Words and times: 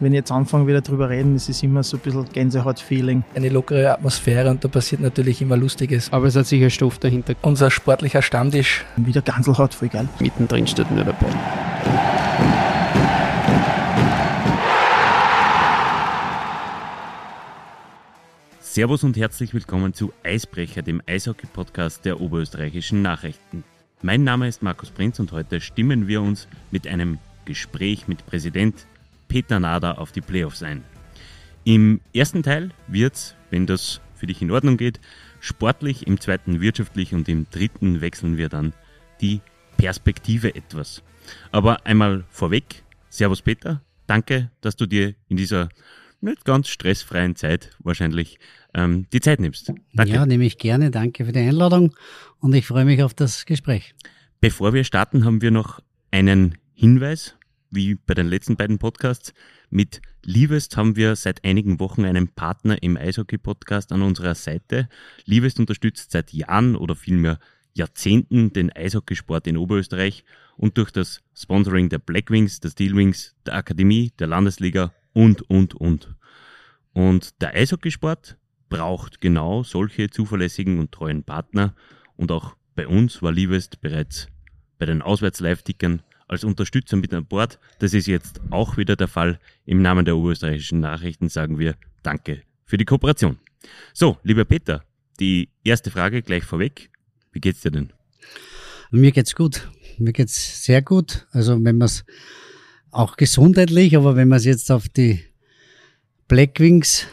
wenn 0.00 0.12
ich 0.12 0.18
jetzt 0.18 0.32
anfange 0.32 0.66
wieder 0.66 0.80
drüber 0.80 1.08
reden, 1.08 1.36
ist 1.36 1.48
es 1.48 1.62
immer 1.62 1.82
so 1.82 1.96
ein 1.96 2.00
bisschen 2.00 2.26
Gänsehaut-Feeling. 2.32 3.24
Eine 3.34 3.48
lockere 3.48 3.92
Atmosphäre 3.92 4.50
und 4.50 4.64
da 4.64 4.68
passiert 4.68 5.00
natürlich 5.00 5.40
immer 5.40 5.56
Lustiges. 5.56 6.12
Aber 6.12 6.26
es 6.26 6.36
hat 6.36 6.46
sicher 6.46 6.70
Stoff 6.70 6.98
dahinter. 6.98 7.34
Unser 7.42 7.70
sportlicher 7.70 8.22
Stammtisch. 8.22 8.84
Wieder 8.96 9.22
Ganselhaut, 9.22 9.74
voll 9.74 9.88
geil. 9.88 10.08
Mittendrin 10.18 10.66
steht 10.66 10.90
nur 10.90 11.04
dabei. 11.04 11.26
Servus 18.60 19.04
und 19.04 19.16
herzlich 19.16 19.54
willkommen 19.54 19.94
zu 19.94 20.12
Eisbrecher, 20.24 20.82
dem 20.82 21.00
Eishockey-Podcast 21.06 22.04
der 22.04 22.20
oberösterreichischen 22.20 23.02
Nachrichten. 23.02 23.62
Mein 24.02 24.24
Name 24.24 24.48
ist 24.48 24.64
Markus 24.64 24.90
Prinz 24.90 25.20
und 25.20 25.30
heute 25.30 25.60
stimmen 25.60 26.08
wir 26.08 26.20
uns 26.20 26.48
mit 26.72 26.88
einem 26.88 27.18
Gespräch 27.44 28.08
mit 28.08 28.26
Präsident 28.26 28.86
Peter 29.28 29.60
Nader 29.60 29.98
auf 29.98 30.12
die 30.12 30.20
Playoffs 30.20 30.62
ein. 30.62 30.84
Im 31.64 32.00
ersten 32.12 32.42
Teil 32.42 32.70
wird's, 32.88 33.34
wenn 33.50 33.66
das 33.66 34.00
für 34.14 34.26
dich 34.26 34.42
in 34.42 34.50
Ordnung 34.50 34.76
geht, 34.76 35.00
sportlich, 35.40 36.06
im 36.06 36.20
zweiten 36.20 36.60
wirtschaftlich 36.60 37.14
und 37.14 37.28
im 37.28 37.46
dritten 37.50 38.00
wechseln 38.00 38.36
wir 38.36 38.48
dann 38.48 38.74
die 39.20 39.40
Perspektive 39.76 40.54
etwas. 40.54 41.02
Aber 41.52 41.86
einmal 41.86 42.24
vorweg, 42.28 42.84
Servus 43.08 43.42
Peter, 43.42 43.82
danke, 44.06 44.50
dass 44.60 44.76
du 44.76 44.86
dir 44.86 45.14
in 45.28 45.36
dieser 45.36 45.68
nicht 46.20 46.44
ganz 46.44 46.68
stressfreien 46.68 47.36
Zeit 47.36 47.70
wahrscheinlich 47.80 48.38
ähm, 48.74 49.06
die 49.12 49.20
Zeit 49.20 49.40
nimmst. 49.40 49.72
Danke. 49.92 50.12
Ja, 50.12 50.26
nehme 50.26 50.44
ich 50.44 50.58
gerne. 50.58 50.90
Danke 50.90 51.24
für 51.24 51.32
die 51.32 51.40
Einladung 51.40 51.94
und 52.40 52.54
ich 52.54 52.66
freue 52.66 52.84
mich 52.84 53.02
auf 53.02 53.14
das 53.14 53.44
Gespräch. 53.46 53.94
Bevor 54.40 54.72
wir 54.72 54.84
starten, 54.84 55.24
haben 55.24 55.42
wir 55.42 55.50
noch 55.50 55.80
einen 56.10 56.58
Hinweis 56.74 57.36
wie 57.74 57.96
bei 57.96 58.14
den 58.14 58.28
letzten 58.28 58.56
beiden 58.56 58.78
Podcasts. 58.78 59.34
Mit 59.70 60.00
Liebest 60.22 60.76
haben 60.76 60.96
wir 60.96 61.16
seit 61.16 61.44
einigen 61.44 61.80
Wochen 61.80 62.04
einen 62.04 62.28
Partner 62.28 62.82
im 62.82 62.96
Eishockey-Podcast 62.96 63.92
an 63.92 64.02
unserer 64.02 64.34
Seite. 64.34 64.88
Liebest 65.24 65.58
unterstützt 65.58 66.12
seit 66.12 66.32
Jahren 66.32 66.76
oder 66.76 66.94
vielmehr 66.94 67.38
Jahrzehnten 67.72 68.52
den 68.52 68.70
Eishockeysport 68.74 69.46
in 69.46 69.56
Oberösterreich 69.56 70.24
und 70.56 70.78
durch 70.78 70.92
das 70.92 71.20
Sponsoring 71.34 71.88
der 71.88 71.98
Blackwings, 71.98 72.60
der 72.60 72.70
Steelwings, 72.70 73.34
der 73.46 73.54
Akademie, 73.54 74.12
der 74.18 74.28
Landesliga 74.28 74.92
und, 75.12 75.42
und, 75.50 75.74
und. 75.74 76.14
Und 76.92 77.42
der 77.42 77.54
Eishockeysport 77.54 78.38
braucht 78.68 79.20
genau 79.20 79.64
solche 79.64 80.10
zuverlässigen 80.10 80.78
und 80.78 80.92
treuen 80.92 81.24
Partner 81.24 81.74
und 82.16 82.30
auch 82.30 82.56
bei 82.76 82.86
uns 82.86 83.22
war 83.22 83.32
Liebest 83.32 83.80
bereits 83.80 84.28
bei 84.78 84.86
den 84.86 85.02
Auswärts-Live-Tickern 85.02 86.02
als 86.28 86.44
Unterstützer 86.44 86.96
mit 86.96 87.12
an 87.12 87.26
Bord. 87.26 87.58
Das 87.78 87.94
ist 87.94 88.06
jetzt 88.06 88.40
auch 88.50 88.76
wieder 88.76 88.96
der 88.96 89.08
Fall. 89.08 89.38
Im 89.64 89.82
Namen 89.82 90.04
der 90.04 90.16
oberösterreichischen 90.16 90.80
Nachrichten 90.80 91.28
sagen 91.28 91.58
wir 91.58 91.76
Danke 92.02 92.42
für 92.64 92.76
die 92.76 92.84
Kooperation. 92.84 93.38
So, 93.92 94.18
lieber 94.22 94.44
Peter, 94.44 94.84
die 95.20 95.48
erste 95.62 95.90
Frage 95.90 96.22
gleich 96.22 96.44
vorweg. 96.44 96.90
Wie 97.32 97.40
geht's 97.40 97.62
dir 97.62 97.70
denn? 97.70 97.92
Mir 98.90 99.12
geht's 99.12 99.34
gut. 99.34 99.68
Mir 99.98 100.12
geht's 100.12 100.64
sehr 100.64 100.82
gut. 100.82 101.26
Also 101.30 101.52
wenn 101.64 101.78
man 101.78 101.86
es 101.86 102.04
auch 102.90 103.16
gesundheitlich, 103.16 103.96
aber 103.96 104.16
wenn 104.16 104.28
man 104.28 104.38
es 104.38 104.44
jetzt 104.44 104.70
auf 104.70 104.88
die 104.88 105.24
Blackwings 106.28 107.06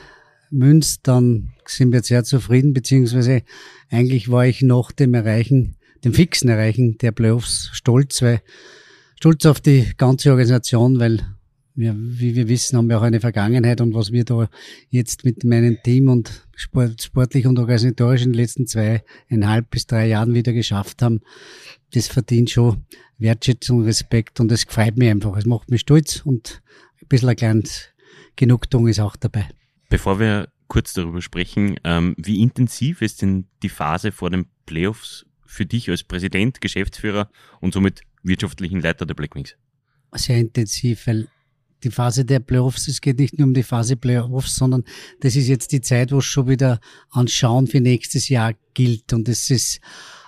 münzt, 0.51 1.07
dann 1.07 1.53
sind 1.65 1.91
wir 1.91 2.03
sehr 2.03 2.23
zufrieden, 2.23 2.73
beziehungsweise 2.73 3.43
eigentlich 3.89 4.29
war 4.29 4.45
ich 4.45 4.61
nach 4.61 4.91
dem 4.91 5.13
Erreichen, 5.13 5.77
dem 6.03 6.13
fixen 6.13 6.49
Erreichen 6.49 6.97
der 6.97 7.11
Playoffs 7.11 7.69
stolz, 7.73 8.21
weil 8.21 8.41
stolz 9.21 9.45
auf 9.45 9.59
die 9.59 9.87
ganze 9.97 10.31
Organisation, 10.31 10.99
weil 10.99 11.23
wir, 11.75 11.95
wie 11.95 12.35
wir 12.35 12.47
wissen, 12.47 12.75
haben 12.75 12.89
wir 12.89 12.97
auch 12.97 13.03
eine 13.03 13.19
Vergangenheit 13.19 13.79
und 13.79 13.93
was 13.93 14.11
wir 14.11 14.25
da 14.25 14.49
jetzt 14.89 15.25
mit 15.25 15.43
meinem 15.43 15.77
Team 15.83 16.09
und 16.09 16.47
sport, 16.55 17.03
sportlich 17.03 17.45
und 17.45 17.59
organisatorisch 17.59 18.23
in 18.23 18.33
den 18.33 18.39
letzten 18.39 18.65
zweieinhalb 18.65 19.69
bis 19.69 19.85
drei 19.85 20.07
Jahren 20.07 20.33
wieder 20.33 20.53
geschafft 20.53 21.03
haben, 21.03 21.21
das 21.93 22.07
verdient 22.07 22.49
schon 22.49 22.83
Wertschätzung, 23.19 23.83
Respekt 23.83 24.39
und 24.39 24.49
das 24.49 24.63
freut 24.63 24.97
mich 24.97 25.11
einfach. 25.11 25.37
Es 25.37 25.45
macht 25.45 25.69
mich 25.69 25.81
stolz 25.81 26.23
und 26.25 26.63
ein 26.99 27.07
bisschen 27.07 27.29
ein 27.29 27.35
kleines 27.35 27.89
Genugtuung 28.35 28.87
ist 28.87 28.99
auch 28.99 29.15
dabei. 29.15 29.47
Bevor 29.89 30.19
wir 30.19 30.49
kurz 30.67 30.93
darüber 30.93 31.21
sprechen, 31.21 31.75
ähm, 31.83 32.15
wie 32.17 32.41
intensiv 32.41 33.03
ist 33.03 33.21
denn 33.21 33.45
die 33.61 33.69
Phase 33.69 34.11
vor 34.11 34.31
den 34.31 34.47
Playoffs 34.65 35.27
für 35.45 35.67
dich 35.67 35.91
als 35.91 36.03
Präsident, 36.03 36.59
Geschäftsführer 36.59 37.29
und 37.59 37.75
somit 37.75 38.01
wirtschaftlichen 38.23 38.81
Leiter 38.81 39.05
der 39.05 39.13
Blackwings? 39.13 39.55
Sehr 40.13 40.37
intensiv, 40.37 41.07
weil 41.07 41.27
die 41.83 41.91
Phase 41.91 42.25
der 42.25 42.39
Playoffs, 42.39 42.87
es 42.87 43.01
geht 43.01 43.19
nicht 43.19 43.37
nur 43.37 43.47
um 43.47 43.53
die 43.53 43.63
Phase 43.63 43.95
Playoffs, 43.95 44.55
sondern 44.55 44.83
das 45.21 45.35
ist 45.35 45.47
jetzt 45.47 45.71
die 45.71 45.81
Zeit, 45.81 46.11
wo 46.11 46.19
es 46.19 46.25
schon 46.25 46.47
wieder 46.47 46.79
anschauen 47.09 47.67
für 47.67 47.81
nächstes 47.81 48.29
Jahr 48.29 48.53
gilt. 48.73 49.13
Und 49.13 49.27
es 49.27 49.49
ist 49.49 49.79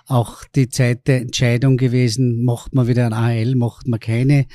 auch 0.06 0.44
die 0.54 0.68
Zeit 0.68 1.06
der 1.06 1.22
Entscheidung 1.22 1.76
gewesen, 1.76 2.44
macht 2.44 2.74
man 2.74 2.86
wieder 2.88 3.06
ein 3.06 3.14
AHL, 3.14 3.54
macht 3.54 3.86
man 3.86 4.00
keine. 4.00 4.46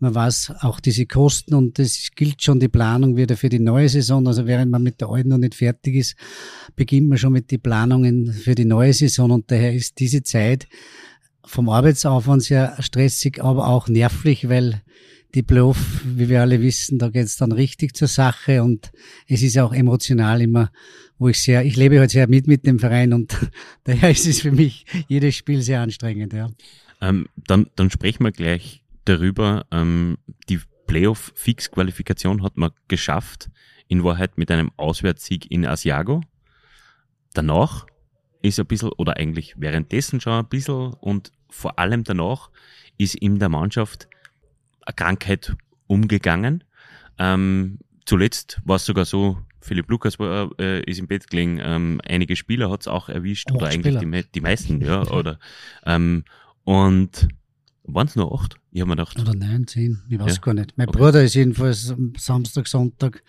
Man 0.00 0.14
weiß 0.14 0.54
auch 0.60 0.80
diese 0.80 1.06
Kosten 1.06 1.54
und 1.54 1.78
es 1.78 2.10
gilt 2.16 2.42
schon 2.42 2.58
die 2.58 2.68
Planung 2.68 3.16
wieder 3.16 3.36
für 3.36 3.48
die 3.48 3.60
neue 3.60 3.88
Saison. 3.88 4.26
Also 4.26 4.46
während 4.46 4.72
man 4.72 4.82
mit 4.82 5.00
der 5.00 5.08
alten 5.08 5.28
noch 5.28 5.38
nicht 5.38 5.54
fertig 5.54 5.94
ist, 5.94 6.16
beginnt 6.74 7.08
man 7.08 7.18
schon 7.18 7.32
mit 7.32 7.50
den 7.52 7.60
Planungen 7.60 8.32
für 8.32 8.56
die 8.56 8.64
neue 8.64 8.92
Saison 8.92 9.30
und 9.30 9.50
daher 9.50 9.72
ist 9.72 10.00
diese 10.00 10.22
Zeit 10.24 10.66
vom 11.46 11.68
Arbeitsaufwand 11.68 12.42
sehr 12.42 12.76
stressig, 12.80 13.42
aber 13.42 13.68
auch 13.68 13.88
nervlich, 13.88 14.48
weil 14.48 14.82
die 15.34 15.42
Playoff, 15.42 16.02
wie 16.04 16.28
wir 16.28 16.40
alle 16.40 16.60
wissen, 16.60 16.98
da 16.98 17.08
geht's 17.08 17.36
dann 17.36 17.52
richtig 17.52 17.94
zur 17.94 18.08
Sache 18.08 18.62
und 18.62 18.90
es 19.28 19.42
ist 19.42 19.58
auch 19.58 19.72
emotional 19.72 20.40
immer, 20.40 20.70
wo 21.18 21.28
ich 21.28 21.42
sehr, 21.42 21.64
ich 21.64 21.76
lebe 21.76 21.98
halt 21.98 22.10
sehr 22.10 22.28
mit 22.28 22.46
mit 22.46 22.66
dem 22.66 22.78
Verein 22.78 23.12
und 23.12 23.36
daher 23.84 24.10
ist 24.10 24.26
es 24.26 24.40
für 24.40 24.52
mich 24.52 24.86
jedes 25.08 25.34
Spiel 25.34 25.62
sehr 25.62 25.80
anstrengend. 25.80 26.32
Ja. 26.32 26.50
Ähm, 27.00 27.26
dann, 27.46 27.66
dann 27.76 27.90
sprechen 27.90 28.24
wir 28.24 28.32
gleich 28.32 28.82
darüber. 29.04 29.66
Ähm, 29.70 30.18
die 30.48 30.60
Playoff-Fix-Qualifikation 30.86 32.42
hat 32.42 32.56
man 32.56 32.70
geschafft, 32.88 33.50
in 33.88 34.04
Wahrheit 34.04 34.38
mit 34.38 34.50
einem 34.50 34.72
Auswärtssieg 34.76 35.50
in 35.50 35.66
Asiago. 35.66 36.22
Danach 37.34 37.86
ist 38.42 38.58
ein 38.58 38.66
bisschen, 38.66 38.90
oder 38.96 39.16
eigentlich 39.16 39.54
währenddessen 39.58 40.20
schon 40.20 40.32
ein 40.32 40.48
bisschen 40.48 40.94
und 40.94 41.32
vor 41.48 41.78
allem 41.78 42.04
danach 42.04 42.50
ist 42.98 43.14
in 43.14 43.38
der 43.38 43.48
Mannschaft 43.48 44.08
eine 44.82 44.94
Krankheit 44.94 45.56
umgegangen. 45.86 46.64
Ähm, 47.18 47.78
zuletzt 48.04 48.60
war 48.64 48.76
es 48.76 48.84
sogar 48.84 49.04
so, 49.04 49.38
Philipp 49.60 49.88
Lukas 49.90 50.18
war, 50.18 50.50
äh, 50.58 50.82
ist 50.84 50.98
im 50.98 51.08
Bett 51.08 51.28
gelegen, 51.28 51.60
ähm, 51.62 52.00
einige 52.06 52.36
Spieler 52.36 52.70
hat 52.70 52.82
es 52.82 52.88
auch 52.88 53.08
erwischt, 53.08 53.48
oh, 53.50 53.56
oder 53.56 53.66
eigentlich 53.66 53.98
die, 53.98 54.24
die, 54.34 54.40
meisten, 54.40 54.80
ja, 54.80 55.06
oder 55.10 55.38
ähm, 55.84 56.24
und 56.64 57.28
waren 57.84 58.06
es 58.06 58.16
nur 58.16 58.32
acht? 58.34 58.56
Ich 58.72 58.80
habe 58.80 58.90
mir 58.90 58.96
gedacht. 58.96 59.18
Oder 59.18 59.34
neun, 59.34 59.66
zehn, 59.66 60.02
ich 60.08 60.18
weiß 60.18 60.36
ja. 60.36 60.40
gar 60.40 60.54
nicht. 60.54 60.76
Mein 60.76 60.88
okay. 60.88 60.98
Bruder 60.98 61.22
ist 61.22 61.34
jedenfalls 61.34 61.90
am 61.90 62.12
Samstag, 62.16 62.66
Sonntag 62.66 63.22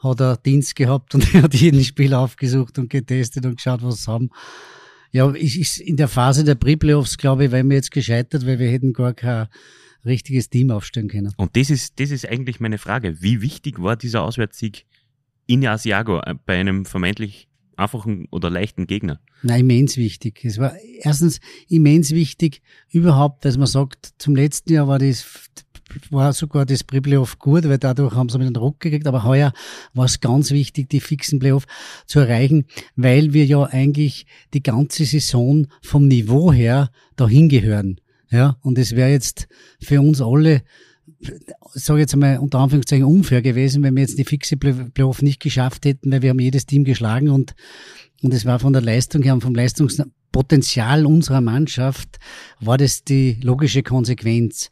hat 0.00 0.20
er 0.20 0.36
Dienst 0.36 0.76
gehabt 0.76 1.14
und 1.14 1.22
er 1.34 1.42
hat 1.42 1.54
jeden 1.54 1.82
Spiel 1.84 2.14
aufgesucht 2.14 2.78
und 2.78 2.90
getestet 2.90 3.46
und 3.46 3.56
geschaut, 3.56 3.82
was 3.82 4.04
sie 4.04 4.10
haben. 4.10 4.30
Ja, 5.14 5.32
ich, 5.32 5.60
ich, 5.60 5.86
in 5.86 5.96
der 5.96 6.08
Phase 6.08 6.42
der 6.42 6.56
Pre-Playoffs, 6.56 7.18
glaube 7.18 7.44
ich, 7.44 7.52
wären 7.52 7.68
wir 7.68 7.76
jetzt 7.76 7.92
gescheitert, 7.92 8.44
weil 8.46 8.58
wir 8.58 8.68
hätten 8.68 8.92
gar 8.92 9.14
kein 9.14 9.46
richtiges 10.04 10.50
Team 10.50 10.72
aufstellen 10.72 11.06
können. 11.06 11.32
Und 11.36 11.54
das 11.54 11.70
ist, 11.70 12.00
das 12.00 12.10
ist 12.10 12.28
eigentlich 12.28 12.58
meine 12.58 12.78
Frage. 12.78 13.22
Wie 13.22 13.40
wichtig 13.40 13.80
war 13.80 13.94
dieser 13.94 14.22
Auswärtssieg 14.22 14.86
in 15.46 15.64
Asiago 15.64 16.18
äh, 16.18 16.34
bei 16.44 16.58
einem 16.58 16.84
vermeintlich 16.84 17.48
einfachen 17.76 18.26
oder 18.32 18.50
leichten 18.50 18.88
Gegner? 18.88 19.20
Nein, 19.44 19.60
immens 19.60 19.96
wichtig. 19.96 20.44
Es 20.44 20.58
war 20.58 20.74
erstens 20.98 21.38
immens 21.68 22.10
wichtig 22.10 22.60
überhaupt, 22.90 23.44
dass 23.44 23.56
man 23.56 23.68
sagt, 23.68 24.14
zum 24.18 24.34
letzten 24.34 24.72
Jahr 24.72 24.88
war 24.88 24.98
das 24.98 25.24
war 26.10 26.32
sogar 26.32 26.66
das 26.66 26.84
Pre-Playoff 26.84 27.38
gut, 27.38 27.64
weil 27.64 27.78
dadurch 27.78 28.14
haben 28.14 28.28
sie 28.28 28.38
mit 28.38 28.48
den 28.48 28.54
Druck 28.54 28.80
gekriegt. 28.80 29.06
Aber 29.06 29.24
heuer 29.24 29.52
war 29.92 30.06
es 30.06 30.20
ganz 30.20 30.50
wichtig, 30.50 30.88
die 30.88 31.00
fixen 31.00 31.38
Playoff 31.38 31.66
zu 32.06 32.20
erreichen, 32.20 32.66
weil 32.96 33.32
wir 33.32 33.44
ja 33.44 33.64
eigentlich 33.64 34.26
die 34.52 34.62
ganze 34.62 35.04
Saison 35.04 35.66
vom 35.82 36.08
Niveau 36.08 36.52
her 36.52 36.90
dahin 37.16 37.48
gehören. 37.48 38.00
Ja, 38.30 38.56
und 38.62 38.78
es 38.78 38.96
wäre 38.96 39.10
jetzt 39.10 39.46
für 39.80 40.00
uns 40.00 40.20
alle 40.20 40.62
sage 41.72 42.00
jetzt 42.00 42.12
einmal 42.14 42.38
unter 42.38 42.58
Anführungszeichen 42.58 43.04
unfair 43.04 43.40
gewesen, 43.40 43.82
wenn 43.82 43.94
wir 43.94 44.02
jetzt 44.02 44.18
die 44.18 44.24
fixe 44.24 44.56
Playoff 44.56 45.22
nicht 45.22 45.40
geschafft 45.40 45.86
hätten, 45.86 46.12
weil 46.12 46.22
wir 46.22 46.30
haben 46.30 46.40
jedes 46.40 46.66
Team 46.66 46.84
geschlagen 46.84 47.30
und 47.30 47.54
und 48.22 48.32
es 48.32 48.46
war 48.46 48.58
von 48.58 48.72
der 48.72 48.80
Leistung 48.80 49.22
her 49.22 49.34
und 49.34 49.42
vom 49.42 49.54
Leistungspotenzial 49.54 51.04
unserer 51.04 51.42
Mannschaft 51.42 52.18
war 52.58 52.78
das 52.78 53.04
die 53.04 53.36
logische 53.42 53.82
Konsequenz. 53.82 54.70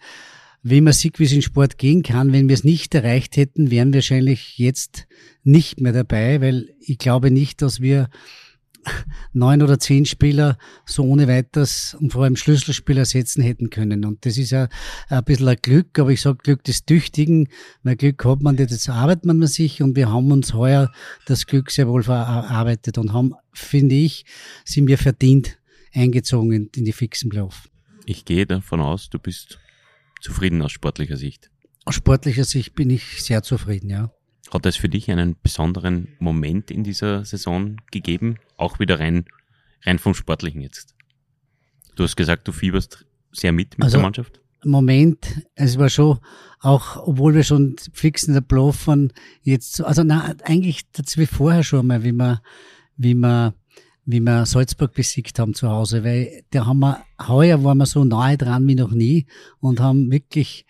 Wie 0.65 0.81
man 0.81 0.93
sieht, 0.93 1.19
wie 1.19 1.25
es 1.25 1.33
in 1.33 1.43
Sport 1.43 1.77
gehen 1.77 2.03
kann, 2.03 2.33
wenn 2.33 2.49
wir 2.49 2.55
es 2.55 2.63
nicht 2.63 2.95
erreicht 2.95 3.37
hätten, 3.37 3.71
wären 3.71 3.93
wir 3.93 3.99
wahrscheinlich 3.99 4.59
jetzt 4.59 5.09
nicht 5.43 5.81
mehr 5.81 5.93
dabei, 5.93 6.41
weil 6.41 6.69
ich 6.79 6.99
glaube 6.99 7.33
nicht, 7.33 7.63
dass 7.63 7.81
wir 7.81 8.09
neun 9.33 9.63
oder 9.63 9.79
zehn 9.79 10.07
Spieler 10.07 10.59
so 10.87 11.05
ohne 11.05 11.29
weiteres 11.29 11.97
und 11.99 12.13
vor 12.13 12.25
allem 12.25 12.37
Schlüsselspieler 12.37 13.05
setzen 13.05 13.43
hätten 13.43 13.71
können. 13.71 14.05
Und 14.05 14.25
das 14.25 14.39
ist 14.39 14.51
ja 14.51 14.69
ein 15.09 15.25
bisschen 15.25 15.49
ein 15.49 15.57
Glück, 15.61 15.99
aber 15.99 16.11
ich 16.11 16.21
sage 16.21 16.39
Glück 16.43 16.65
des 16.65 16.85
Tüchtigen, 16.85 17.49
weil 17.83 17.97
Glück 17.97 18.25
hat 18.25 18.43
man, 18.43 18.57
das 18.57 18.89
arbeitet 18.89 19.25
man 19.25 19.45
sich 19.47 19.83
und 19.83 19.97
wir 19.97 20.11
haben 20.11 20.31
uns 20.31 20.55
heuer 20.55 20.93
das 21.27 21.47
Glück 21.47 21.71
sehr 21.71 21.89
wohl 21.89 22.03
verarbeitet 22.03 22.99
und 22.99 23.13
haben, 23.13 23.35
finde 23.53 23.95
ich, 23.95 24.25
sind 24.65 24.87
wir 24.87 24.99
verdient 24.99 25.59
eingezogen 25.93 26.53
in, 26.53 26.71
in 26.75 26.85
die 26.85 26.93
fixen 26.93 27.31
Playoff. 27.31 27.69
Ich 28.07 28.25
gehe 28.25 28.47
davon 28.47 28.81
aus, 28.81 29.11
du 29.11 29.19
bist 29.19 29.59
zufrieden 30.23 30.63
aus 30.63 30.73
sportlicher 30.73 31.17
Sicht. 31.17 31.51
Aus 31.85 31.97
sportlicher 31.97 32.45
Sicht 32.45 32.75
bin 32.75 32.91
ich 32.91 33.23
sehr 33.23 33.43
zufrieden, 33.43 33.91
ja. 33.91 34.13
Hat 34.53 34.67
es 34.67 34.77
für 34.77 34.89
dich 34.89 35.11
einen 35.11 35.37
besonderen 35.43 36.09
Moment 36.19 36.71
in 36.71 36.85
dieser 36.85 37.25
Saison 37.25 37.77
gegeben? 37.91 38.37
Auch 38.57 38.79
wieder 38.79 39.01
rein, 39.01 39.25
rein 39.85 39.99
vom 39.99 40.15
Sportlichen 40.15 40.61
jetzt. 40.61 40.95
Du 41.97 42.05
hast 42.05 42.17
gesagt, 42.17 42.47
du 42.49 42.53
fieberst 42.53 43.07
sehr 43.33 43.53
mit 43.53 43.79
mit 43.79 43.85
also, 43.85 43.97
der 43.97 44.03
Mannschaft. 44.03 44.41
Moment, 44.65 45.27
es 45.55 45.79
war 45.79 45.89
schon, 45.89 46.19
auch 46.61 47.09
obwohl 47.09 47.35
wir 47.35 47.43
schon 47.43 47.77
fix 47.93 48.25
in 48.25 48.35
der 48.35 48.43
Bluff 48.43 48.87
waren, 48.87 49.13
jetzt, 49.43 49.83
also 49.83 50.05
na, 50.05 50.35
eigentlich 50.45 50.91
das 50.93 51.19
wie 51.19 51.27
vorher 51.27 51.65
schon 51.65 51.87
mal, 51.87 52.05
wie 52.05 52.13
wir, 52.13 52.43
wie 52.97 53.15
wir, 53.15 53.55
wie 54.05 54.21
wir 54.21 54.47
Salzburg 54.47 54.93
besiegt 54.95 55.39
haben 55.39 55.55
zu 55.55 55.69
Hause, 55.69 56.05
weil 56.05 56.43
da 56.51 56.67
haben 56.67 56.81
wir, 56.81 57.05
heuer 57.27 57.63
waren 57.63 57.79
wir 57.79 57.87
so 57.87 58.05
nahe 58.05 58.37
dran 58.37 58.67
wie 58.67 58.75
noch 58.75 58.91
nie 58.91 59.27
und 59.61 59.81
haben 59.81 60.11
wirklich 60.11 60.67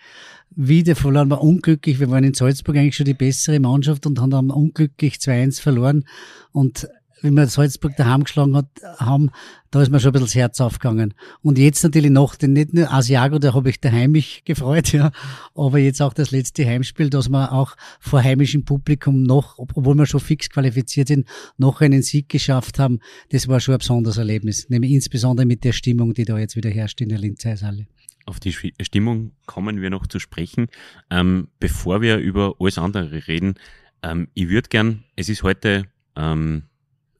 wieder 0.54 0.94
verloren, 0.96 1.30
war 1.30 1.42
unglücklich. 1.42 1.98
Wir 1.98 2.10
waren 2.10 2.24
in 2.24 2.34
Salzburg 2.34 2.76
eigentlich 2.76 2.96
schon 2.96 3.06
die 3.06 3.14
bessere 3.14 3.58
Mannschaft 3.58 4.06
und 4.06 4.20
haben 4.20 4.30
dann 4.30 4.50
unglücklich 4.50 5.14
2-1 5.14 5.60
verloren. 5.62 6.04
Und 6.52 6.88
wie 7.22 7.30
wir 7.30 7.46
Salzburg 7.46 7.96
daheim 7.96 8.24
geschlagen 8.24 8.56
hat, 8.56 8.68
haben, 8.98 9.30
da 9.70 9.80
ist 9.80 9.90
mir 9.90 10.00
schon 10.00 10.10
ein 10.10 10.12
bisschen 10.12 10.26
das 10.26 10.34
Herz 10.34 10.60
aufgegangen. 10.60 11.14
Und 11.40 11.58
jetzt 11.58 11.82
natürlich 11.82 12.10
noch, 12.10 12.36
den 12.36 12.52
nicht 12.52 12.74
nur 12.74 12.92
Asiago, 12.92 13.38
da 13.38 13.54
habe 13.54 13.70
ich 13.70 13.80
daheim 13.80 14.12
mich 14.12 14.44
gefreut, 14.44 14.92
ja, 14.92 15.12
aber 15.54 15.78
jetzt 15.78 16.02
auch 16.02 16.12
das 16.12 16.30
letzte 16.30 16.66
Heimspiel, 16.66 17.10
dass 17.10 17.28
wir 17.28 17.52
auch 17.52 17.76
vor 18.00 18.22
heimischem 18.22 18.64
Publikum 18.64 19.22
noch, 19.22 19.58
obwohl 19.58 19.94
wir 19.94 20.06
schon 20.06 20.20
fix 20.20 20.50
qualifiziert 20.50 21.08
sind, 21.08 21.26
noch 21.56 21.80
einen 21.80 22.02
Sieg 22.02 22.28
geschafft 22.28 22.78
haben. 22.78 23.00
Das 23.30 23.48
war 23.48 23.60
schon 23.60 23.74
ein 23.74 23.78
besonderes 23.78 24.18
Erlebnis, 24.18 24.68
nämlich 24.68 24.92
insbesondere 24.92 25.46
mit 25.46 25.64
der 25.64 25.72
Stimmung, 25.72 26.14
die 26.14 26.24
da 26.24 26.38
jetzt 26.38 26.56
wieder 26.56 26.70
herrscht 26.70 27.00
in 27.00 27.08
der 27.08 27.18
Linzeisalle. 27.18 27.86
Auf 28.24 28.38
die 28.38 28.52
Stimmung 28.52 29.32
kommen 29.46 29.80
wir 29.80 29.90
noch 29.90 30.06
zu 30.06 30.18
sprechen. 30.20 30.68
Ähm, 31.10 31.48
bevor 31.58 32.02
wir 32.02 32.18
über 32.18 32.54
alles 32.60 32.78
andere 32.78 33.26
reden, 33.26 33.54
ähm, 34.02 34.28
ich 34.34 34.48
würde 34.48 34.68
gern, 34.68 35.04
es 35.16 35.28
ist 35.28 35.42
heute 35.42 35.86
ähm, 36.16 36.64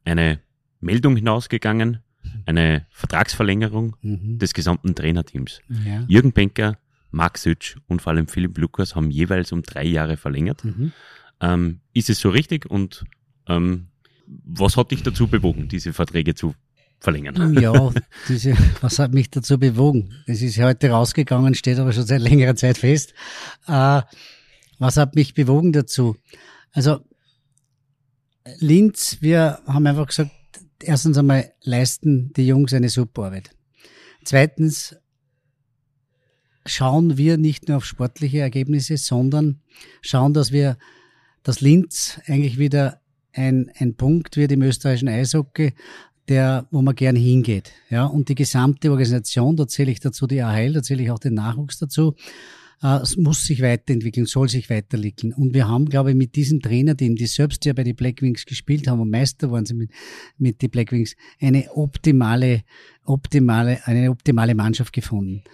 eine 0.05 0.41
Meldung 0.81 1.17
hinausgegangen, 1.17 2.01
eine 2.47 2.87
Vertragsverlängerung 2.91 3.97
mhm. 4.03 4.39
des 4.39 4.55
gesamten 4.55 4.95
Trainerteams. 4.95 5.61
Ja. 5.85 6.05
Jürgen 6.09 6.33
Benker, 6.33 6.79
Marc 7.11 7.39
Sütsch 7.39 7.77
und 7.89 8.03
vor 8.03 8.13
allem 8.13 8.27
Philipp 8.27 8.59
Lukas 8.59 8.97
haben 8.97 9.11
jeweils 9.11 9.53
um 9.53 9.63
drei 9.63 9.85
Jahre 9.85 10.17
verlängert. 10.17 10.65
Mhm. 10.65 10.93
Ähm, 11.41 11.81
ist 11.93 12.11
es 12.11 12.21
so 12.21 12.31
richtig 12.31 12.67
und 12.67 13.05
ähm, 13.49 13.89
was 14.27 14.77
hat 14.77 14.91
dich 14.91 15.03
dazu 15.03 15.27
bewogen, 15.27 15.69
diese 15.69 15.93
Verträge 15.93 16.35
zu 16.35 16.55
verlängern. 17.01 17.55
Ja, 17.61 17.93
diese, 18.29 18.57
was 18.81 18.99
hat 18.99 19.13
mich 19.13 19.31
dazu 19.31 19.59
bewogen? 19.59 20.15
Es 20.27 20.41
ist 20.41 20.59
heute 20.59 20.91
rausgegangen, 20.91 21.55
steht 21.55 21.79
aber 21.79 21.93
schon 21.93 22.07
seit 22.07 22.23
längerer 22.23 22.55
Zeit 22.55 22.79
fest. 22.79 23.13
Äh, 23.67 24.03
was 24.79 24.97
hat 24.97 25.15
mich 25.15 25.35
bewogen 25.35 25.73
dazu? 25.73 26.17
Also 26.73 27.01
Linz, 28.59 29.19
wir 29.21 29.61
haben 29.67 29.87
einfach 29.87 30.07
gesagt, 30.07 30.31
erstens 30.81 31.19
einmal 31.19 31.53
leisten 31.63 32.33
die 32.35 32.47
Jungs 32.47 32.73
eine 32.75 32.89
super 32.89 33.25
Arbeit. 33.25 33.51
Zweitens 34.25 34.97
schauen 36.67 37.17
wir 37.17 37.39
nicht 37.39 37.69
nur 37.69 37.79
auf 37.79 37.85
sportliche 37.85 38.41
Ergebnisse, 38.41 38.97
sondern 38.97 39.61
schauen, 40.01 40.35
dass 40.35 40.53
wir, 40.53 40.77
dass 41.43 41.61
Linz 41.61 42.21
eigentlich 42.27 42.59
wieder 42.59 43.01
ein, 43.33 43.71
ein 43.77 43.95
Punkt 43.95 44.37
wird 44.37 44.53
im 44.53 44.63
österreichischen 44.63 45.09
Eishockey, 45.09 45.73
der, 46.29 46.67
wo 46.71 46.83
man 46.83 46.95
gerne 46.95 47.19
hingeht. 47.19 47.73
Ja, 47.91 48.07
und 48.07 48.29
die 48.29 48.35
gesamte 48.35 48.91
Organisation, 48.91 49.57
da 49.57 49.67
zähle 49.67 49.91
ich 49.91 50.01
dazu 50.01 50.27
die 50.27 50.43
AHL, 50.43 50.73
da 50.73 50.83
zähle 50.83 51.03
ich 51.03 51.11
auch 51.11 51.19
den 51.19 51.35
Nachwuchs 51.35 51.79
dazu, 51.79 52.15
es 52.83 53.17
muss 53.17 53.45
sich 53.47 53.63
weiterentwickeln, 53.63 54.27
soll 54.27 54.49
sich 54.49 54.69
weiterentwickeln. 54.69 55.33
Und 55.33 55.55
wir 55.55 55.69
haben, 55.69 55.87
glaube 55.87 56.11
ich, 56.11 56.17
mit 56.17 56.35
diesem 56.35 56.61
Trainerteam, 56.61 57.15
die 57.15 57.27
selbst 57.27 57.65
ja 57.65 57.73
bei 57.73 57.85
den 57.85 57.95
Blackwings 57.95 58.45
gespielt 58.45 58.89
haben 58.89 59.01
und 59.01 59.11
Meister 59.11 59.53
waren 59.53 59.65
sie 59.65 59.75
mit, 59.75 59.91
mit 60.37 60.61
den 60.63 60.71
Blackwings, 60.71 61.15
eine 61.41 61.71
optimale, 61.77 62.63
optimale, 63.05 63.87
eine 63.87 64.11
optimale 64.11 64.57
Mannschaft 64.57 64.93
gefunden. 64.93 65.45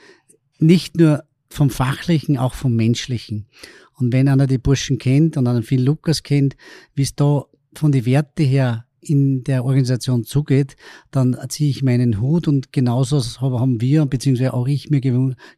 Nicht 0.58 0.96
nur 0.96 1.24
vom 1.50 1.68
Fachlichen, 1.68 2.38
auch 2.38 2.54
vom 2.54 2.74
Menschlichen. 2.74 3.46
Und 3.94 4.12
wenn 4.12 4.28
einer 4.28 4.46
die 4.46 4.58
Burschen 4.58 4.98
kennt 4.98 5.36
und 5.36 5.46
einen 5.46 5.62
Phil 5.62 5.82
Lukas 5.82 6.22
kennt, 6.22 6.56
wie 6.94 7.02
es 7.02 7.14
da 7.14 7.44
von 7.74 7.92
den 7.92 8.06
Werte 8.06 8.42
her 8.42 8.86
in 9.00 9.44
der 9.44 9.64
Organisation 9.64 10.24
zugeht, 10.24 10.76
dann 11.10 11.36
ziehe 11.48 11.70
ich 11.70 11.82
meinen 11.82 12.20
Hut 12.20 12.48
und 12.48 12.72
genauso 12.72 13.20
haben 13.40 13.80
wir, 13.80 14.06
beziehungsweise 14.06 14.54
auch 14.54 14.68
ich 14.68 14.90
mir 14.90 15.00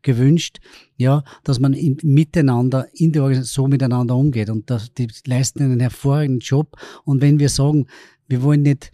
gewünscht, 0.03 0.59
ja, 0.97 1.23
dass 1.45 1.61
man 1.61 1.73
in, 1.73 1.99
miteinander 2.03 2.87
in 2.93 3.13
der 3.13 3.23
Organisation 3.23 3.51
so 3.51 3.69
miteinander 3.69 4.17
umgeht. 4.17 4.51
Und 4.51 4.71
das, 4.71 4.93
die 4.95 5.09
leisten 5.27 5.63
einen 5.63 5.81
hervorragenden 5.81 6.41
Job. 6.41 6.77
Und 7.05 7.21
wenn 7.21 7.39
wir 7.39 7.49
sagen, 7.49 7.87
wir 8.29 8.43
wollen 8.43 8.63
nicht 8.63 8.91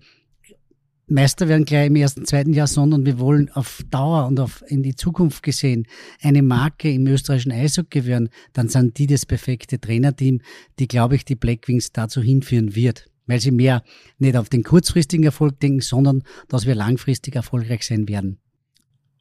Meister 1.08 1.46
werden 1.46 1.64
gleich 1.64 1.86
im 1.86 1.94
ersten, 1.94 2.24
zweiten 2.24 2.52
Jahr, 2.52 2.66
sondern 2.66 3.06
wir 3.06 3.20
wollen 3.20 3.48
auf 3.50 3.80
Dauer 3.90 4.26
und 4.26 4.40
auf 4.40 4.64
in 4.66 4.82
die 4.82 4.96
Zukunft 4.96 5.44
gesehen 5.44 5.86
eine 6.20 6.42
Marke 6.42 6.90
im 6.90 7.06
österreichischen 7.06 7.52
Eishockey 7.52 8.06
werden, 8.06 8.28
dann 8.52 8.68
sind 8.68 8.98
die 8.98 9.06
das 9.06 9.24
perfekte 9.24 9.80
Trainerteam, 9.80 10.40
die, 10.80 10.88
glaube 10.88 11.14
ich, 11.14 11.24
die 11.24 11.36
Blackwings 11.36 11.92
dazu 11.92 12.20
hinführen 12.20 12.74
wird 12.74 13.06
weil 13.26 13.40
sie 13.40 13.50
mehr 13.50 13.82
nicht 14.18 14.36
auf 14.36 14.48
den 14.48 14.62
kurzfristigen 14.62 15.24
Erfolg 15.24 15.60
denken, 15.60 15.80
sondern 15.80 16.22
dass 16.48 16.66
wir 16.66 16.74
langfristig 16.74 17.34
erfolgreich 17.34 17.86
sein 17.86 18.08
werden. 18.08 18.38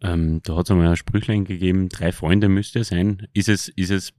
Ähm, 0.02 0.42
da 0.44 0.56
hat 0.56 0.66
es 0.66 0.72
einmal 0.72 0.88
ein 0.88 0.96
Sprüchlein 0.98 1.46
gegeben, 1.46 1.90
drei 1.90 2.12
Freunde 2.12 2.50
müsste 2.50 2.80
es 2.80 2.90
sein. 2.90 3.28
Ist 3.34 3.50
es, 3.50 3.70
ist 3.70 3.92
es 3.92 4.14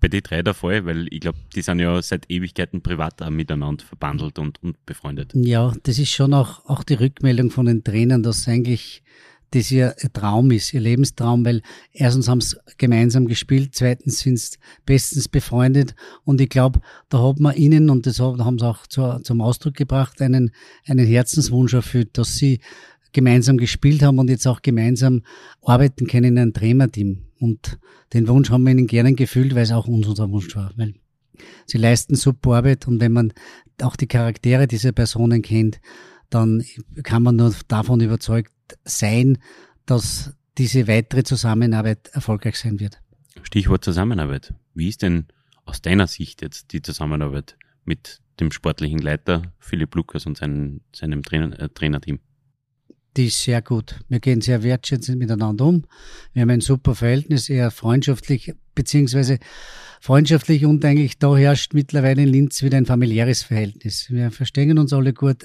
bei 0.00 0.08
den 0.08 0.22
drei 0.22 0.42
der 0.42 0.54
Fall? 0.54 0.84
Weil 0.84 1.08
ich 1.10 1.20
glaube, 1.20 1.38
die 1.54 1.62
sind 1.62 1.80
ja 1.80 2.00
seit 2.02 2.30
Ewigkeiten 2.30 2.82
privat 2.82 3.22
auch 3.22 3.30
miteinander 3.30 3.84
verbandelt 3.84 4.38
und, 4.38 4.62
und 4.62 4.84
befreundet. 4.84 5.32
Ja, 5.34 5.72
das 5.82 5.98
ist 5.98 6.10
schon 6.10 6.34
auch, 6.34 6.64
auch 6.66 6.84
die 6.84 6.94
Rückmeldung 6.94 7.50
von 7.50 7.66
den 7.66 7.82
Trainern, 7.82 8.22
dass 8.22 8.46
eigentlich 8.46 9.02
das 9.52 9.70
ihr 9.70 9.94
Traum 10.12 10.50
ist, 10.50 10.72
ihr 10.72 10.80
Lebenstraum, 10.80 11.44
weil 11.44 11.62
erstens 11.92 12.28
haben 12.28 12.40
sie 12.40 12.56
gemeinsam 12.78 13.26
gespielt, 13.26 13.70
zweitens 13.74 14.20
sind 14.20 14.38
sie 14.38 14.56
bestens 14.86 15.28
befreundet 15.28 15.94
und 16.24 16.40
ich 16.40 16.48
glaube, 16.48 16.80
da 17.08 17.22
hat 17.22 17.38
man 17.38 17.54
ihnen, 17.54 17.90
und 17.90 18.06
das 18.06 18.18
haben 18.18 18.58
sie 18.58 18.66
auch 18.66 18.86
zu, 18.86 19.20
zum 19.22 19.40
Ausdruck 19.40 19.74
gebracht, 19.74 20.20
einen, 20.20 20.52
einen 20.86 21.06
Herzenswunsch 21.06 21.74
erfüllt, 21.74 22.16
dass 22.18 22.36
sie 22.36 22.60
gemeinsam 23.12 23.58
gespielt 23.58 24.02
haben 24.02 24.18
und 24.18 24.30
jetzt 24.30 24.46
auch 24.46 24.62
gemeinsam 24.62 25.22
arbeiten 25.62 26.06
können 26.06 26.36
in 26.36 26.38
einem 26.38 26.52
Trainerteam. 26.54 27.26
Und 27.38 27.78
den 28.14 28.26
Wunsch 28.28 28.50
haben 28.50 28.64
wir 28.64 28.72
ihnen 28.72 28.86
gerne 28.86 29.12
gefühlt, 29.14 29.54
weil 29.54 29.64
es 29.64 29.72
auch 29.72 29.86
uns 29.86 30.06
unser 30.06 30.30
Wunsch 30.30 30.56
war. 30.56 30.72
Weil 30.76 30.94
sie 31.66 31.76
leisten 31.76 32.14
super 32.14 32.54
Arbeit 32.54 32.88
und 32.88 33.00
wenn 33.00 33.12
man 33.12 33.32
auch 33.82 33.96
die 33.96 34.06
Charaktere 34.06 34.66
dieser 34.66 34.92
Personen 34.92 35.42
kennt, 35.42 35.80
dann 36.30 36.64
kann 37.02 37.22
man 37.22 37.36
nur 37.36 37.54
davon 37.68 38.00
überzeugt 38.00 38.50
sein, 38.84 39.38
dass 39.86 40.34
diese 40.58 40.86
weitere 40.88 41.24
Zusammenarbeit 41.24 42.08
erfolgreich 42.12 42.56
sein 42.56 42.80
wird. 42.80 43.00
Stichwort 43.42 43.84
Zusammenarbeit. 43.84 44.54
Wie 44.74 44.88
ist 44.88 45.02
denn 45.02 45.26
aus 45.64 45.80
deiner 45.80 46.06
Sicht 46.06 46.42
jetzt 46.42 46.72
die 46.72 46.82
Zusammenarbeit 46.82 47.56
mit 47.84 48.20
dem 48.40 48.52
sportlichen 48.52 48.98
Leiter 48.98 49.52
Philipp 49.58 49.94
Lukas 49.94 50.26
und 50.26 50.36
seinem, 50.36 50.80
seinem 50.94 51.22
Trainer, 51.22 51.58
äh, 51.58 51.68
Trainerteam? 51.68 52.20
Die 53.16 53.26
ist 53.26 53.42
sehr 53.42 53.60
gut. 53.60 54.00
Wir 54.08 54.20
gehen 54.20 54.40
sehr 54.40 54.62
wertschätzend 54.62 55.18
miteinander 55.18 55.66
um. 55.66 55.84
Wir 56.32 56.42
haben 56.42 56.50
ein 56.50 56.60
super 56.62 56.94
Verhältnis, 56.94 57.50
eher 57.50 57.70
freundschaftlich, 57.70 58.54
beziehungsweise 58.74 59.38
freundschaftlich 60.00 60.64
und 60.64 60.84
eigentlich 60.84 61.18
da 61.18 61.36
herrscht 61.36 61.74
mittlerweile 61.74 62.22
in 62.22 62.28
Linz 62.28 62.62
wieder 62.62 62.78
ein 62.78 62.86
familiäres 62.86 63.42
Verhältnis. 63.42 64.06
Wir 64.10 64.30
verstehen 64.30 64.78
uns 64.78 64.92
alle 64.94 65.12
gut, 65.12 65.44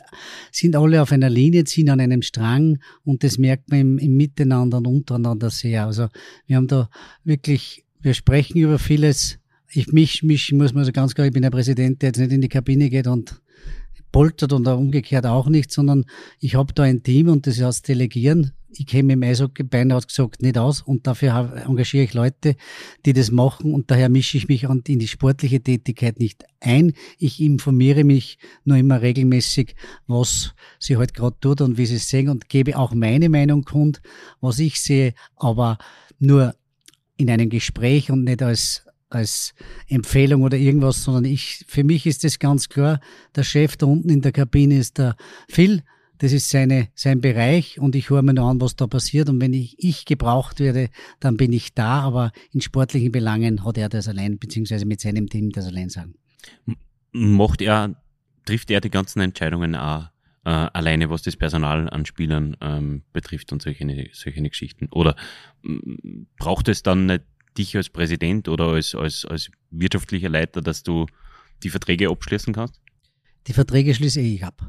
sind 0.52 0.76
alle 0.78 1.02
auf 1.02 1.12
einer 1.12 1.30
Linie, 1.30 1.66
ziehen 1.66 1.90
an 1.90 2.00
einem 2.00 2.22
Strang 2.22 2.80
und 3.04 3.24
das 3.24 3.38
merkt 3.38 3.70
man 3.70 3.82
im, 3.82 3.98
im 3.98 4.16
Miteinander 4.16 4.78
und 4.78 4.88
untereinander 4.88 5.50
sehr. 5.50 5.86
Also 5.86 6.08
wir 6.48 6.56
haben 6.56 6.68
da 6.68 6.90
wirklich, 7.26 7.84
wir 8.02 8.14
sprechen 8.14 8.58
über 8.60 8.80
vieles. 8.80 9.40
Ich 9.70 9.92
mich, 9.92 10.24
mich 10.24 10.54
muss 10.54 10.74
man 10.74 10.86
so 10.86 10.94
ganz 10.94 11.14
klar, 11.14 11.28
ich 11.28 11.34
bin 11.34 11.44
der 11.44 11.52
Präsident, 11.52 12.02
der 12.02 12.10
jetzt 12.10 12.20
nicht 12.20 12.32
in 12.32 12.42
die 12.42 12.50
Kabine 12.50 12.90
geht 12.90 13.08
und 13.08 13.42
poltert 14.18 14.52
und 14.52 14.68
umgekehrt 14.68 15.28
auch 15.28 15.48
nicht, 15.48 15.72
sondern 15.72 16.04
ich 16.40 16.56
habe 16.56 16.74
da 16.74 16.82
ein 16.82 17.04
Team 17.04 17.28
und 17.28 17.46
das 17.46 17.62
heißt 17.62 17.88
Delegieren. 17.88 18.54
Ich 18.72 18.88
kenne 18.88 19.14
im 19.14 19.22
Eishockey 19.22 19.62
beinahe 19.62 20.02
gesagt 20.02 20.42
nicht 20.42 20.58
aus 20.58 20.82
und 20.82 21.06
dafür 21.06 21.54
engagiere 21.68 22.04
ich 22.04 22.16
Leute, 22.16 22.56
die 23.06 23.14
das 23.14 23.30
machen 23.30 23.76
und 23.76 23.92
daher 23.92 24.10
mische 24.10 24.38
ich 24.38 24.48
mich 24.48 24.64
in 24.64 24.98
die 24.98 25.08
sportliche 25.08 25.62
Tätigkeit 25.62 26.20
nicht 26.20 26.46
ein. 26.60 26.94
Ich 27.20 27.40
informiere 27.40 28.04
mich 28.04 28.40
nur 28.66 28.78
immer 28.78 29.04
regelmäßig, 29.04 29.76
was 30.08 30.56
sie 30.80 30.98
halt 30.98 31.14
gerade 31.14 31.38
tut 31.40 31.62
und 31.62 31.78
wie 31.78 31.86
sie 31.86 31.98
es 31.98 32.10
sehen 32.10 32.30
und 32.30 32.50
gebe 32.50 32.76
auch 32.76 32.96
meine 32.96 33.30
Meinung 33.30 33.66
kund, 33.66 34.02
was 34.42 34.58
ich 34.58 34.82
sehe, 34.82 35.14
aber 35.36 35.78
nur 36.18 36.56
in 37.18 37.30
einem 37.30 37.50
Gespräch 37.50 38.10
und 38.10 38.24
nicht 38.24 38.42
als 38.42 38.87
als 39.10 39.54
Empfehlung 39.88 40.44
oder 40.44 40.58
irgendwas, 40.58 41.04
sondern 41.04 41.26
ich, 41.26 41.66
für 41.68 41.84
mich 41.84 42.06
ist 42.06 42.24
das 42.24 42.40
ganz 42.40 42.70
klar, 42.70 43.00
der 43.36 43.44
Chef 43.44 43.78
da 43.78 43.86
unten 43.86 44.10
in 44.10 44.22
der 44.22 44.32
Kabine 44.32 44.78
ist 44.78 44.98
der 44.98 45.16
Phil, 45.50 45.84
das 46.20 46.34
ist 46.34 46.50
seine, 46.50 46.90
sein 46.96 47.22
Bereich 47.22 47.80
und 47.80 47.96
ich 47.96 48.10
höre 48.10 48.22
mir 48.22 48.34
nur 48.34 48.50
an, 48.50 48.60
was 48.60 48.76
da 48.76 48.88
passiert 48.88 49.30
und 49.30 49.40
wenn 49.40 49.54
ich, 49.54 49.76
ich 49.78 50.06
gebraucht 50.06 50.60
werde, 50.60 50.90
dann 51.20 51.38
bin 51.38 51.54
ich 51.54 51.74
da, 51.74 52.02
aber 52.02 52.32
in 52.52 52.62
sportlichen 52.62 53.12
Belangen 53.12 53.64
hat 53.64 53.78
er 53.78 53.90
das 53.90 54.08
allein, 54.08 54.40
beziehungsweise 54.40 54.86
mit 54.86 55.00
seinem 55.00 55.30
Team 55.30 55.52
das 55.52 55.68
allein 55.68 55.90
sagen. 55.90 56.16
Macht 57.12 57.62
er, 57.62 58.02
trifft 58.46 58.72
er 58.72 58.82
die 58.82 58.90
ganzen 58.90 59.22
Entscheidungen 59.22 59.76
auch 59.76 60.10
äh, 60.44 60.50
alleine, 60.50 61.10
was 61.10 61.22
das 61.22 61.36
Personal 61.36 61.90
an 61.90 62.06
Spielern 62.06 62.58
ähm, 62.62 63.04
betrifft 63.14 63.52
und 63.52 63.62
solche, 63.62 63.86
solche 64.14 64.42
Geschichten? 64.42 64.88
Oder 64.92 65.16
braucht 66.38 66.68
es 66.68 66.84
dann 66.84 67.06
nicht 67.06 67.24
dich 67.58 67.76
als 67.76 67.90
Präsident 67.90 68.48
oder 68.48 68.68
als, 68.68 68.96
als, 68.96 69.26
als 69.26 69.50
wirtschaftlicher 69.72 70.30
Leiter, 70.30 70.62
dass 70.62 70.84
du 70.84 71.06
die 71.64 71.70
Verträge 71.70 72.10
abschließen 72.10 72.54
kannst? 72.54 72.80
Die 73.48 73.54
Verträge 73.54 73.94
schließe 73.94 74.20
ich 74.22 74.44
ab. 74.44 74.68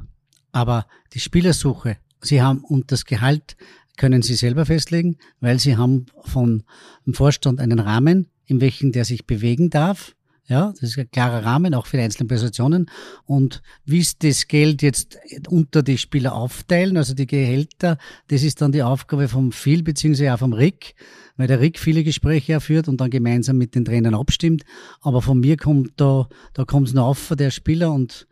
Aber 0.53 0.87
die 1.13 1.21
Spielersuche, 1.21 1.99
sie 2.21 2.41
haben 2.43 2.65
und 2.65 2.91
das 2.93 3.05
Gehalt 3.05 3.57
können 3.97 4.23
sie 4.23 4.35
selber 4.35 4.65
festlegen, 4.65 5.19
weil 5.41 5.59
sie 5.59 5.77
haben 5.77 6.07
vom 6.25 6.65
Vorstand 7.13 7.61
einen 7.61 7.81
Rahmen, 7.81 8.31
in 8.47 8.61
welchen 8.61 8.93
der 8.93 9.05
sich 9.05 9.27
bewegen 9.27 9.71
darf. 9.71 10.15
Ja, 10.49 10.73
das 10.73 10.91
ist 10.91 10.99
ein 10.99 11.11
klarer 11.11 11.45
Rahmen, 11.45 11.75
auch 11.75 11.85
für 11.85 11.99
die 11.99 12.05
einzelnen 12.05 12.29
Positionen. 12.29 12.91
Und 13.27 13.61
wie 13.85 14.01
es 14.01 14.17
das 14.17 14.49
Geld 14.49 14.81
jetzt 14.81 15.19
unter 15.47 15.83
die 15.83 15.99
Spieler 15.99 16.35
aufteilen, 16.35 16.97
also 16.97 17.13
die 17.13 17.27
Gehälter, 17.27 17.99
das 18.29 18.43
ist 18.43 18.63
dann 18.63 18.73
die 18.73 18.83
Aufgabe 18.83 19.29
vom 19.29 19.53
Phil 19.53 19.83
beziehungsweise 19.83 20.33
auch 20.33 20.39
vom 20.39 20.55
Rick, 20.55 20.95
weil 21.37 21.49
der 21.49 21.61
Rick 21.61 21.79
viele 21.79 22.03
Gespräche 22.03 22.55
erführt 22.55 22.89
und 22.89 22.99
dann 22.99 23.11
gemeinsam 23.11 23.59
mit 23.59 23.75
den 23.75 23.85
Trainern 23.85 24.15
abstimmt. 24.15 24.65
Aber 25.03 25.21
von 25.21 25.39
mir 25.39 25.59
kommt 25.59 25.93
da, 25.97 26.29
da 26.55 26.65
kommt 26.65 26.89
es 26.89 26.95
noch 26.95 27.09
auf 27.09 27.35
der 27.39 27.51
Spieler 27.51 27.93
und 27.93 28.27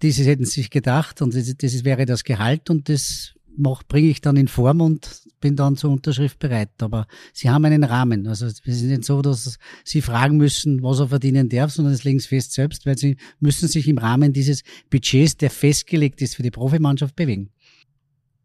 dieses 0.00 0.26
hätten 0.26 0.46
sie 0.46 0.62
sich 0.62 0.70
gedacht 0.70 1.20
und 1.20 1.34
das, 1.34 1.54
das 1.54 1.84
wäre 1.84 2.06
das 2.06 2.24
Gehalt 2.24 2.70
und 2.70 2.88
das 2.88 3.34
bringe 3.88 4.08
ich 4.08 4.20
dann 4.20 4.36
in 4.36 4.48
Form 4.48 4.80
und 4.80 5.22
bin 5.40 5.56
dann 5.56 5.76
zur 5.76 5.90
Unterschrift 5.90 6.38
bereit. 6.38 6.70
Aber 6.80 7.06
sie 7.32 7.50
haben 7.50 7.64
einen 7.64 7.84
Rahmen. 7.84 8.26
Also 8.26 8.46
es 8.46 8.60
ist 8.60 8.82
nicht 8.82 9.04
so, 9.04 9.22
dass 9.22 9.58
sie 9.84 10.00
fragen 10.00 10.36
müssen, 10.36 10.82
was 10.82 11.00
er 11.00 11.08
verdienen 11.08 11.48
darf, 11.48 11.72
sondern 11.72 11.94
es 11.94 12.04
legen 12.04 12.20
sie 12.20 12.28
fest 12.28 12.52
selbst, 12.52 12.86
weil 12.86 12.96
sie 12.96 13.16
müssen 13.40 13.68
sich 13.68 13.88
im 13.88 13.98
Rahmen 13.98 14.32
dieses 14.32 14.62
Budgets, 14.90 15.36
der 15.36 15.50
festgelegt 15.50 16.22
ist 16.22 16.36
für 16.36 16.42
die 16.42 16.50
Profimannschaft, 16.50 17.16
bewegen. 17.16 17.50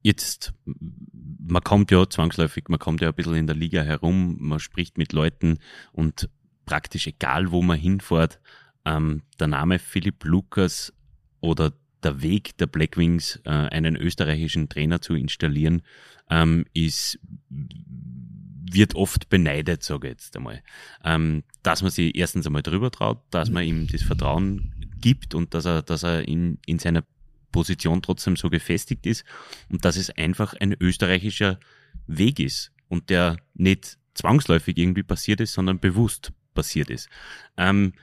Jetzt, 0.01 0.53
man 0.65 1.63
kommt 1.63 1.91
ja 1.91 2.09
zwangsläufig, 2.09 2.65
man 2.69 2.79
kommt 2.79 3.01
ja 3.01 3.09
ein 3.09 3.15
bisschen 3.15 3.35
in 3.35 3.47
der 3.47 3.55
Liga 3.55 3.81
herum, 3.81 4.37
man 4.39 4.59
spricht 4.59 4.97
mit 4.97 5.13
Leuten 5.13 5.59
und 5.91 6.29
praktisch 6.65 7.07
egal, 7.07 7.51
wo 7.51 7.61
man 7.61 7.77
hinfährt, 7.77 8.39
ähm, 8.85 9.23
der 9.39 9.47
Name 9.47 9.79
Philipp 9.79 10.23
Lukas 10.23 10.93
oder 11.39 11.73
der 12.07 12.21
Weg 12.21 12.57
der 12.57 12.67
Blackwings, 12.67 13.41
äh, 13.43 13.49
einen 13.49 13.95
österreichischen 13.95 14.69
Trainer 14.69 15.01
zu 15.01 15.13
installieren, 15.13 15.81
ähm, 16.29 16.65
ist, 16.73 17.19
wird 17.49 18.95
oft 18.95 19.29
beneidet, 19.29 19.83
sage 19.83 20.07
ich 20.07 20.13
jetzt 20.13 20.37
einmal. 20.37 20.63
Ähm, 21.03 21.43
dass 21.63 21.81
man 21.81 21.91
sich 21.91 22.15
erstens 22.15 22.45
einmal 22.45 22.63
drüber 22.63 22.91
traut, 22.91 23.19
dass 23.29 23.49
man 23.49 23.63
ihm 23.63 23.87
das 23.87 24.03
Vertrauen 24.03 24.73
gibt 24.99 25.35
und 25.35 25.53
dass 25.53 25.65
er, 25.65 25.81
dass 25.81 26.03
er 26.03 26.27
in, 26.27 26.59
in 26.65 26.79
seiner 26.79 27.03
Position 27.51 28.01
trotzdem 28.01 28.35
so 28.35 28.49
gefestigt 28.49 29.05
ist 29.05 29.25
und 29.69 29.83
dass 29.83 29.97
es 29.97 30.09
einfach 30.09 30.53
ein 30.53 30.75
österreichischer 30.79 31.59
Weg 32.07 32.39
ist 32.39 32.71
und 32.87 33.09
der 33.09 33.37
nicht 33.53 33.97
zwangsläufig 34.13 34.77
irgendwie 34.77 35.03
passiert 35.03 35.41
ist, 35.41 35.53
sondern 35.53 35.79
bewusst 35.79 36.31
passiert 36.53 36.89
ist. 36.89 37.09
Ähm, 37.57 37.93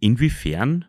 inwiefern 0.00 0.86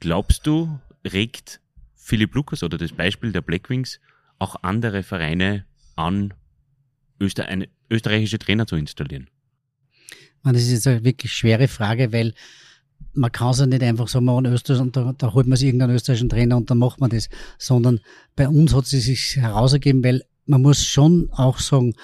glaubst 0.00 0.46
du, 0.46 0.80
regt 1.04 1.60
Philipp 1.94 2.34
Lukas 2.34 2.62
oder 2.62 2.78
das 2.78 2.92
Beispiel 2.92 3.32
der 3.32 3.42
Blackwings 3.42 4.00
auch 4.38 4.56
andere 4.62 5.02
Vereine 5.02 5.64
an, 5.96 6.34
Öster 7.20 7.46
eine 7.46 7.68
österreichische 7.90 8.38
Trainer 8.38 8.66
zu 8.66 8.76
installieren? 8.76 9.28
Das 10.42 10.62
ist 10.62 10.70
jetzt 10.70 10.86
eine 10.86 11.04
wirklich 11.04 11.32
schwere 11.32 11.68
Frage, 11.68 12.12
weil 12.12 12.32
man 13.12 13.30
kann 13.32 13.50
es 13.50 13.58
ja 13.58 13.66
nicht 13.66 13.82
einfach 13.82 14.08
sagen, 14.08 14.24
man 14.24 14.46
Österreich 14.46 14.80
und 14.80 14.96
da, 14.96 15.12
da 15.16 15.32
holt 15.32 15.46
man 15.46 15.56
sich 15.56 15.66
irgendeinen 15.66 15.96
österreichischen 15.96 16.28
Trainer 16.28 16.56
und 16.56 16.70
dann 16.70 16.78
macht 16.78 17.00
man 17.00 17.10
das, 17.10 17.28
sondern 17.58 18.00
bei 18.36 18.48
uns 18.48 18.74
hat 18.74 18.84
es 18.84 18.90
sich 18.90 19.36
herausgegeben, 19.36 20.02
weil 20.04 20.22
man 20.46 20.62
muss 20.62 20.86
schon 20.86 21.28
auch 21.32 21.58
sagen, 21.58 21.94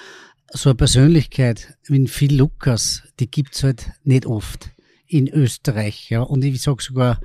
so 0.53 0.69
eine 0.69 0.75
Persönlichkeit 0.75 1.77
wie 1.87 2.07
Phil 2.07 2.35
Lukas, 2.35 3.03
die 3.19 3.29
gibt's 3.29 3.63
halt 3.63 3.91
nicht 4.03 4.25
oft 4.25 4.69
in 5.07 5.27
Österreich, 5.27 6.09
ja, 6.09 6.21
und 6.21 6.43
ich 6.43 6.61
sag 6.61 6.81
sogar 6.81 7.19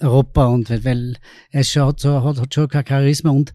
Europa 0.00 0.46
und 0.46 0.70
weil, 0.70 0.84
weil 0.84 1.16
er 1.50 1.64
schaut 1.64 2.00
so, 2.00 2.22
hat, 2.22 2.40
hat 2.40 2.54
schon 2.54 2.68
kein 2.68 2.86
Charisma 2.86 3.30
und 3.30 3.52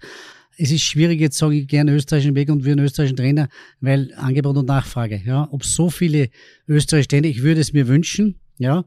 es 0.58 0.72
ist 0.72 0.84
schwierig, 0.84 1.20
jetzt 1.20 1.38
sage 1.38 1.56
ich 1.56 1.68
gerne 1.68 1.94
österreichischen 1.94 2.36
Weg 2.36 2.50
und 2.50 2.64
wir 2.66 2.74
einen 2.74 2.86
österreichischen 2.86 3.18
Trainer, 3.18 3.50
weil 3.80 4.14
Angebot 4.16 4.58
und 4.58 4.68
Nachfrage, 4.68 5.22
ja, 5.26 5.48
ob 5.52 5.66
so 5.66 5.90
viele 5.90 6.30
österreichische 6.68 7.08
Trainer, 7.08 7.28
ich 7.28 7.42
würde 7.42 7.62
es 7.62 7.74
mir 7.74 7.88
wünschen, 7.88 8.36
ja, 8.58 8.84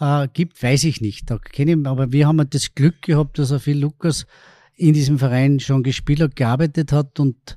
äh, 0.00 0.28
gibt, 0.32 0.62
weiß 0.62 0.84
ich 0.84 1.00
nicht. 1.00 1.30
Da 1.30 1.38
kenne 1.38 1.72
ich, 1.72 1.86
aber 1.86 2.12
wir 2.12 2.26
haben 2.26 2.38
halt 2.38 2.54
das 2.54 2.74
Glück 2.74 3.00
gehabt, 3.02 3.38
dass 3.38 3.50
er 3.50 3.60
viel 3.60 3.78
Lukas 3.78 4.26
in 4.76 4.92
diesem 4.92 5.18
Verein 5.18 5.60
schon 5.60 5.82
gespielt 5.82 6.20
hat, 6.20 6.36
gearbeitet 6.36 6.92
hat 6.92 7.20
und 7.20 7.56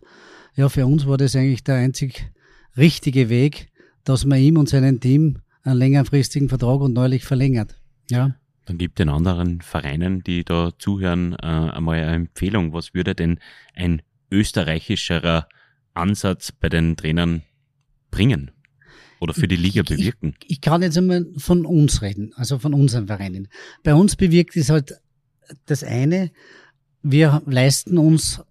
ja, 0.55 0.69
für 0.69 0.85
uns 0.85 1.05
war 1.05 1.17
das 1.17 1.35
eigentlich 1.35 1.63
der 1.63 1.75
einzig 1.75 2.31
richtige 2.77 3.29
Weg, 3.29 3.69
dass 4.03 4.25
man 4.25 4.39
ihm 4.39 4.57
und 4.57 4.69
seinem 4.69 4.99
Team 4.99 5.39
einen 5.67 5.79
längerfristigen 5.79 6.49
Vertrag 6.49 6.81
und 6.81 6.93
neulich 6.93 7.25
verlängert. 7.25 7.79
Ja. 8.09 8.35
Dann 8.65 8.77
gibt 8.77 8.99
den 8.99 9.09
anderen 9.09 9.61
Vereinen, 9.61 10.23
die 10.23 10.43
da 10.43 10.71
zuhören, 10.77 11.33
äh, 11.33 11.45
einmal 11.45 11.99
eine 11.99 12.15
Empfehlung. 12.15 12.73
Was 12.73 12.93
würde 12.93 13.15
denn 13.15 13.39
ein 13.73 14.01
österreichischerer 14.31 15.47
Ansatz 15.93 16.51
bei 16.51 16.69
den 16.69 16.97
Trainern 16.97 17.43
bringen? 18.11 18.51
Oder 19.19 19.33
für 19.33 19.47
die 19.47 19.55
Liga 19.55 19.81
bewirken? 19.83 20.35
Ich, 20.43 20.51
ich, 20.51 20.61
kann 20.61 20.81
jetzt 20.81 20.97
einmal 20.97 21.25
von 21.37 21.65
uns 21.65 22.01
reden, 22.01 22.33
also 22.35 22.59
von 22.59 22.73
unseren 22.73 23.07
Vereinen. 23.07 23.47
Bei 23.83 23.95
uns 23.95 24.15
bewirkt 24.15 24.55
es 24.55 24.69
halt 24.69 24.93
das 25.65 25.83
eine, 25.83 26.31
wir 27.01 27.41
leisten 27.45 27.97
uns 27.97 28.41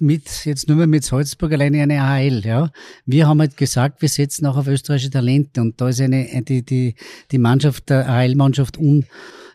mit, 0.00 0.44
jetzt 0.44 0.68
nur 0.68 0.76
mal 0.76 0.86
mit 0.86 1.04
Salzburg 1.04 1.52
alleine 1.52 1.82
eine 1.82 2.02
AHL, 2.02 2.44
ja. 2.44 2.70
Wir 3.06 3.26
haben 3.26 3.40
halt 3.40 3.56
gesagt, 3.56 4.02
wir 4.02 4.08
setzen 4.08 4.46
auch 4.46 4.56
auf 4.56 4.66
österreichische 4.66 5.10
Talente 5.10 5.60
und 5.60 5.80
da 5.80 5.88
ist 5.88 6.00
eine, 6.00 6.26
die, 6.42 6.64
die, 6.64 6.94
die 7.30 7.38
Mannschaft, 7.38 7.90
der 7.90 8.08
AHL-Mannschaft 8.08 8.78
un, 8.78 9.06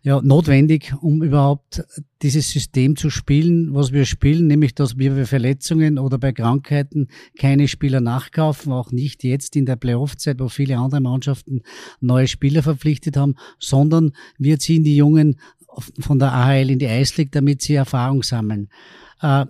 ja, 0.05 0.21
notwendig, 0.21 0.93
um 1.01 1.23
überhaupt 1.23 1.83
dieses 2.21 2.51
System 2.51 2.95
zu 2.95 3.09
spielen, 3.09 3.73
was 3.73 3.91
wir 3.91 4.05
spielen, 4.05 4.45
nämlich 4.45 4.75
dass 4.75 4.99
wir 4.99 5.15
bei 5.15 5.25
Verletzungen 5.25 5.97
oder 5.97 6.19
bei 6.19 6.31
Krankheiten 6.31 7.07
keine 7.39 7.67
Spieler 7.67 8.01
nachkaufen, 8.01 8.71
auch 8.71 8.91
nicht 8.91 9.23
jetzt 9.23 9.55
in 9.55 9.65
der 9.65 9.77
Playoff-Zeit, 9.77 10.39
wo 10.39 10.47
viele 10.47 10.77
andere 10.77 11.01
Mannschaften 11.01 11.63
neue 12.01 12.27
Spieler 12.27 12.61
verpflichtet 12.61 13.17
haben, 13.17 13.35
sondern 13.57 14.11
wir 14.37 14.59
ziehen 14.59 14.83
die 14.83 14.95
Jungen 14.95 15.39
von 15.99 16.19
der 16.19 16.33
AHL 16.33 16.69
in 16.69 16.79
die 16.79 16.87
Eislig, 16.87 17.31
damit 17.31 17.63
sie 17.63 17.73
Erfahrung 17.73 18.21
sammeln. 18.21 18.69
Äh, 19.21 19.47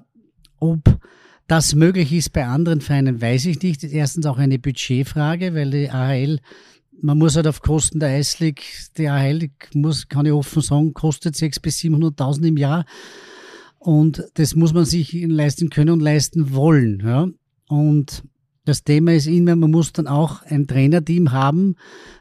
ob 0.66 1.00
das 1.48 1.76
möglich 1.76 2.12
ist 2.12 2.34
bei 2.34 2.46
anderen 2.46 2.82
Vereinen, 2.82 3.22
weiß 3.22 3.46
ich 3.46 3.62
nicht. 3.62 3.84
Erstens 3.84 4.26
auch 4.26 4.38
eine 4.38 4.60
Budgetfrage, 4.60 5.54
weil 5.54 5.70
die 5.72 5.90
AHL, 5.90 6.40
man 7.02 7.18
muss 7.18 7.36
halt 7.36 7.48
auf 7.48 7.62
Kosten 7.62 8.00
der 8.00 8.10
Eislig, 8.10 8.64
die 8.98 9.08
AHL, 9.08 9.50
muss, 9.74 10.08
kann 10.08 10.26
ich 10.26 10.32
offen 10.32 10.62
sagen, 10.62 10.94
kostet 10.94 11.36
600.000 11.36 11.62
bis 11.62 11.78
700.000 11.80 12.48
im 12.48 12.58
Jahr. 12.58 12.86
Und 13.78 14.24
das 14.34 14.56
muss 14.56 14.74
man 14.74 14.86
sich 14.86 15.14
leisten 15.14 15.70
können 15.70 15.92
und 15.92 16.00
leisten 16.00 16.54
wollen. 16.56 17.04
Ja. 17.06 17.28
Und 17.68 18.24
Das 18.66 18.84
Thema 18.84 19.14
ist 19.14 19.28
immer, 19.28 19.56
man 19.56 19.72
muss 19.72 19.94
dann 19.94 20.08
auch 20.08 20.42
ein 20.42 20.66
Trainerteam 20.66 21.32
haben, 21.32 21.76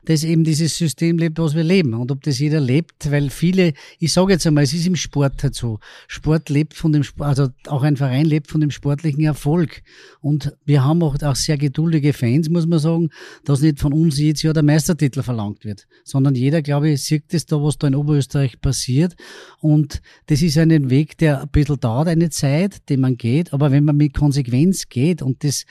das 0.04 0.25
eben 0.25 0.44
dieses 0.44 0.76
System 0.76 1.18
lebt, 1.18 1.38
was 1.38 1.54
wir 1.54 1.64
leben. 1.64 1.94
Und 1.94 2.11
ob 2.11 2.23
das 2.23 2.38
jeder 2.38 2.61
lebt, 2.61 3.11
weil 3.11 3.30
viele, 3.30 3.73
ich 3.99 4.12
sage 4.12 4.32
jetzt 4.32 4.46
einmal, 4.46 4.64
es 4.64 4.73
ist 4.73 4.87
im 4.87 4.96
Sport 4.96 5.42
halt 5.42 5.54
so. 5.54 5.78
Sport 6.08 6.49
lebt 6.49 6.75
von 6.75 6.92
dem, 6.92 7.04
also 7.18 7.49
auch 7.66 7.82
ein 7.82 7.96
Verein 7.96 8.26
lebt 8.26 8.50
von 8.50 8.61
dem 8.61 8.70
sportlichen 8.70 9.25
Erfolg. 9.25 9.82
Und 10.20 10.56
wir 10.64 10.84
haben 10.84 11.02
auch, 11.02 11.20
auch 11.23 11.37
sehr 11.37 11.56
geduldige 11.56 12.12
Fans, 12.12 12.49
muss 12.49 12.66
man 12.66 12.78
sagen, 12.78 13.11
dass 13.44 13.61
nicht 13.61 13.80
von 13.80 13.92
uns 13.92 14.18
jetzt 14.18 14.42
ja 14.42 14.52
der 14.52 14.62
Meistertitel 14.62 15.23
verlangt 15.23 15.64
wird, 15.64 15.87
sondern 16.04 16.34
jeder, 16.34 16.62
glaube 16.62 16.90
ich, 16.90 17.02
sieht 17.02 17.32
es 17.32 17.46
da, 17.46 17.62
was 17.62 17.78
da 17.78 17.87
in 17.87 17.94
Oberösterreich 17.94 18.61
passiert. 18.61 19.14
Und 19.61 20.02
das 20.26 20.42
ist 20.42 20.58
ein 20.58 20.90
Weg, 20.90 21.18
der 21.18 21.42
ein 21.42 21.49
bisschen 21.49 21.80
dauert, 21.80 22.08
eine 22.08 22.30
Zeit, 22.30 22.88
den 22.88 23.00
man 23.00 23.16
geht. 23.16 23.52
Aber 23.52 23.70
wenn 23.70 23.84
man 23.84 23.96
mit 23.96 24.14
Konsequenz 24.14 24.88
geht 24.88 25.23
und 25.23 25.44
das, 25.44 25.64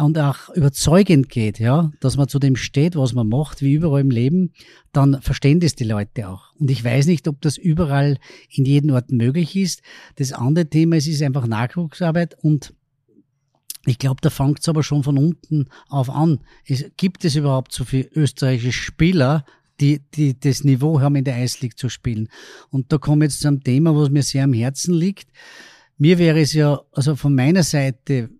und 0.00 0.18
auch 0.18 0.48
überzeugend 0.54 1.28
geht, 1.28 1.58
ja, 1.58 1.90
dass 2.00 2.16
man 2.16 2.28
zu 2.28 2.38
dem 2.38 2.56
steht, 2.56 2.96
was 2.96 3.14
man 3.14 3.28
macht, 3.28 3.62
wie 3.62 3.74
überall 3.74 4.00
im 4.00 4.10
Leben, 4.10 4.52
dann 4.92 5.20
verstehen 5.22 5.60
das 5.60 5.74
die 5.74 5.84
Leute 5.84 6.28
auch. 6.28 6.54
Und 6.54 6.70
ich 6.70 6.84
weiß 6.84 7.06
nicht, 7.06 7.28
ob 7.28 7.40
das 7.40 7.56
überall 7.56 8.18
in 8.50 8.64
jedem 8.64 8.90
Ort 8.92 9.10
möglich 9.10 9.56
ist. 9.56 9.82
Das 10.16 10.32
andere 10.32 10.68
Thema 10.68 10.96
ist, 10.96 11.06
ist 11.06 11.22
einfach 11.22 11.46
Nachwuchsarbeit 11.46 12.36
und 12.42 12.74
ich 13.86 13.98
glaube, 13.98 14.20
da 14.20 14.30
fängt 14.30 14.60
es 14.60 14.68
aber 14.68 14.82
schon 14.82 15.02
von 15.02 15.16
unten 15.16 15.68
auf 15.88 16.10
an. 16.10 16.40
Es, 16.66 16.84
gibt 16.96 17.24
es 17.24 17.36
überhaupt 17.36 17.72
so 17.72 17.84
viele 17.84 18.08
österreichische 18.14 18.72
Spieler, 18.72 19.44
die, 19.80 20.00
die 20.14 20.38
das 20.38 20.64
Niveau 20.64 21.00
haben, 21.00 21.16
in 21.16 21.24
der 21.24 21.36
Eisliga 21.36 21.76
zu 21.76 21.88
spielen? 21.88 22.28
Und 22.70 22.92
da 22.92 22.98
komme 22.98 23.24
ich 23.24 23.32
jetzt 23.32 23.40
zu 23.40 23.48
einem 23.48 23.62
Thema, 23.62 23.96
was 23.96 24.10
mir 24.10 24.22
sehr 24.22 24.44
am 24.44 24.52
Herzen 24.52 24.94
liegt. 24.94 25.28
Mir 25.96 26.18
wäre 26.18 26.40
es 26.40 26.52
ja, 26.52 26.80
also 26.92 27.16
von 27.16 27.34
meiner 27.34 27.62
Seite, 27.62 28.30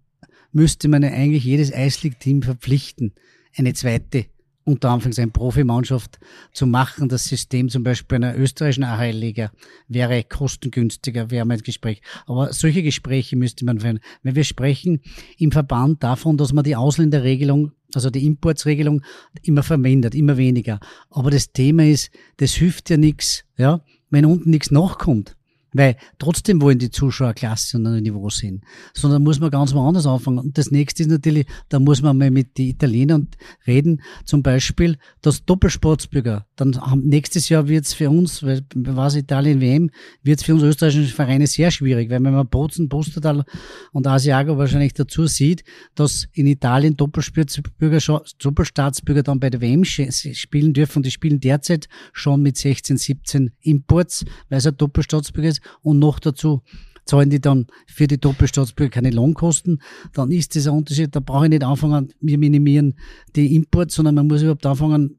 müsste 0.53 0.89
man 0.89 1.03
ja 1.03 1.11
eigentlich 1.11 1.45
jedes 1.45 1.73
Eisleague-Team 1.73 2.43
verpflichten, 2.43 3.13
eine 3.57 3.75
zweite, 3.75 4.27
unter 4.65 4.91
Anführungszeichen 4.91 5.33
Profimannschaft 5.33 6.19
zu 6.53 6.67
machen. 6.67 7.09
Das 7.09 7.25
System 7.25 7.69
zum 7.71 7.83
Beispiel 7.83 8.17
einer 8.17 8.37
österreichischen 8.37 8.85
AHL-Liga 8.85 9.51
wäre 9.89 10.23
kostengünstiger, 10.25 11.31
wäre 11.31 11.47
mein 11.47 11.61
Gespräch. 11.61 12.03
Aber 12.27 12.53
solche 12.53 12.83
Gespräche 12.83 13.37
müsste 13.37 13.65
man 13.65 13.81
führen. 13.81 14.01
Wenn 14.23 14.37
wir 14.37 14.45
sprechen 14.45 15.01
im 15.39 15.53
Verband 15.53 16.03
davon, 16.03 16.37
dass 16.37 16.53
man 16.53 16.65
die 16.65 16.77
Ausländerregelung 16.77 17.73
also 17.95 18.11
die 18.11 18.27
Importsregelung 18.27 19.03
immer 19.43 19.63
vermindert, 19.63 20.15
immer 20.15 20.37
weniger. 20.37 20.79
Aber 21.09 21.31
das 21.31 21.53
Thema 21.53 21.87
ist, 21.87 22.11
das 22.37 22.53
hilft 22.53 22.91
ja 22.91 22.99
nichts, 22.99 23.45
ja, 23.57 23.83
wenn 24.11 24.27
unten 24.27 24.51
nichts 24.51 24.71
nachkommt. 24.71 25.38
Weil 25.79 25.97
trotzdem 26.19 26.61
wollen 26.61 26.81
die 26.81 26.91
Zuschauer 26.91 27.35
Klasse 27.35 27.77
und 27.77 27.87
ein 27.87 28.03
Niveau 28.03 28.29
sehen. 28.31 28.63
Sondern 28.95 29.23
muss 29.23 29.39
man 29.39 29.49
ganz 29.49 29.73
woanders 29.73 30.07
anfangen. 30.07 30.41
Und 30.41 30.59
das 30.59 30.73
nächste 30.73 31.05
ist 31.05 31.09
natürlich, 31.09 31.47
da 31.69 31.79
muss 31.79 32.03
man 32.03 32.19
mal 32.19 32.33
mit 32.33 32.59
den 32.59 32.71
Italienern 32.71 33.29
reden. 33.65 34.03
Zum 34.25 34.43
Beispiel 34.43 34.97
das 35.23 35.45
Doppelsportsbürger. 35.45 36.47
Dann 36.57 36.77
nächstes 37.05 37.49
Jahr 37.49 37.69
wird 37.69 37.85
es 37.85 37.95
für 37.95 38.11
uns, 38.11 38.43
weil 38.43 38.65
was 38.75 39.15
Italien 39.15 39.61
WM, 39.61 39.91
wird 40.25 40.41
es 40.41 40.45
für 40.45 40.55
uns 40.55 40.65
österreichische 40.65 41.15
Vereine 41.15 41.47
sehr 41.47 41.71
schwierig. 41.71 42.11
Weil 42.11 42.25
wenn 42.25 42.33
man 42.33 42.49
Bozen, 42.49 42.89
Postertal 42.89 43.45
und 43.93 44.05
Asiago 44.05 44.59
wahrscheinlich 44.59 44.95
dazu 44.95 45.29
sieht, 45.29 45.63
dass 45.95 46.27
in 46.33 46.49
Italien 46.49 46.97
Doppelsportsbürger, 46.97 48.21
Doppelstaatsbürger 48.41 49.23
dann 49.23 49.39
bei 49.39 49.49
der 49.49 49.61
WM 49.61 49.85
spielen 49.85 50.73
dürfen. 50.73 50.99
Und 50.99 51.07
die 51.07 51.13
spielen 51.13 51.39
derzeit 51.39 51.87
schon 52.13 52.43
mit 52.43 52.57
16, 52.57 52.97
17 52.97 53.53
Imports, 53.61 54.25
weil 54.49 54.59
es 54.59 54.67
ein 54.67 54.77
Doppelstaatsbürger 54.77 55.51
ist 55.51 55.68
und 55.83 55.99
noch 55.99 56.19
dazu 56.19 56.63
zahlen 57.05 57.31
die 57.31 57.41
dann 57.41 57.67
für 57.87 58.07
die 58.07 58.21
Doppelstaatsbürger 58.21 58.91
keine 58.91 59.11
Lohnkosten, 59.11 59.81
dann 60.13 60.31
ist 60.31 60.55
dieser 60.55 60.75
Unterschied, 60.75 61.17
da 61.17 61.21
brauche 61.21 61.47
ich 61.47 61.51
nicht 61.51 61.65
anfangen, 61.65 62.13
wir 62.21 62.37
minimieren 62.37 62.95
die 63.35 63.55
Imports, 63.57 63.95
sondern 63.95 64.15
man 64.15 64.27
muss 64.27 64.43
überhaupt 64.43 64.67
anfangen, 64.67 65.19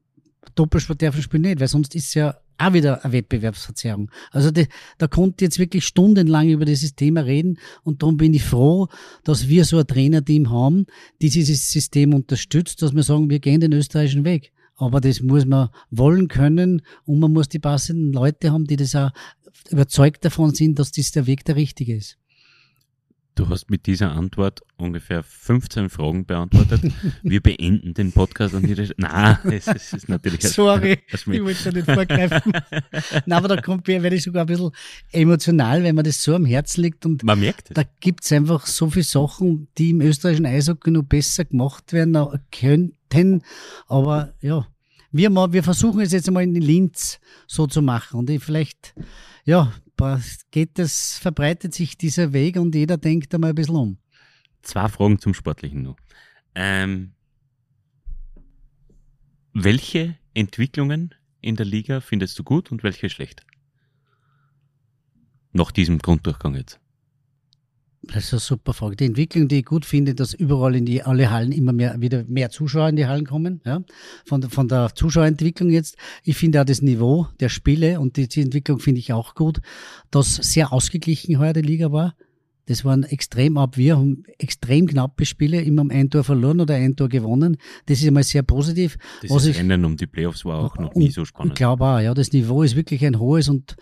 Doppelsport 0.54 1.02
darf 1.02 1.20
spielen 1.20 1.42
nicht, 1.42 1.60
weil 1.60 1.68
sonst 1.68 1.94
ist 1.94 2.08
es 2.08 2.14
ja 2.14 2.36
auch 2.58 2.72
wieder 2.72 3.04
eine 3.04 3.12
Wettbewerbsverzerrung. 3.12 4.10
Also 4.30 4.50
die, 4.50 4.66
da 4.98 5.06
konnte 5.06 5.44
jetzt 5.44 5.58
wirklich 5.58 5.84
stundenlang 5.84 6.48
über 6.48 6.64
dieses 6.64 6.94
Thema 6.94 7.22
reden 7.22 7.58
und 7.82 8.02
darum 8.02 8.16
bin 8.16 8.34
ich 8.34 8.44
froh, 8.44 8.88
dass 9.24 9.48
wir 9.48 9.64
so 9.64 9.78
ein 9.78 9.86
Trainerteam 9.86 10.50
haben, 10.50 10.86
die 11.22 11.30
dieses 11.30 11.70
System 11.70 12.14
unterstützt, 12.14 12.82
dass 12.82 12.94
wir 12.94 13.02
sagen, 13.02 13.30
wir 13.30 13.40
gehen 13.40 13.60
den 13.60 13.72
österreichischen 13.72 14.24
Weg. 14.24 14.52
Aber 14.76 15.00
das 15.00 15.20
muss 15.20 15.44
man 15.44 15.68
wollen 15.90 16.28
können 16.28 16.82
und 17.04 17.18
man 17.18 17.32
muss 17.32 17.48
die 17.48 17.58
passenden 17.58 18.12
Leute 18.12 18.50
haben, 18.50 18.64
die 18.64 18.76
das 18.76 18.94
auch 18.94 19.10
überzeugt 19.70 20.24
davon 20.24 20.54
sind, 20.54 20.78
dass 20.78 20.92
das 20.92 21.12
der 21.12 21.26
Weg 21.26 21.44
der 21.44 21.56
richtige 21.56 21.96
ist. 21.96 22.18
Du 23.36 23.48
hast 23.48 23.70
mit 23.70 23.86
dieser 23.86 24.10
Antwort 24.10 24.60
ungefähr 24.76 25.22
15 25.22 25.88
Fragen 25.88 26.26
beantwortet. 26.26 26.82
Wir 27.22 27.40
beenden 27.40 27.94
den 27.94 28.12
Podcast 28.12 28.54
an 28.54 28.64
dieser 28.64 28.92
Nein, 28.96 29.38
es, 29.44 29.66
es 29.66 29.92
ist 29.92 30.08
natürlich. 30.08 30.42
Sorry, 30.42 30.98
ich 31.08 31.26
wollte 31.26 31.64
da 31.64 31.70
nicht 31.70 31.90
vorgreifen. 31.90 32.52
Nein, 33.26 33.38
aber 33.38 33.48
da 33.48 33.60
kommt, 33.60 33.86
werde 33.86 34.14
ich 34.14 34.24
sogar 34.24 34.42
ein 34.42 34.46
bisschen 34.46 34.72
emotional, 35.12 35.82
wenn 35.82 35.94
man 35.94 36.04
das 36.04 36.22
so 36.22 36.34
am 36.34 36.44
Herzen 36.44 36.82
liegt. 36.82 37.06
Und 37.06 37.22
man 37.22 37.40
merkt 37.40 37.70
es. 37.70 37.74
Da 37.74 37.84
gibt 38.00 38.24
es 38.24 38.32
einfach 38.32 38.66
so 38.66 38.90
viele 38.90 39.04
Sachen, 39.04 39.68
die 39.78 39.90
im 39.90 40.00
österreichischen 40.00 40.46
Eishockey 40.46 40.90
noch 40.90 41.04
besser 41.04 41.44
gemacht 41.44 41.92
werden 41.92 42.18
könnten. 42.50 43.42
Aber 43.86 44.34
ja, 44.42 44.66
wir, 45.12 45.30
wir 45.30 45.62
versuchen 45.62 46.00
es 46.00 46.12
jetzt 46.12 46.28
einmal 46.28 46.44
in 46.44 46.54
Linz 46.54 47.20
so 47.46 47.66
zu 47.66 47.82
machen. 47.82 48.18
Und 48.18 48.30
ich 48.30 48.42
vielleicht 48.42 48.94
ja, 49.44 49.72
geht 50.50 50.78
das, 50.78 51.18
verbreitet 51.18 51.74
sich 51.74 51.96
dieser 51.98 52.32
Weg 52.32 52.56
und 52.56 52.74
jeder 52.74 52.96
denkt 52.96 53.34
einmal 53.34 53.50
ein 53.50 53.56
bisschen 53.56 53.76
um. 53.76 53.98
Zwei 54.62 54.88
Fragen 54.88 55.18
zum 55.18 55.34
Sportlichen 55.34 55.82
noch. 55.82 55.96
Ähm, 56.54 57.12
welche 59.52 60.16
Entwicklungen 60.34 61.14
in 61.40 61.56
der 61.56 61.66
Liga 61.66 62.00
findest 62.00 62.38
du 62.38 62.44
gut 62.44 62.70
und 62.70 62.82
welche 62.82 63.10
schlecht? 63.10 63.44
Nach 65.52 65.72
diesem 65.72 65.98
Grunddurchgang 65.98 66.54
jetzt. 66.54 66.78
Das 68.02 68.24
ist 68.24 68.32
eine 68.32 68.40
super 68.40 68.72
Frage. 68.72 68.96
Die 68.96 69.04
Entwicklung, 69.04 69.46
die 69.48 69.58
ich 69.58 69.66
gut 69.66 69.84
finde, 69.84 70.14
dass 70.14 70.32
überall 70.32 70.74
in 70.74 70.86
die 70.86 71.02
alle 71.02 71.30
Hallen 71.30 71.52
immer 71.52 71.72
mehr 71.72 72.00
wieder 72.00 72.24
mehr 72.24 72.50
Zuschauer 72.50 72.88
in 72.88 72.96
die 72.96 73.06
Hallen 73.06 73.26
kommen. 73.26 73.60
Ja? 73.66 73.82
Von, 74.24 74.42
von 74.42 74.68
der 74.68 74.94
Zuschauerentwicklung 74.94 75.70
jetzt. 75.70 75.96
Ich 76.24 76.36
finde 76.36 76.62
auch 76.62 76.64
das 76.64 76.80
Niveau 76.80 77.28
der 77.40 77.50
Spiele 77.50 78.00
und 78.00 78.16
die, 78.16 78.26
die 78.26 78.40
Entwicklung 78.40 78.78
finde 78.78 79.00
ich 79.00 79.12
auch 79.12 79.34
gut, 79.34 79.60
dass 80.10 80.36
sehr 80.36 80.72
ausgeglichen 80.72 81.38
heuer 81.38 81.52
die 81.52 81.60
Liga 81.60 81.92
war. 81.92 82.14
Das 82.70 82.84
waren 82.84 83.02
extrem 83.02 83.58
ab. 83.58 83.76
Wir 83.76 83.96
haben 83.96 84.22
extrem 84.38 84.86
knappe 84.86 85.26
Spiele, 85.26 85.60
immer 85.60 85.82
um 85.82 85.90
ein 85.90 86.08
Tor 86.08 86.22
verloren 86.22 86.60
oder 86.60 86.76
ein 86.76 86.94
Tor 86.94 87.08
gewonnen. 87.08 87.56
Das 87.86 88.00
ist 88.00 88.06
einmal 88.06 88.22
sehr 88.22 88.44
positiv. 88.44 88.96
Das 89.22 89.32
Was 89.32 89.46
Rennen 89.56 89.84
um 89.84 89.96
die 89.96 90.06
Playoffs 90.06 90.44
war 90.44 90.60
auch 90.60 90.78
noch 90.78 90.94
nie 90.94 91.10
so 91.10 91.24
spannend. 91.24 91.54
Ich 91.54 91.56
glaube 91.56 91.84
auch, 91.84 91.98
ja, 91.98 92.14
das 92.14 92.30
Niveau 92.30 92.62
ist 92.62 92.76
wirklich 92.76 93.04
ein 93.04 93.18
hohes 93.18 93.48
und 93.48 93.74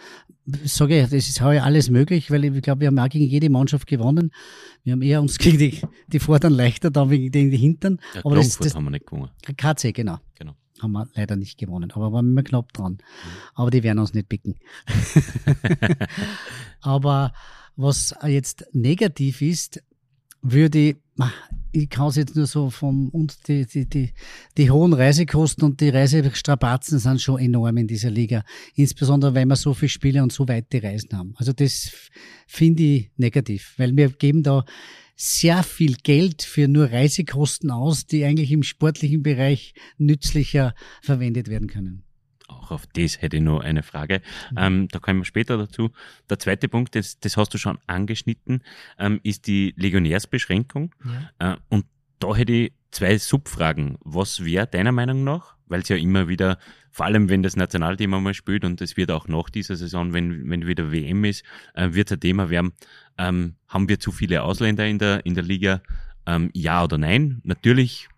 sage 0.64 1.02
ich, 1.02 1.10
das 1.10 1.28
ist 1.28 1.42
heuer 1.42 1.64
alles 1.64 1.90
möglich, 1.90 2.30
weil 2.30 2.46
ich 2.46 2.62
glaube, 2.62 2.80
wir 2.80 2.86
haben 2.86 2.98
auch 2.98 3.10
gegen 3.10 3.26
jede 3.26 3.50
Mannschaft 3.50 3.86
gewonnen. 3.86 4.30
Wir 4.84 4.94
haben 4.94 5.02
eher 5.02 5.20
uns 5.20 5.36
gegen 5.38 5.58
die, 5.58 5.82
die 6.06 6.18
Vorderen 6.18 6.54
leichter 6.54 6.90
da 6.90 7.10
wegen 7.10 7.30
den 7.30 7.52
Hintern. 7.52 7.98
Ja, 8.14 8.22
aber 8.24 8.36
das, 8.36 8.56
das 8.56 8.74
haben 8.74 8.84
wir 8.84 8.92
nicht 8.92 9.06
gewonnen. 9.06 9.28
KC, 9.54 9.92
genau. 9.92 10.16
Genau 10.38 10.54
haben 10.80 10.92
wir 10.92 11.08
leider 11.14 11.36
nicht 11.36 11.58
gewonnen, 11.58 11.90
aber 11.90 12.12
waren 12.12 12.30
immer 12.30 12.44
knapp 12.44 12.72
dran. 12.72 12.92
Mhm. 12.92 12.98
Aber 13.54 13.70
die 13.70 13.82
werden 13.82 13.98
uns 13.98 14.14
nicht 14.14 14.28
picken. 14.28 14.54
aber 16.80 17.32
was 17.78 18.12
jetzt 18.26 18.66
negativ 18.72 19.40
ist, 19.40 19.80
würde 20.42 20.78
ich, 20.78 20.96
ich 21.72 21.88
kann 21.88 22.08
es 22.08 22.16
jetzt 22.16 22.34
nur 22.34 22.46
so 22.46 22.70
vom, 22.70 23.08
und 23.10 23.48
die, 23.48 23.66
die, 23.66 23.88
die, 23.88 24.12
die 24.56 24.70
hohen 24.70 24.92
Reisekosten 24.92 25.64
und 25.64 25.80
die 25.80 25.88
Reisestrapazen 25.88 26.98
sind 26.98 27.20
schon 27.20 27.40
enorm 27.40 27.76
in 27.76 27.86
dieser 27.86 28.10
Liga. 28.10 28.44
Insbesondere, 28.74 29.34
weil 29.34 29.46
wir 29.46 29.56
so 29.56 29.74
viele 29.74 29.90
Spiele 29.90 30.22
und 30.22 30.32
so 30.32 30.46
weite 30.48 30.82
Reisen 30.82 31.16
haben. 31.16 31.34
Also 31.36 31.52
das 31.52 31.90
finde 32.48 32.82
ich 32.82 33.10
negativ, 33.16 33.74
weil 33.76 33.96
wir 33.96 34.10
geben 34.10 34.42
da 34.42 34.64
sehr 35.14 35.62
viel 35.62 35.94
Geld 36.02 36.42
für 36.42 36.66
nur 36.66 36.90
Reisekosten 36.90 37.70
aus, 37.70 38.06
die 38.06 38.24
eigentlich 38.24 38.50
im 38.50 38.64
sportlichen 38.64 39.22
Bereich 39.22 39.74
nützlicher 39.98 40.74
verwendet 41.00 41.48
werden 41.48 41.68
können 41.68 42.07
auch 42.48 42.70
auf 42.70 42.86
das 42.86 43.22
hätte 43.22 43.36
ich 43.36 43.42
noch 43.42 43.60
eine 43.60 43.82
Frage. 43.82 44.20
Mhm. 44.50 44.56
Ähm, 44.58 44.88
da 44.88 44.98
kommen 44.98 45.20
wir 45.20 45.24
später 45.24 45.56
dazu. 45.56 45.90
Der 46.28 46.38
zweite 46.38 46.68
Punkt, 46.68 46.94
das, 46.94 47.20
das 47.20 47.36
hast 47.36 47.54
du 47.54 47.58
schon 47.58 47.78
angeschnitten, 47.86 48.62
ähm, 48.98 49.20
ist 49.22 49.46
die 49.46 49.74
Legionärsbeschränkung. 49.76 50.94
Ja. 51.38 51.54
Äh, 51.54 51.56
und 51.68 51.86
da 52.18 52.34
hätte 52.34 52.52
ich 52.52 52.72
zwei 52.90 53.18
Subfragen. 53.18 53.98
Was 54.00 54.44
wäre 54.44 54.66
deiner 54.66 54.92
Meinung 54.92 55.24
nach, 55.24 55.54
weil 55.66 55.82
es 55.82 55.88
ja 55.88 55.96
immer 55.96 56.28
wieder, 56.28 56.58
vor 56.90 57.06
allem 57.06 57.28
wenn 57.28 57.42
das 57.42 57.56
Nationalteam 57.56 58.10
mal 58.10 58.34
spielt 58.34 58.64
und 58.64 58.80
es 58.80 58.96
wird 58.96 59.10
auch 59.10 59.28
nach 59.28 59.50
dieser 59.50 59.76
Saison, 59.76 60.12
wenn, 60.12 60.48
wenn 60.50 60.66
wieder 60.66 60.90
WM 60.90 61.24
ist, 61.24 61.44
äh, 61.74 61.92
wird 61.92 62.10
ein 62.10 62.20
Thema 62.20 62.50
werden, 62.50 62.72
ähm, 63.18 63.56
haben 63.68 63.88
wir 63.88 64.00
zu 64.00 64.10
viele 64.12 64.42
Ausländer 64.42 64.86
in 64.86 64.98
der, 64.98 65.24
in 65.26 65.34
der 65.34 65.44
Liga? 65.44 65.82
Ähm, 66.26 66.50
ja 66.54 66.84
oder 66.84 66.98
nein? 66.98 67.40
Natürlich 67.44 68.08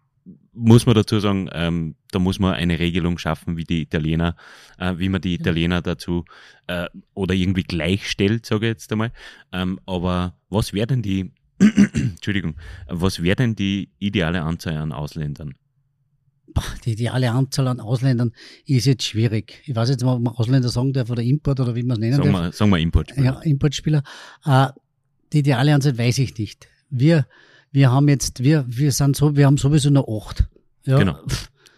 muss 0.52 0.86
man 0.86 0.94
dazu 0.94 1.20
sagen, 1.20 1.48
ähm, 1.52 1.94
da 2.10 2.18
muss 2.18 2.38
man 2.38 2.54
eine 2.54 2.78
Regelung 2.78 3.18
schaffen, 3.18 3.56
wie 3.56 3.64
die 3.64 3.82
Italiener, 3.82 4.36
äh, 4.78 4.94
wie 4.98 5.08
man 5.08 5.20
die 5.20 5.34
Italiener 5.34 5.80
dazu 5.80 6.24
äh, 6.66 6.86
oder 7.14 7.34
irgendwie 7.34 7.62
gleichstellt, 7.62 8.46
sage 8.46 8.66
ich 8.66 8.70
jetzt 8.70 8.92
einmal. 8.92 9.12
Ähm, 9.52 9.78
aber 9.86 10.36
was 10.48 10.72
wäre 10.72 10.88
denn 10.88 11.02
die 11.02 11.32
Entschuldigung, 11.60 12.56
was 12.88 13.22
wäre 13.22 13.36
denn 13.36 13.54
die 13.54 13.90
ideale 13.98 14.42
Anzahl 14.42 14.76
an 14.76 14.92
Ausländern? 14.92 15.54
Die 16.84 16.92
ideale 16.92 17.30
Anzahl 17.30 17.68
an 17.68 17.80
Ausländern 17.80 18.32
ist 18.66 18.86
jetzt 18.86 19.04
schwierig. 19.04 19.62
Ich 19.66 19.76
weiß 19.76 19.90
jetzt 19.90 20.02
mal, 20.02 20.14
ob 20.14 20.22
man 20.22 20.34
Ausländer 20.34 20.68
sagen 20.68 20.92
darf 20.92 21.10
oder 21.10 21.22
Import 21.22 21.60
oder 21.60 21.76
wie 21.76 21.82
man 21.82 21.98
es 21.98 22.00
nennen 22.00 22.16
Sagen 22.16 22.32
darf. 22.32 22.42
wir, 22.46 22.52
sagen 22.52 22.70
wir 22.70 22.78
Importspieler. 22.78 23.24
Ja, 23.24 23.40
Importspieler. 23.40 24.02
Äh, 24.44 24.68
die 25.32 25.38
ideale 25.40 25.74
Anzahl 25.74 25.96
weiß 25.96 26.18
ich 26.18 26.36
nicht. 26.38 26.68
Wir, 26.88 27.26
wir 27.72 27.90
haben 27.90 28.08
jetzt, 28.08 28.42
wir, 28.42 28.64
wir 28.68 28.92
sind 28.92 29.16
so, 29.16 29.36
wir 29.36 29.46
haben 29.46 29.58
sowieso 29.58 29.90
noch 29.90 30.08
acht. 30.08 30.48
Ja, 30.84 30.98
Genau. 30.98 31.18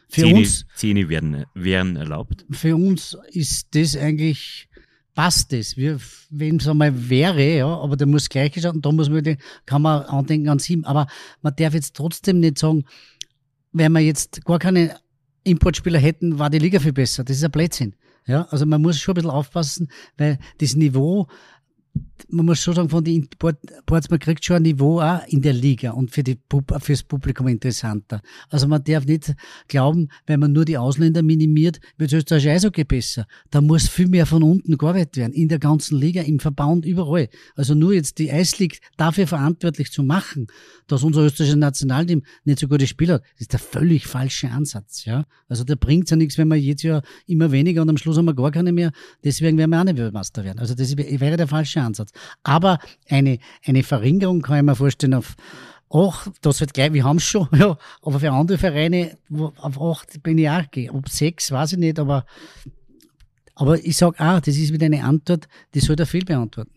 Für 0.09 0.23
Zehn, 0.23 0.37
uns, 0.37 0.67
zehn 0.77 1.09
werden, 1.09 1.47
wären 1.55 1.97
erlaubt. 1.97 2.45
für 2.51 2.77
uns 2.77 3.17
ist 3.31 3.75
das 3.75 3.97
eigentlich, 3.97 4.69
passt 5.15 5.55
das. 5.55 5.79
Wir, 5.79 5.99
wenn 6.29 6.57
es 6.57 6.69
einmal 6.69 7.09
wäre, 7.09 7.57
ja, 7.57 7.67
aber 7.67 7.97
da 7.97 8.05
muss 8.05 8.29
gleich 8.29 8.53
geschaut, 8.53 8.75
und 8.75 8.85
da 8.85 8.93
muss 8.93 9.09
man, 9.09 9.39
kann 9.65 9.81
man 9.81 10.03
andenken 10.03 10.51
an 10.51 10.59
sieben, 10.59 10.85
aber 10.85 11.07
man 11.41 11.55
darf 11.57 11.73
jetzt 11.73 11.97
trotzdem 11.97 12.41
nicht 12.41 12.59
sagen, 12.59 12.85
wenn 13.73 13.93
wir 13.93 14.01
jetzt 14.01 14.45
gar 14.45 14.59
keine 14.59 14.99
Importspieler 15.45 15.99
hätten, 15.99 16.39
war 16.39 16.51
die 16.51 16.59
Liga 16.59 16.79
viel 16.79 16.93
besser. 16.93 17.25
Das 17.25 17.39
ist 17.39 17.45
ein 17.45 17.51
Blödsinn. 17.51 17.95
Ja, 18.27 18.43
also 18.51 18.67
man 18.67 18.83
muss 18.83 19.01
schon 19.01 19.13
ein 19.13 19.17
bisschen 19.17 19.31
aufpassen, 19.31 19.89
weil 20.19 20.39
das 20.59 20.77
Niveau, 20.77 21.27
man 22.29 22.47
muss 22.47 22.61
schon 22.61 22.75
sagen, 22.75 22.89
von 22.89 23.05
den 23.05 23.23
Imports, 23.23 24.11
man 24.11 24.19
kriegt 24.19 24.45
schon 24.45 24.57
ein 24.57 24.63
Niveau 24.63 25.01
auch 25.01 25.27
in 25.29 25.43
der 25.43 25.53
Liga 25.53 25.93
und 25.93 26.11
für 26.11 26.23
die, 26.23 26.39
fürs 26.81 27.03
Publikum 27.03 27.49
interessanter. 27.49 28.21
Also 28.49 28.69
man 28.69 28.83
darf 28.85 29.05
nicht 29.05 29.35
glauben, 29.69 30.09
wenn 30.27 30.41
man 30.41 30.53
nur 30.53 30.65
die 30.65 30.79
Ausländer 30.79 31.23
minimiert, 31.23 31.81
wird 31.99 32.13
Österreich 32.13 32.49
Eishockey 32.49 32.85
besser. 32.85 33.27
Da 33.51 33.61
muss 33.61 33.89
viel 33.89 34.09
mehr 34.09 34.27
von 34.27 34.43
unten 34.43 34.79
gearbeitet 34.79 35.17
werden, 35.17 35.33
in 35.33 35.49
der 35.49 35.59
ganzen 35.59 35.99
Liga, 35.99 36.23
im 36.23 36.39
Verband, 36.39 36.85
überall. 36.87 37.29
Also 37.57 37.75
nur 37.75 37.93
jetzt 37.93 38.19
die 38.19 38.31
Eisleague 38.31 38.79
dafür 38.97 39.27
verantwortlich 39.27 39.91
zu 39.91 40.03
machen, 40.03 40.47
dass 40.87 41.03
unser 41.03 41.23
österreichisches 41.23 41.59
Nationalteam 41.59 42.23
nicht 42.45 42.59
so 42.59 42.69
gute 42.69 42.87
Spieler 42.87 43.15
hat, 43.15 43.25
ist 43.39 43.53
der 43.53 43.61
völlig 43.61 44.07
falsche 44.07 44.51
Ansatz. 44.51 45.05
Ja? 45.05 45.25
Also 45.49 45.65
da 45.65 45.75
bringt's 45.75 46.11
ja 46.11 46.17
nichts, 46.17 46.39
wenn 46.39 46.49
wir 46.49 46.57
jetzt 46.57 46.83
ja 46.83 47.03
immer 47.27 47.53
weniger 47.53 47.83
und 47.83 47.89
am 47.89 47.97
Schluss 47.97 48.17
haben 48.17 48.25
wir 48.27 48.35
gar 48.35 48.51
keine 48.51 48.73
mehr. 48.73 48.93
Deswegen 49.25 49.59
werden 49.59 49.71
wir 49.71 49.81
auch 49.81 49.85
nicht 49.85 49.99
Weltmeister 49.99 50.45
werden. 50.45 50.59
Also 50.59 50.75
das 50.75 50.97
wäre 50.97 51.37
der 51.37 51.49
falsche 51.49 51.81
Ansatz. 51.81 52.12
Aber 52.43 52.79
eine, 53.09 53.39
eine 53.65 53.83
Verringerung 53.83 54.43
kann 54.43 54.59
ich 54.59 54.63
mir 54.63 54.77
vorstellen 54.77 55.15
auf 55.15 55.37
acht, 55.93 56.31
das 56.41 56.61
wird 56.61 56.75
gleich, 56.75 56.93
wir 56.93 57.05
haben 57.05 57.19
es 57.19 57.25
schon, 57.25 57.49
ja, 57.57 57.77
aber 58.03 58.21
für 58.21 58.33
andere 58.33 58.59
Vereine, 58.59 59.19
auf 59.31 59.81
acht 59.81 60.23
bin 60.23 60.39
ich 60.39 60.49
auch 60.49 60.71
gehen. 60.71 60.91
Ob 60.91 61.09
sechs, 61.09 61.51
weiß 61.51 61.73
ich 61.73 61.79
nicht, 61.79 61.99
aber, 61.99 62.25
aber 63.55 63.79
ich 63.85 63.97
sag 63.97 64.19
auch, 64.21 64.41
das 64.41 64.57
ist 64.57 64.73
wieder 64.73 64.87
eine 64.87 65.05
Antwort, 65.05 65.49
die 65.75 65.81
soll 65.81 65.97
der 65.97 66.07
viel 66.07 66.25
beantworten. 66.25 66.71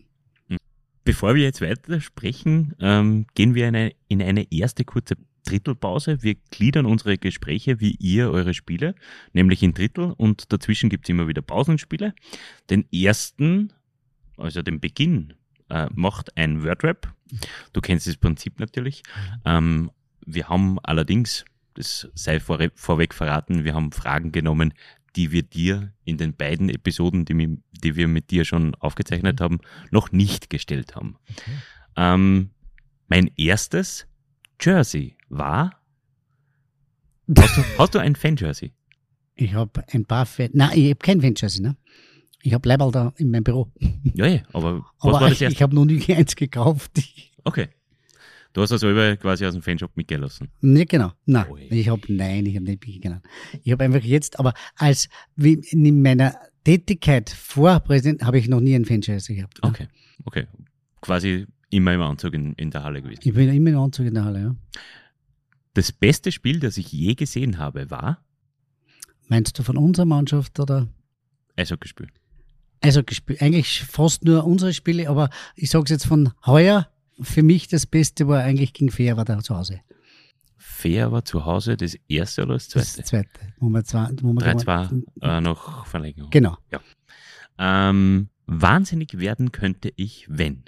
Bevor 1.04 1.36
wir 1.36 1.44
jetzt 1.44 1.60
weiter 1.60 2.00
sprechen, 2.00 2.74
ähm, 2.80 3.26
gehen 3.34 3.54
wir 3.54 3.68
eine, 3.68 3.92
in 4.08 4.20
eine 4.20 4.50
erste 4.50 4.84
kurze 4.84 5.14
Drittelpause. 5.46 6.22
Wir 6.22 6.34
gliedern 6.50 6.84
unsere 6.84 7.16
Gespräche 7.16 7.80
wie 7.80 7.96
ihr 8.00 8.30
eure 8.32 8.54
Spiele, 8.54 8.96
nämlich 9.32 9.62
in 9.62 9.72
Drittel 9.72 10.12
und 10.16 10.52
dazwischen 10.52 10.90
gibt's 10.90 11.08
immer 11.08 11.28
wieder 11.28 11.42
Pausenspiele. 11.42 12.12
Den 12.70 12.90
ersten, 12.92 13.72
also 14.36 14.62
den 14.62 14.80
Beginn, 14.80 15.34
äh, 15.68 15.88
macht 15.94 16.36
ein 16.36 16.62
Wordrap. 16.62 17.12
Du 17.72 17.80
kennst 17.80 18.06
das 18.06 18.16
Prinzip 18.16 18.60
natürlich. 18.60 19.02
Ähm, 19.44 19.90
wir 20.24 20.48
haben 20.48 20.78
allerdings, 20.82 21.44
das 21.74 22.08
sei 22.14 22.40
vor, 22.40 22.58
vorweg 22.74 23.14
verraten, 23.14 23.64
wir 23.64 23.74
haben 23.74 23.92
Fragen 23.92 24.32
genommen, 24.32 24.74
die 25.16 25.32
wir 25.32 25.42
dir 25.42 25.92
in 26.04 26.18
den 26.18 26.34
beiden 26.36 26.68
Episoden, 26.68 27.24
die, 27.24 27.34
mi- 27.34 27.58
die 27.72 27.96
wir 27.96 28.06
mit 28.06 28.30
dir 28.30 28.44
schon 28.44 28.74
aufgezeichnet 28.74 29.40
haben, 29.40 29.60
noch 29.90 30.12
nicht 30.12 30.50
gestellt 30.50 30.94
haben. 30.94 31.16
Ähm, 31.96 32.50
mein 33.08 33.30
erstes 33.36 34.06
Jersey 34.60 35.16
war. 35.28 35.80
Hast 37.36 37.56
du, 37.56 37.62
hast 37.78 37.94
du 37.94 37.98
ein 37.98 38.14
Fan-Jersey? 38.14 38.72
Ich 39.34 39.54
habe 39.54 39.84
ein 39.92 40.04
paar 40.04 40.26
Fan, 40.26 40.50
nein, 40.54 40.78
ich 40.78 40.84
habe 40.90 40.96
kein 40.96 41.22
Ventures, 41.22 41.60
ne? 41.60 41.76
Ich 42.46 42.54
habe 42.54 42.68
Leiberl 42.68 42.92
da 42.92 43.12
in 43.16 43.32
meinem 43.32 43.42
Büro. 43.42 43.72
Ja, 44.14 44.26
ja, 44.26 44.42
aber 44.52 44.78
was 44.78 44.84
Aber 45.00 45.12
war 45.14 45.20
das 45.22 45.32
ich, 45.32 45.42
erste? 45.42 45.56
ich 45.56 45.62
habe 45.62 45.74
noch 45.74 45.84
nie 45.84 46.00
eins 46.14 46.36
gekauft. 46.36 46.92
Okay. 47.42 47.68
Du 48.52 48.62
hast 48.62 48.70
das 48.70 48.82
selber 48.82 49.16
quasi 49.16 49.44
aus 49.44 49.52
dem 49.54 49.62
Fanshop 49.62 49.96
mitgelassen. 49.96 50.48
nicht 50.60 50.88
genau. 50.90 51.10
Nein, 51.24 51.46
Ui. 51.50 51.62
ich 51.68 51.88
habe 51.88 52.00
nein, 52.08 52.46
ich 52.46 52.54
habe 52.54 52.64
nicht 52.66 52.86
mitgenommen. 52.86 53.22
Ich 53.64 53.72
habe 53.72 53.82
einfach 53.82 54.00
jetzt, 54.00 54.38
aber 54.38 54.54
als 54.76 55.08
wie 55.34 55.54
in 55.72 56.00
meiner 56.02 56.36
Tätigkeit 56.62 57.30
vor 57.30 57.80
Präsident 57.80 58.22
habe 58.22 58.38
ich 58.38 58.48
noch 58.48 58.60
nie 58.60 58.76
ein 58.76 58.84
Franchise 58.84 59.34
gehabt. 59.34 59.60
ne? 59.64 59.68
Okay, 59.68 59.88
okay. 60.24 60.46
Quasi 61.00 61.46
immer 61.70 61.94
im 61.94 62.00
Anzug 62.00 62.32
in, 62.34 62.52
in 62.54 62.70
der 62.70 62.84
Halle 62.84 63.02
gewesen. 63.02 63.22
Ich 63.24 63.34
bin 63.34 63.48
immer 63.48 63.70
im 63.70 63.78
Anzug 63.78 64.06
in 64.06 64.14
der 64.14 64.24
Halle, 64.24 64.40
ja. 64.40 64.56
Das 65.74 65.90
beste 65.90 66.30
Spiel, 66.30 66.60
das 66.60 66.78
ich 66.78 66.92
je 66.92 67.14
gesehen 67.14 67.58
habe, 67.58 67.90
war 67.90 68.24
Meinst 69.28 69.58
du 69.58 69.64
von 69.64 69.76
unserer 69.76 70.06
Mannschaft 70.06 70.60
oder? 70.60 70.86
Eishockeyspiel. 71.56 72.06
Also 72.86 73.02
eigentlich 73.40 73.82
fast 73.84 74.24
nur 74.24 74.44
unsere 74.44 74.72
Spiele, 74.72 75.08
aber 75.08 75.30
ich 75.54 75.70
sage 75.70 75.84
es 75.84 75.90
jetzt 75.90 76.06
von 76.06 76.32
heuer. 76.46 76.88
Für 77.20 77.42
mich 77.42 77.68
das 77.68 77.86
Beste 77.86 78.28
war 78.28 78.42
eigentlich 78.42 78.72
gegen 78.74 78.90
Fair, 78.90 79.16
war 79.16 79.24
da 79.24 79.38
zu 79.40 79.56
Hause. 79.56 79.80
Fair 80.56 81.10
war 81.12 81.24
zu 81.24 81.44
Hause 81.46 81.76
das 81.76 81.96
erste 82.08 82.42
oder 82.42 82.54
das 82.54 82.68
Das 82.68 82.92
zweite? 82.94 83.04
zweite. 83.08 83.28
Wo 83.58 83.68
wir 83.68 83.84
zwei, 83.84 84.08
wo 84.20 84.32
wir 84.32 84.42
3-2 84.56 85.02
äh, 85.22 85.40
noch 85.40 85.86
Verlängerung. 85.86 86.30
Genau. 86.30 86.56
Ähm, 87.58 88.28
wahnsinnig 88.46 89.18
werden 89.18 89.52
könnte 89.52 89.90
ich, 89.96 90.26
wenn. 90.28 90.64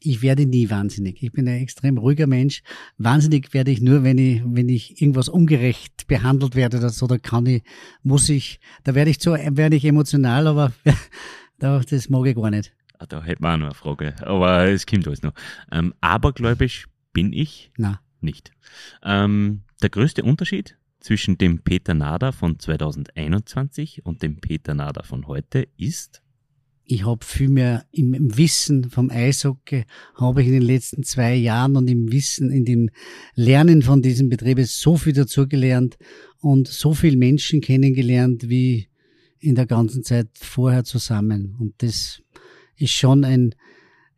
Ich 0.00 0.22
werde 0.22 0.46
nie 0.46 0.70
wahnsinnig. 0.70 1.22
Ich 1.22 1.32
bin 1.32 1.48
ein 1.48 1.60
extrem 1.60 1.98
ruhiger 1.98 2.26
Mensch. 2.26 2.62
Wahnsinnig 2.98 3.52
werde 3.52 3.70
ich 3.70 3.80
nur, 3.80 4.04
wenn 4.04 4.18
ich, 4.18 4.42
wenn 4.44 4.68
ich 4.68 5.00
irgendwas 5.02 5.28
ungerecht 5.28 6.06
behandelt 6.06 6.54
werde 6.54 6.78
oder 6.78 6.90
so, 6.90 7.06
da 7.06 7.18
kann 7.18 7.46
ich, 7.46 7.62
muss 8.02 8.28
ich, 8.28 8.60
da 8.84 8.94
werde 8.94 9.10
ich 9.10 9.18
zu, 9.18 9.32
werde 9.32 9.76
ich 9.76 9.84
emotional, 9.84 10.46
aber 10.46 10.72
da, 11.58 11.80
das 11.80 12.08
mag 12.08 12.26
ich 12.26 12.36
gar 12.36 12.50
nicht. 12.50 12.72
Ah, 12.98 13.06
Da 13.06 13.22
hätten 13.22 13.42
wir 13.42 13.52
auch 13.54 13.56
noch 13.56 13.66
eine 13.66 13.74
Frage, 13.74 14.14
aber 14.24 14.64
es 14.68 14.86
kommt 14.86 15.06
alles 15.06 15.22
noch. 15.22 15.32
Ähm, 15.72 15.94
abergläubisch 16.00 16.86
bin 17.12 17.32
ich 17.32 17.70
Na, 17.76 18.00
nicht. 18.20 18.52
Ähm, 19.02 19.62
der 19.82 19.90
größte 19.90 20.22
Unterschied 20.22 20.76
zwischen 21.00 21.38
dem 21.38 21.60
Peter 21.60 21.94
Nader 21.94 22.32
von 22.32 22.58
2021 22.58 24.04
und 24.04 24.22
dem 24.22 24.40
Peter 24.40 24.74
Nader 24.74 25.04
von 25.04 25.26
heute 25.26 25.66
ist, 25.76 26.22
ich 26.90 27.04
habe 27.04 27.24
viel 27.24 27.50
mehr 27.50 27.84
im, 27.92 28.16
Wissen 28.36 28.88
vom 28.88 29.10
Eishockey, 29.10 29.84
habe 30.14 30.40
ich 30.40 30.48
in 30.48 30.54
den 30.54 30.62
letzten 30.62 31.02
zwei 31.02 31.34
Jahren 31.34 31.76
und 31.76 31.88
im 31.88 32.10
Wissen, 32.10 32.50
in 32.50 32.64
dem 32.64 32.88
Lernen 33.34 33.82
von 33.82 34.00
diesem 34.00 34.30
Betrieb 34.30 34.58
so 34.60 34.96
viel 34.96 35.12
dazugelernt 35.12 35.98
und 36.40 36.66
so 36.66 36.94
viele 36.94 37.18
Menschen 37.18 37.60
kennengelernt 37.60 38.48
wie 38.48 38.88
in 39.38 39.54
der 39.54 39.66
ganzen 39.66 40.02
Zeit 40.02 40.28
vorher 40.34 40.82
zusammen. 40.84 41.56
Und 41.58 41.74
das 41.82 42.22
ist 42.76 42.92
schon 42.92 43.22
ein, 43.24 43.54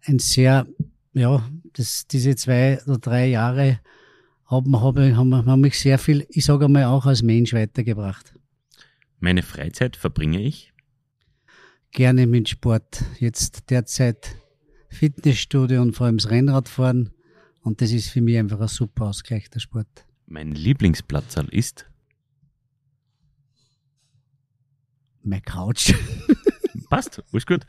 ein 0.04 0.20
sehr, 0.20 0.68
ja, 1.12 1.50
das, 1.72 2.06
diese 2.06 2.37
zwei 2.37 2.80
oder 2.87 2.98
drei 2.98 3.26
Jahre 3.26 3.80
haben, 4.46 4.80
haben, 4.80 5.16
haben, 5.16 5.35
haben 5.35 5.61
mich 5.61 5.78
sehr 5.78 5.98
viel, 5.98 6.24
ich 6.30 6.44
sage 6.44 6.66
einmal 6.66 6.85
auch 6.85 7.06
als 7.06 7.22
Mensch 7.22 7.52
weitergebracht. 7.52 8.33
meine 9.18 9.42
Freizeit 9.42 9.96
verbringe 9.96 10.40
ich 10.40 10.72
gerne 11.92 12.26
mit 12.26 12.48
Sport. 12.48 13.05
Jetzt 13.18 13.70
derzeit 13.70 14.37
Fitnessstudio 14.88 15.83
und 15.83 15.94
vor 15.94 16.07
allem 16.07 16.18
das 16.18 16.31
Rennradfahren. 16.31 17.11
Und 17.62 17.81
das 17.81 17.92
ist 17.92 18.09
für 18.09 18.20
mich 18.20 18.38
einfach 18.38 18.61
ein 18.61 18.68
super 18.68 19.07
Ausgleich, 19.07 19.50
der 19.50 19.61
Sport. 19.61 20.07
Mein 20.26 20.53
Lieblingsplatzerl 20.53 21.48
ist 21.50 21.90
Meine 25.22 25.42
Couch. 25.42 25.92
Passt, 26.90 27.22
alles 27.33 27.46
gut. 27.46 27.64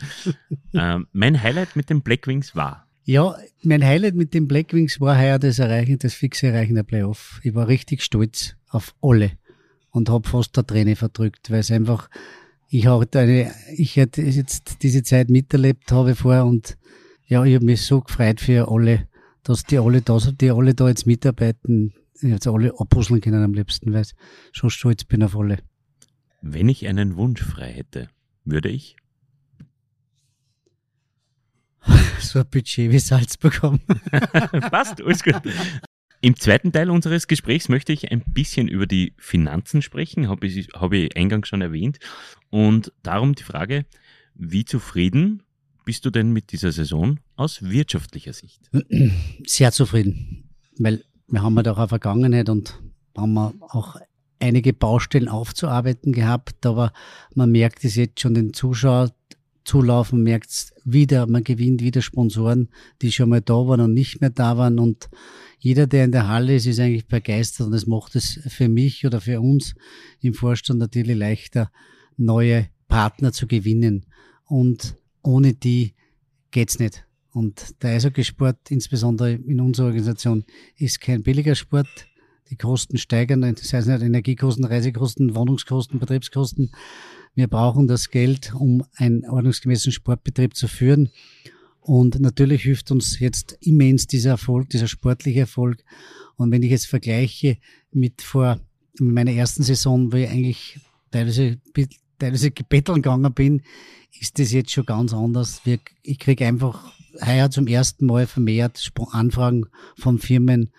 ähm, 0.74 1.08
mein 1.12 1.42
Highlight 1.42 1.76
mit 1.76 1.90
den 1.90 2.02
Blackwings 2.02 2.56
war. 2.56 2.88
Ja, 3.04 3.36
mein 3.62 3.84
Highlight 3.84 4.16
mit 4.16 4.34
den 4.34 4.48
Blackwings 4.48 5.00
war 5.02 5.18
heuer 5.18 5.38
das 5.38 5.60
Erreichen, 5.60 6.00
das 6.00 6.14
fixe 6.14 6.48
Erreichen 6.48 6.76
der 6.76 6.84
Playoff. 6.84 7.40
Ich 7.44 7.54
war 7.54 7.68
richtig 7.68 8.04
stolz 8.04 8.56
auf 8.70 8.96
alle 9.02 9.34
und 9.90 10.10
habe 10.10 10.28
fast 10.28 10.56
der 10.56 10.66
Träne 10.66 10.96
verdrückt, 10.96 11.52
weil 11.52 11.60
es 11.60 11.72
einfach, 11.72 12.10
ich 12.74 12.88
hatte 12.88 13.20
eine, 13.20 13.54
ich 13.76 13.98
hätte 13.98 14.22
jetzt 14.22 14.82
diese 14.82 15.04
Zeit 15.04 15.30
miterlebt 15.30 15.92
habe 15.92 16.16
vorher 16.16 16.46
und 16.46 16.78
ja, 17.26 17.44
ich 17.44 17.56
habe 17.56 17.66
mich 17.66 17.82
so 17.82 18.00
gefreut 18.00 18.40
für 18.40 18.72
alle, 18.72 19.10
dass 19.44 19.64
die 19.66 19.78
alle 19.78 20.02
da 20.02 20.20
sind, 20.20 20.40
die 20.40 20.52
alle 20.52 20.74
da 20.74 20.88
jetzt 20.88 21.06
mitarbeiten. 21.06 21.94
Hätte 22.22 22.52
alle 22.52 22.80
abpuzzeln 22.80 23.20
können 23.20 23.44
am 23.44 23.54
liebsten, 23.54 23.92
weil 23.94 24.04
ich 24.04 24.14
schon 24.54 24.70
stolz 24.70 25.04
bin 25.04 25.24
auf 25.24 25.36
alle. 25.36 25.58
Wenn 26.42 26.70
ich 26.70 26.88
einen 26.88 27.18
Wunsch 27.18 27.42
frei 27.42 27.74
hätte, 27.74 28.10
würde 28.46 28.70
ich 28.70 28.96
So 32.20 32.40
ein 32.40 32.46
Budget 32.50 32.92
wie 32.92 33.00
Salzburg 33.00 33.62
haben. 33.64 33.80
Passt, 34.72 35.02
alles 35.02 35.24
gut. 35.24 35.42
Im 36.24 36.36
zweiten 36.36 36.72
Teil 36.72 36.92
unseres 36.92 37.28
Gesprächs 37.28 37.68
möchte 37.68 37.92
ich 37.94 38.12
ein 38.12 38.22
bisschen 38.22 38.68
über 38.68 38.86
die 38.86 39.14
Finanzen 39.18 39.82
sprechen, 39.82 40.30
habe 40.30 40.46
ich, 40.46 40.68
habe 40.76 40.98
ich 40.98 41.18
eingangs 41.18 41.48
schon 41.48 41.62
erwähnt. 41.62 41.98
Und 42.52 42.94
darum 43.02 43.34
die 43.34 43.44
Frage, 43.44 43.86
wie 44.36 44.64
zufrieden 44.64 45.42
bist 45.84 46.06
du 46.06 46.12
denn 46.12 46.32
mit 46.32 46.52
dieser 46.52 46.72
Saison 46.72 47.20
aus 47.36 47.64
wirtschaftlicher 47.64 48.34
Sicht? 48.34 48.62
Sehr 49.48 49.72
zufrieden, 49.72 50.50
weil 50.78 51.04
wir 51.28 51.42
haben 51.42 51.56
ja 51.56 51.64
doch 51.64 51.80
eine 51.80 51.88
Vergangenheit 51.88 52.50
und 52.50 52.80
haben 53.18 53.34
wir 53.34 53.54
auch 53.62 53.96
einige 54.40 54.74
Baustellen 54.74 55.28
aufzuarbeiten 55.28 56.14
gehabt, 56.14 56.66
aber 56.68 56.94
man 57.34 57.52
merkt 57.52 57.84
es 57.84 57.96
jetzt 57.96 58.20
schon 58.20 58.36
den 58.36 58.54
Zuschauer 58.54 59.12
zulaufen, 59.64 60.24
merkt 60.24 60.50
es 60.50 60.74
wieder, 60.84 61.28
man 61.28 61.44
gewinnt 61.44 61.82
wieder 61.82 62.02
Sponsoren, 62.02 62.70
die 63.02 63.12
schon 63.12 63.30
mal 63.30 63.42
da 63.42 63.54
waren 63.54 63.82
und 63.82 63.94
nicht 63.94 64.22
mehr 64.22 64.32
da 64.32 64.58
waren 64.58 64.80
und 64.80 65.10
jeder, 65.64 65.86
der 65.86 66.06
in 66.06 66.12
der 66.12 66.28
Halle 66.28 66.56
ist, 66.56 66.66
ist 66.66 66.80
eigentlich 66.80 67.06
begeistert 67.06 67.68
und 67.68 67.74
es 67.74 67.86
macht 67.86 68.16
es 68.16 68.40
für 68.48 68.68
mich 68.68 69.06
oder 69.06 69.22
für 69.22 69.40
uns 69.40 69.76
im 70.20 70.34
Vorstand 70.34 70.80
natürlich 70.80 71.16
leichter, 71.16 71.72
neue 72.18 72.68
Partner 72.88 73.32
zu 73.32 73.46
gewinnen 73.46 74.08
und 74.46 74.98
ohne 75.22 75.54
die 75.54 75.94
geht's 76.50 76.80
nicht. 76.80 77.06
Und 77.32 77.82
der 77.84 77.92
Eishockeysport, 77.92 78.72
insbesondere 78.72 79.34
in 79.34 79.62
unserer 79.62 79.86
Organisation, 79.86 80.46
ist 80.78 81.00
kein 81.00 81.22
billiger 81.22 81.54
Sport. 81.54 82.08
Die 82.50 82.58
Kosten 82.58 82.98
steigern, 82.98 83.42
das 83.42 83.72
heißt 83.72 83.88
nicht 83.88 84.02
Energiekosten, 84.02 84.66
Reisekosten, 84.66 85.36
Wohnungskosten, 85.36 86.00
Betriebskosten. 86.00 86.72
Wir 87.36 87.48
brauchen 87.48 87.88
das 87.88 88.10
Geld, 88.10 88.54
um 88.56 88.84
einen 88.96 89.30
ordnungsgemäßen 89.30 89.92
Sportbetrieb 89.92 90.56
zu 90.56 90.68
führen. 90.68 91.12
Und 91.82 92.20
natürlich 92.20 92.64
hilft 92.64 92.92
uns 92.92 93.20
jetzt 93.20 93.58
immens 93.62 94.08
dieser 94.08 94.32
Erfolg, 94.32 94.70
dieser 94.70 94.88
sportliche 94.88 95.42
Erfolg. 95.42 95.84
Und 96.36 96.52
wenn 96.52 96.64
ich 96.64 96.72
jetzt 96.72 96.88
vergleiche 96.88 97.58
mit 97.92 98.22
vor 98.22 98.60
meiner 99.00 99.32
ersten 99.32 99.64
Saison, 99.64 100.12
wo 100.12 100.18
ich 100.18 100.30
eigentlich 100.30 100.80
teilweise, 101.10 101.60
teilweise 102.20 102.52
gebetteln 102.52 103.02
gegangen 103.02 103.34
bin, 103.34 103.62
ist 104.20 104.38
das 104.38 104.52
jetzt 104.52 104.72
schon 104.72 104.86
ganz 104.86 105.14
anders. 105.14 105.62
Ich 106.04 106.20
kriege 106.20 106.46
einfach 106.46 106.92
heuer 107.26 107.50
zum 107.50 107.68
ersten 107.68 108.06
Mal 108.06 108.28
vermehrt 108.28 108.92
Anfragen 109.12 109.66
von 109.98 110.20
Firmen, 110.20 110.70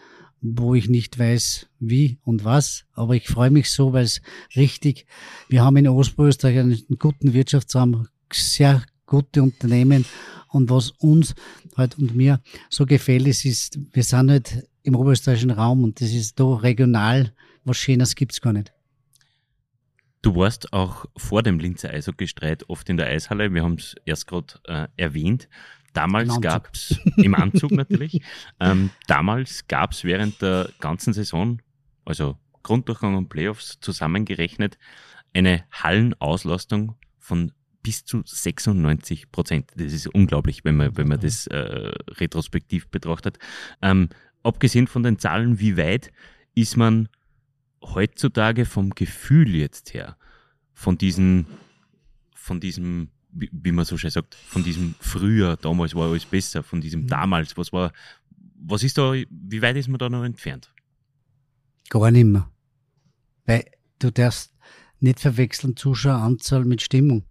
wo 0.40 0.74
ich 0.74 0.88
nicht 0.88 1.18
weiß, 1.18 1.68
wie 1.80 2.18
und 2.24 2.44
was. 2.44 2.84
Aber 2.94 3.14
ich 3.14 3.26
freue 3.28 3.50
mich 3.50 3.70
so, 3.70 3.92
weil 3.92 4.04
es 4.04 4.22
richtig, 4.56 5.06
wir 5.48 5.62
haben 5.62 5.76
in 5.76 5.88
Oberösterreich 5.88 6.58
einen 6.58 6.84
guten 6.98 7.32
Wirtschaftsraum, 7.32 8.06
sehr 8.32 8.82
gute 9.06 9.42
Unternehmen. 9.42 10.04
Und 10.52 10.70
was 10.70 10.90
uns 10.90 11.34
halt 11.76 11.98
und 11.98 12.14
mir 12.14 12.40
so 12.68 12.86
gefällt, 12.86 13.26
ist, 13.26 13.44
ist, 13.44 13.78
wir 13.92 14.02
sind 14.02 14.30
halt 14.30 14.68
im 14.82 14.94
oberösterreichischen 14.94 15.50
Raum 15.50 15.84
und 15.84 16.00
das 16.00 16.12
ist 16.12 16.38
da 16.38 16.54
regional, 16.54 17.32
was 17.64 17.78
Schönes 17.78 18.14
gibt's 18.14 18.40
gar 18.40 18.52
nicht. 18.52 18.72
Du 20.20 20.36
warst 20.36 20.72
auch 20.72 21.06
vor 21.16 21.42
dem 21.42 21.58
Linzer 21.58 21.90
Eishockeystreit 21.90 22.68
oft 22.68 22.88
in 22.88 22.96
der 22.96 23.08
Eishalle. 23.08 23.52
Wir 23.52 23.64
haben 23.64 23.74
es 23.74 23.96
erst 24.04 24.28
gerade 24.28 24.54
äh, 24.64 24.86
erwähnt. 24.96 25.48
Damals 25.94 26.40
gab 26.40 26.72
es, 26.72 26.98
im 27.16 27.34
Anzug 27.34 27.72
natürlich, 27.72 28.22
ähm, 28.60 28.90
damals 29.08 29.66
gab 29.66 29.92
es 29.92 30.04
während 30.04 30.40
der 30.40 30.70
ganzen 30.80 31.12
Saison, 31.12 31.60
also 32.04 32.38
Grunddurchgang 32.62 33.16
und 33.16 33.28
Playoffs 33.28 33.78
zusammengerechnet, 33.80 34.78
eine 35.34 35.64
Hallenauslastung 35.70 36.96
von 37.18 37.52
bis 37.82 38.04
zu 38.04 38.22
96 38.24 39.30
Prozent. 39.30 39.70
Das 39.76 39.92
ist 39.92 40.06
unglaublich, 40.06 40.64
wenn 40.64 40.76
man, 40.76 40.96
wenn 40.96 41.08
man 41.08 41.20
das 41.20 41.46
äh, 41.48 41.92
retrospektiv 42.08 42.88
betrachtet. 42.88 43.38
Ähm, 43.80 44.08
abgesehen 44.42 44.86
von 44.86 45.02
den 45.02 45.18
Zahlen, 45.18 45.58
wie 45.58 45.76
weit 45.76 46.12
ist 46.54 46.76
man 46.76 47.08
heutzutage 47.82 48.64
vom 48.64 48.90
Gefühl 48.90 49.54
jetzt 49.54 49.94
her, 49.94 50.16
von 50.72 50.98
diesen, 50.98 51.46
von 52.34 52.60
diesem 52.60 53.08
wie, 53.32 53.72
man 53.72 53.84
so 53.84 53.96
schön 53.96 54.10
sagt, 54.10 54.34
von 54.34 54.62
diesem 54.62 54.94
früher, 55.00 55.56
damals 55.56 55.94
war 55.94 56.10
alles 56.10 56.26
besser, 56.26 56.62
von 56.62 56.80
diesem 56.80 57.02
mhm. 57.02 57.06
damals, 57.08 57.56
was 57.56 57.72
war, 57.72 57.92
was 58.56 58.82
ist 58.82 58.98
da, 58.98 59.12
wie 59.12 59.62
weit 59.62 59.76
ist 59.76 59.88
man 59.88 59.98
da 59.98 60.08
noch 60.08 60.24
entfernt? 60.24 60.72
Gar 61.88 62.10
nicht 62.10 62.24
mehr. 62.24 62.48
Weil 63.46 63.64
du 63.98 64.10
darfst 64.10 64.52
nicht 65.00 65.20
verwechseln 65.20 65.76
Zuschaueranzahl 65.76 66.64
mit 66.64 66.82
Stimmung. 66.82 67.24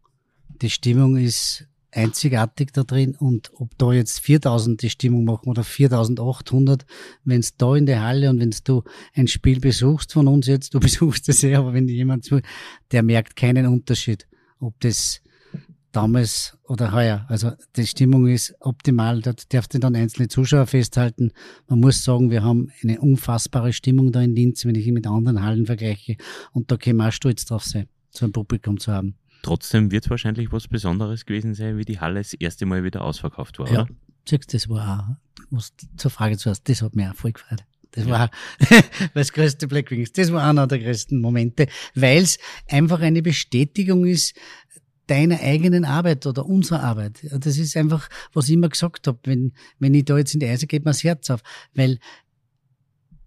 Die 0.62 0.70
Stimmung 0.70 1.18
ist 1.18 1.68
einzigartig 1.92 2.72
da 2.74 2.84
drin 2.84 3.16
und 3.16 3.52
ob 3.56 3.78
da 3.78 3.92
jetzt 3.92 4.20
4000 4.22 4.82
die 4.82 4.90
Stimmung 4.90 5.26
machen 5.26 5.50
oder 5.50 5.64
4800, 5.64 6.86
wenn 7.26 7.42
es 7.42 7.58
da 7.58 7.76
in 7.76 7.86
der 7.86 8.02
Halle 8.02 8.30
und 8.30 8.40
wenn 8.40 8.56
du 8.64 8.84
ein 9.14 9.28
Spiel 9.28 9.60
besuchst 9.60 10.14
von 10.14 10.28
uns 10.28 10.48
jetzt, 10.48 10.74
du 10.74 10.80
besuchst 10.82 11.28
es 11.30 11.42
ja, 11.42 11.60
aber 11.60 11.74
wenn 11.74 11.88
jemand 11.88 12.24
zu, 12.24 12.42
der 12.92 13.04
merkt 13.04 13.36
keinen 13.36 13.68
Unterschied, 13.68 14.28
ob 14.60 14.80
das 14.80 15.22
damals 15.92 16.58
oder 16.64 16.94
heuer. 16.94 17.26
Also 17.28 17.52
die 17.76 17.86
Stimmung 17.86 18.28
ist 18.28 18.56
optimal. 18.62 19.22
Da 19.22 19.34
darf 19.50 19.66
ich 19.72 19.80
dann 19.80 19.96
einzelne 19.96 20.30
Zuschauer 20.30 20.66
festhalten. 20.66 21.32
Man 21.68 21.82
muss 21.82 22.04
sagen, 22.04 22.32
wir 22.32 22.44
haben 22.44 22.72
eine 22.82 23.02
unfassbare 23.02 23.74
Stimmung 23.74 24.12
da 24.14 24.22
in 24.22 24.34
Linz, 24.34 24.66
wenn 24.66 24.76
ich 24.76 24.88
ihn 24.88 24.94
mit 24.94 25.08
anderen 25.08 25.44
Hallen 25.44 25.66
vergleiche. 25.66 26.16
Und 26.54 26.72
da 26.72 26.78
können 26.78 26.98
wir 26.98 27.10
auch 27.10 27.12
stolz 27.12 27.46
drauf 27.46 27.66
sein, 27.66 27.88
so 28.10 28.26
ein 28.26 28.32
Publikum 28.32 28.80
zu 28.80 28.94
haben. 28.94 29.16
Trotzdem 29.42 29.92
wird 29.92 30.06
es 30.06 30.10
wahrscheinlich 30.10 30.52
was 30.52 30.68
Besonderes 30.68 31.26
gewesen 31.26 31.54
sein, 31.54 31.78
wie 31.78 31.86
die 31.86 32.00
Halle 32.00 32.20
das 32.20 32.34
erste 32.34 32.66
Mal 32.66 32.84
wieder 32.84 33.02
ausverkauft 33.02 33.60
war, 33.60 33.68
ja. 33.72 33.82
oder? 33.82 33.88
Siehst, 34.28 34.54
das 34.54 34.70
war 34.70 35.00
auch, 35.00 35.46
was 35.50 35.74
zur 35.98 36.12
Frage 36.12 36.38
zuerst, 36.38 36.68
das 36.70 36.82
hat 36.82 36.96
mich 36.96 37.08
auch 37.08 37.16
voll 37.16 37.32
gefreut. 37.32 37.64
Das 37.92 38.08
war 38.08 38.30
das 39.14 39.34
größte 39.34 39.68
Black 39.68 39.92
Wings. 39.92 40.14
Das 40.14 40.32
war 40.32 40.48
einer 40.48 40.68
der 40.68 40.80
größten 40.80 41.20
Momente, 41.20 41.68
weil 41.94 42.24
es 42.24 42.38
einfach 42.70 43.02
eine 43.02 43.22
Bestätigung 43.22 44.06
ist, 44.06 44.34
deiner 45.08 45.42
eigenen 45.42 45.84
Arbeit 45.84 46.26
oder 46.26 46.46
unserer 46.46 46.84
Arbeit. 46.84 47.20
Das 47.32 47.58
ist 47.58 47.76
einfach, 47.76 48.08
was 48.32 48.48
ich 48.48 48.54
immer 48.54 48.70
gesagt 48.70 49.08
habe, 49.08 49.20
wenn, 49.26 49.52
wenn 49.80 49.94
ich 49.94 50.06
da 50.06 50.18
jetzt 50.18 50.34
in 50.34 50.40
die 50.40 50.48
Eise 50.48 50.68
geht 50.68 50.86
mir 50.86 50.92
das 50.92 51.04
Herz 51.04 51.30
auf, 51.30 51.42
weil 51.74 52.00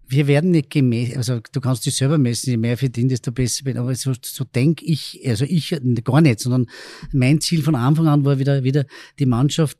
wir 0.07 0.27
werden 0.27 0.51
nicht 0.51 0.69
gemessen, 0.69 1.17
also 1.17 1.39
du 1.51 1.61
kannst 1.61 1.85
dich 1.85 1.95
selber 1.95 2.17
messen, 2.17 2.49
je 2.49 2.57
mehr 2.57 2.77
verdienst, 2.77 3.11
desto 3.11 3.31
besser 3.31 3.63
bin, 3.63 3.77
aber 3.77 3.93
so, 3.95 4.13
so 4.21 4.43
denke 4.43 4.85
ich, 4.85 5.21
also 5.25 5.45
ich 5.45 5.75
gar 6.03 6.21
nicht, 6.21 6.39
sondern 6.39 6.67
mein 7.11 7.41
Ziel 7.41 7.61
von 7.61 7.75
Anfang 7.75 8.07
an 8.07 8.25
war 8.25 8.39
wieder, 8.39 8.63
wieder 8.63 8.85
die 9.19 9.25
Mannschaft 9.25 9.77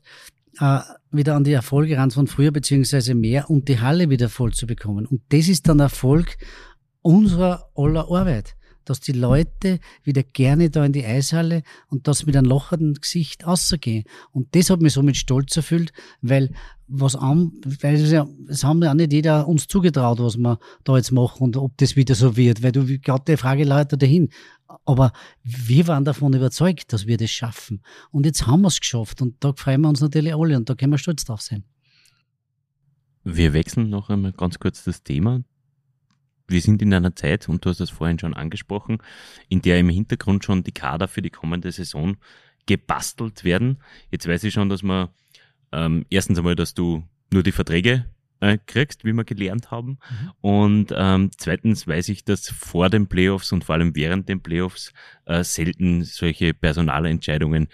äh, 0.58 0.80
wieder 1.10 1.36
an 1.36 1.44
die 1.44 1.52
Erfolge 1.52 1.96
ran 1.96 2.10
von 2.10 2.26
früher, 2.26 2.50
beziehungsweise 2.50 3.14
mehr 3.14 3.50
und 3.50 3.68
die 3.68 3.80
Halle 3.80 4.10
wieder 4.10 4.28
voll 4.28 4.52
zu 4.52 4.66
bekommen. 4.66 5.06
Und 5.06 5.22
das 5.30 5.48
ist 5.48 5.68
dann 5.68 5.80
Erfolg 5.80 6.36
unserer 7.02 7.70
aller 7.74 8.10
Arbeit 8.10 8.56
dass 8.86 9.00
die 9.00 9.12
Leute 9.12 9.80
wieder 10.04 10.22
gerne 10.22 10.70
da 10.70 10.84
in 10.84 10.92
die 10.92 11.04
Eishalle 11.04 11.62
und 11.88 12.08
das 12.08 12.24
mit 12.24 12.36
einem 12.36 12.46
lochernden 12.46 12.94
Gesicht 12.94 13.44
auszugehen. 13.44 14.04
Und 14.30 14.54
das 14.54 14.70
hat 14.70 14.80
mich 14.80 14.94
so 14.94 15.02
mit 15.02 15.16
Stolz 15.16 15.54
erfüllt, 15.56 15.92
weil 16.22 16.52
was 16.88 17.16
an, 17.16 17.52
weil 17.80 17.96
es, 17.96 18.10
ja, 18.10 18.26
es 18.48 18.64
haben 18.64 18.82
ja 18.82 18.90
auch 18.90 18.94
nicht 18.94 19.12
jeder 19.12 19.48
uns 19.48 19.66
zugetraut, 19.66 20.18
was 20.20 20.36
wir 20.36 20.58
da 20.84 20.96
jetzt 20.96 21.12
machen 21.12 21.42
und 21.42 21.56
ob 21.56 21.76
das 21.78 21.96
wieder 21.96 22.14
so 22.14 22.36
wird, 22.36 22.62
weil 22.62 22.72
du 22.72 22.98
gerade 22.98 23.24
die 23.26 23.36
Frage 23.36 23.64
lautet 23.64 24.02
dahin. 24.02 24.28
Aber 24.84 25.12
wir 25.42 25.86
waren 25.88 26.04
davon 26.04 26.32
überzeugt, 26.32 26.92
dass 26.92 27.06
wir 27.06 27.16
das 27.16 27.30
schaffen. 27.30 27.82
Und 28.10 28.26
jetzt 28.26 28.46
haben 28.46 28.62
wir 28.62 28.68
es 28.68 28.80
geschafft 28.80 29.22
und 29.22 29.36
da 29.40 29.52
freuen 29.52 29.80
wir 29.82 29.88
uns 29.88 30.00
natürlich 30.00 30.34
alle 30.34 30.56
und 30.56 30.68
da 30.68 30.74
können 30.74 30.92
wir 30.92 30.98
stolz 30.98 31.24
drauf 31.24 31.40
sein. 31.40 31.64
Wir 33.24 33.52
wechseln 33.52 33.90
noch 33.90 34.08
einmal 34.08 34.32
ganz 34.32 34.58
kurz 34.58 34.84
das 34.84 35.02
Thema 35.02 35.42
wir 36.48 36.60
sind 36.60 36.82
in 36.82 36.94
einer 36.94 37.14
Zeit, 37.14 37.48
und 37.48 37.64
du 37.64 37.70
hast 37.70 37.80
das 37.80 37.90
vorhin 37.90 38.18
schon 38.18 38.34
angesprochen, 38.34 38.98
in 39.48 39.62
der 39.62 39.78
im 39.78 39.88
Hintergrund 39.88 40.44
schon 40.44 40.62
die 40.62 40.72
Kader 40.72 41.08
für 41.08 41.22
die 41.22 41.30
kommende 41.30 41.72
Saison 41.72 42.16
gebastelt 42.66 43.44
werden. 43.44 43.78
Jetzt 44.10 44.26
weiß 44.26 44.44
ich 44.44 44.54
schon, 44.54 44.68
dass 44.68 44.82
man 44.82 45.08
ähm, 45.76 46.06
erstens 46.10 46.38
einmal, 46.38 46.56
dass 46.56 46.74
du 46.74 47.04
nur 47.32 47.42
die 47.42 47.52
Verträge 47.52 48.06
äh, 48.40 48.58
kriegst, 48.66 49.04
wie 49.04 49.12
wir 49.12 49.24
gelernt 49.24 49.70
haben. 49.70 49.98
Mhm. 50.10 50.30
Und 50.40 50.94
ähm, 50.96 51.30
zweitens 51.36 51.86
weiß 51.86 52.08
ich, 52.08 52.24
dass 52.24 52.48
vor 52.48 52.88
den 52.90 53.06
Playoffs 53.06 53.52
und 53.52 53.64
vor 53.64 53.74
allem 53.74 53.94
während 53.94 54.28
den 54.28 54.42
Playoffs 54.42 54.92
äh, 55.26 55.44
selten 55.44 56.04
solche 56.04 56.54
Personalentscheidungen 56.54 57.68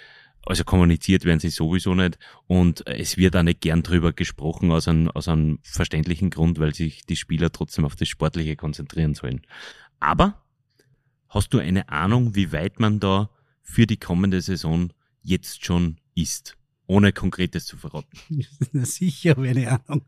also 0.45 0.65
kommuniziert 0.65 1.25
werden 1.25 1.39
sie 1.39 1.51
sowieso 1.51 1.95
nicht 1.95 2.19
und 2.49 2.85
es 2.89 3.17
wird 3.17 3.37
auch 3.37 3.45
nicht 3.45 3.61
gern 3.61 3.85
drüber 3.85 4.13
gesprochen 4.13 4.73
aus 4.73 4.89
einem, 4.89 5.09
aus 5.09 5.29
einem 5.29 5.61
verständlichen 5.63 6.31
Grund, 6.31 6.59
weil 6.59 6.75
sich 6.75 7.07
die 7.07 7.15
Spieler 7.15 7.53
trotzdem 7.53 7.85
auf 7.85 7.95
das 7.95 8.09
Sportliche 8.09 8.57
konzentrieren 8.57 9.15
sollen. 9.15 9.43
Aber 10.01 10.43
hast 11.29 11.55
du 11.55 11.59
eine 11.59 11.89
Ahnung, 11.89 12.35
wie 12.35 12.51
weit 12.51 12.81
man 12.81 12.99
da 12.99 13.31
für 13.63 13.87
die 13.87 13.99
kommende 13.99 14.41
Saison 14.41 14.93
jetzt 15.23 15.65
schon 15.65 15.99
ist, 16.17 16.57
ohne 16.93 17.13
Konkretes 17.13 17.65
zu 17.65 17.77
verraten? 17.77 18.11
Na 18.73 18.85
sicher 18.85 19.31
habe 19.31 19.49
ich 19.49 19.57
eine 19.57 19.81
Ahnung. 19.89 20.03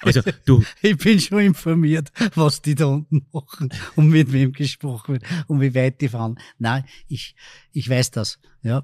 Also 0.00 0.20
du. 0.44 0.64
Ich 0.82 0.98
bin 0.98 1.20
schon 1.20 1.40
informiert, 1.40 2.10
was 2.34 2.60
die 2.60 2.74
da 2.74 2.86
unten 2.86 3.26
machen 3.32 3.70
und 3.94 4.08
mit 4.08 4.32
wem 4.32 4.52
gesprochen 4.52 5.14
wird 5.14 5.24
und 5.46 5.60
wie 5.60 5.74
weit 5.74 6.00
die 6.00 6.08
fahren. 6.08 6.38
Nein, 6.58 6.84
ich, 7.06 7.36
ich 7.72 7.88
weiß 7.88 8.10
das, 8.10 8.38
ja. 8.62 8.82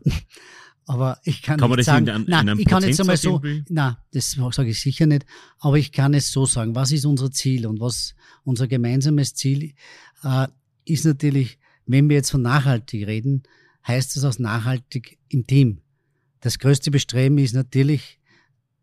Aber 0.87 1.19
ich 1.25 1.43
kann, 1.43 1.59
kann 1.59 1.71
nicht 1.71 1.85
sagen, 1.85 2.07
in, 2.07 2.25
nein, 2.29 2.59
ich 2.59 2.67
kann 2.67 2.85
jetzt 2.85 3.01
einmal 3.01 3.17
so, 3.17 3.41
nein, 3.69 3.97
das 4.13 4.33
sage 4.33 4.69
ich 4.69 4.81
sicher 4.81 5.07
nicht, 5.07 5.25
aber 5.59 5.79
ich 5.79 5.93
kann 5.93 6.15
es 6.15 6.31
so 6.31 6.47
sagen, 6.47 6.75
was 6.75 6.93
ist 6.93 7.07
unser 7.07 7.31
Ziel 7.31 7.67
und 7.67 7.81
was 7.81 8.15
unser 8.45 8.69
gemeinsames 8.69 9.35
Ziel 9.35 9.75
äh, 10.23 10.47
ist 10.85 11.07
natürlich, 11.07 11.59
wenn 11.87 12.09
wir 12.09 12.17
jetzt 12.17 12.31
von 12.31 12.43
nachhaltig 12.43 13.07
reden, 13.07 13.43
heißt 13.87 14.17
das 14.17 14.25
auch 14.25 14.39
nachhaltig 14.39 15.19
im 15.29 15.47
Team. 15.47 15.81
Das 16.45 16.59
größte 16.59 16.91
Bestreben 16.91 17.39
ist 17.39 17.55
natürlich, 17.55 18.21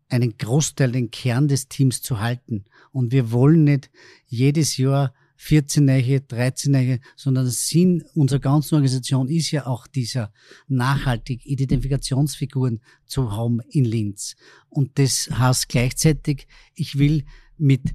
einen 0.08 0.36
Großteil, 0.36 0.90
den 0.90 1.12
Kern 1.12 1.46
des 1.46 1.68
Teams 1.68 2.02
zu 2.02 2.18
halten. 2.18 2.64
Und 2.90 3.12
wir 3.12 3.30
wollen 3.30 3.62
nicht 3.62 3.88
jedes 4.26 4.76
Jahr 4.76 5.14
14 5.36 5.84
neue, 5.84 6.20
13 6.20 6.72
neue, 6.72 6.98
sondern 7.14 7.44
der 7.44 7.52
Sinn 7.52 8.02
unserer 8.14 8.40
ganzen 8.40 8.74
Organisation 8.74 9.28
ist 9.28 9.52
ja 9.52 9.66
auch 9.66 9.86
dieser 9.86 10.32
nachhaltig 10.66 11.46
Identifikationsfiguren 11.46 12.80
zu 13.06 13.30
haben 13.30 13.60
in 13.70 13.84
Linz. 13.84 14.34
Und 14.68 14.98
das 14.98 15.30
heißt 15.30 15.68
gleichzeitig, 15.68 16.48
ich 16.74 16.98
will 16.98 17.24
mit 17.58 17.94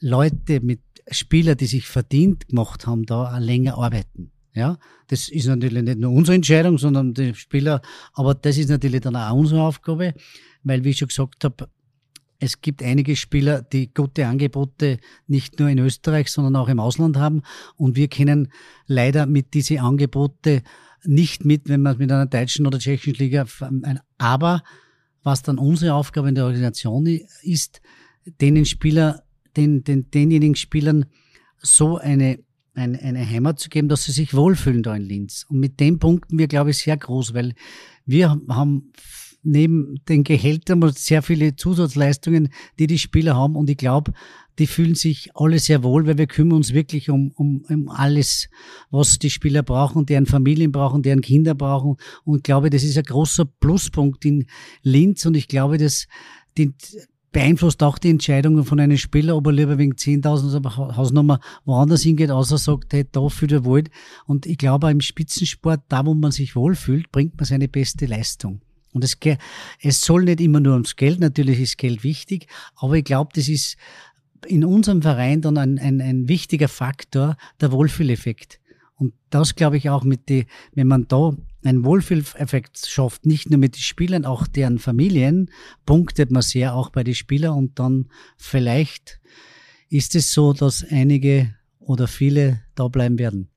Leute, 0.00 0.60
mit 0.62 0.80
Spieler, 1.10 1.54
die 1.54 1.66
sich 1.66 1.86
verdient 1.86 2.48
gemacht 2.48 2.86
haben, 2.86 3.04
da 3.04 3.36
auch 3.36 3.38
länger 3.38 3.76
arbeiten. 3.76 4.32
Ja, 4.54 4.78
das 5.06 5.28
ist 5.28 5.46
natürlich 5.46 5.82
nicht 5.82 5.98
nur 5.98 6.12
unsere 6.12 6.34
Entscheidung, 6.34 6.76
sondern 6.76 7.14
die 7.14 7.34
Spieler, 7.34 7.80
aber 8.12 8.34
das 8.34 8.58
ist 8.58 8.68
natürlich 8.68 9.00
dann 9.00 9.16
auch 9.16 9.34
unsere 9.34 9.62
Aufgabe, 9.62 10.14
weil, 10.62 10.84
wie 10.84 10.90
ich 10.90 10.98
schon 10.98 11.08
gesagt 11.08 11.44
habe, 11.44 11.68
es 12.38 12.60
gibt 12.60 12.82
einige 12.82 13.14
Spieler, 13.14 13.62
die 13.62 13.94
gute 13.94 14.26
Angebote 14.26 14.98
nicht 15.28 15.60
nur 15.60 15.68
in 15.68 15.78
Österreich, 15.78 16.28
sondern 16.28 16.56
auch 16.56 16.68
im 16.68 16.80
Ausland 16.80 17.16
haben. 17.16 17.42
Und 17.76 17.94
wir 17.94 18.08
können 18.08 18.50
leider 18.86 19.26
mit 19.26 19.54
diesen 19.54 19.78
Angebote 19.78 20.62
nicht 21.04 21.44
mit, 21.44 21.68
wenn 21.68 21.82
man 21.82 21.92
es 21.92 21.98
mit 22.00 22.10
einer 22.10 22.26
deutschen 22.26 22.66
oder 22.66 22.80
tschechischen 22.80 23.14
Liga, 23.14 23.46
aber 24.18 24.64
was 25.22 25.42
dann 25.42 25.58
unsere 25.58 25.94
Aufgabe 25.94 26.28
in 26.28 26.34
der 26.34 26.44
Organisation 26.44 27.06
ist, 27.42 27.80
denen 28.40 28.64
Spieler, 28.64 29.22
den, 29.56 29.84
den, 29.84 30.10
denjenigen 30.10 30.56
Spielern 30.56 31.06
so 31.58 31.98
eine, 31.98 32.40
eine, 32.74 33.00
eine 33.00 33.28
Heimat 33.28 33.58
zu 33.58 33.68
geben, 33.68 33.88
dass 33.88 34.04
sie 34.04 34.12
sich 34.12 34.34
wohlfühlen 34.34 34.82
da 34.82 34.94
in 34.94 35.02
Linz. 35.02 35.44
Und 35.48 35.58
mit 35.58 35.80
dem 35.80 35.98
punkten 35.98 36.38
wir, 36.38 36.48
glaube 36.48 36.70
ich, 36.70 36.78
sehr 36.78 36.96
groß, 36.96 37.34
weil 37.34 37.54
wir 38.06 38.40
haben 38.48 38.92
neben 39.42 39.96
den 40.08 40.24
Gehältern 40.24 40.88
sehr 40.94 41.22
viele 41.22 41.56
Zusatzleistungen, 41.56 42.50
die 42.78 42.86
die 42.86 42.98
Spieler 42.98 43.36
haben. 43.36 43.56
Und 43.56 43.68
ich 43.68 43.76
glaube, 43.76 44.12
die 44.58 44.66
fühlen 44.66 44.94
sich 44.94 45.30
alle 45.34 45.58
sehr 45.58 45.82
wohl, 45.82 46.06
weil 46.06 46.18
wir 46.18 46.26
kümmern 46.26 46.58
uns 46.58 46.72
wirklich 46.72 47.10
um, 47.10 47.32
um, 47.36 47.64
um 47.68 47.88
alles, 47.88 48.48
was 48.90 49.18
die 49.18 49.30
Spieler 49.30 49.62
brauchen, 49.62 50.06
deren 50.06 50.26
Familien 50.26 50.72
brauchen, 50.72 51.02
deren 51.02 51.22
Kinder 51.22 51.54
brauchen. 51.54 51.96
Und 52.24 52.38
ich 52.38 52.42
glaube, 52.42 52.70
das 52.70 52.84
ist 52.84 52.98
ein 52.98 53.04
großer 53.04 53.44
Pluspunkt 53.44 54.24
in 54.24 54.46
Linz. 54.82 55.26
Und 55.26 55.36
ich 55.36 55.48
glaube, 55.48 55.78
dass 55.78 56.06
die, 56.56 56.72
beeinflusst 57.32 57.82
auch 57.82 57.98
die 57.98 58.10
Entscheidungen 58.10 58.64
von 58.64 58.78
einem 58.78 58.98
Spieler, 58.98 59.36
ob 59.36 59.46
er 59.46 59.52
lieber 59.52 59.78
wegen 59.78 59.94
10.000 59.94 60.96
Hausnummer 60.96 61.40
woanders 61.64 62.02
hingeht, 62.02 62.30
außer 62.30 62.58
sagt, 62.58 62.92
hey, 62.92 63.06
da 63.10 63.28
fühlt 63.28 63.52
er 63.52 63.64
wohl. 63.64 63.84
Und 64.26 64.46
ich 64.46 64.58
glaube, 64.58 64.90
im 64.90 65.00
Spitzensport, 65.00 65.80
da 65.88 66.04
wo 66.04 66.14
man 66.14 66.30
sich 66.30 66.54
wohlfühlt, 66.54 67.10
bringt 67.10 67.36
man 67.36 67.46
seine 67.46 67.68
beste 67.68 68.06
Leistung. 68.06 68.60
Und 68.92 69.04
es, 69.04 69.16
es 69.80 70.00
soll 70.02 70.24
nicht 70.24 70.40
immer 70.40 70.60
nur 70.60 70.74
ums 70.74 70.96
Geld, 70.96 71.18
natürlich 71.18 71.60
ist 71.60 71.78
Geld 71.78 72.04
wichtig, 72.04 72.46
aber 72.76 72.94
ich 72.94 73.04
glaube, 73.04 73.30
das 73.34 73.48
ist 73.48 73.76
in 74.46 74.64
unserem 74.64 75.02
Verein 75.02 75.40
dann 75.40 75.56
ein, 75.56 75.78
ein, 75.78 76.00
ein 76.00 76.28
wichtiger 76.28 76.68
Faktor, 76.68 77.36
der 77.60 77.72
Wohlfühleffekt. 77.72 78.60
Und 79.02 79.14
das 79.30 79.56
glaube 79.56 79.76
ich 79.76 79.90
auch 79.90 80.04
mit 80.04 80.28
die, 80.28 80.46
wenn 80.74 80.86
man 80.86 81.08
da 81.08 81.36
einen 81.64 81.84
Wohlfühleffekt 81.84 82.86
schafft, 82.86 83.26
nicht 83.26 83.50
nur 83.50 83.58
mit 83.58 83.74
den 83.74 83.80
Spielern, 83.80 84.24
auch 84.24 84.46
deren 84.46 84.78
Familien, 84.78 85.50
punktet 85.86 86.30
man 86.30 86.42
sehr 86.42 86.76
auch 86.76 86.90
bei 86.90 87.02
den 87.02 87.16
Spielern 87.16 87.58
und 87.58 87.80
dann 87.80 88.08
vielleicht 88.36 89.20
ist 89.88 90.14
es 90.14 90.32
so, 90.32 90.52
dass 90.52 90.84
einige 90.88 91.52
oder 91.80 92.06
viele 92.06 92.60
da 92.76 92.86
bleiben 92.86 93.18
werden. 93.18 93.48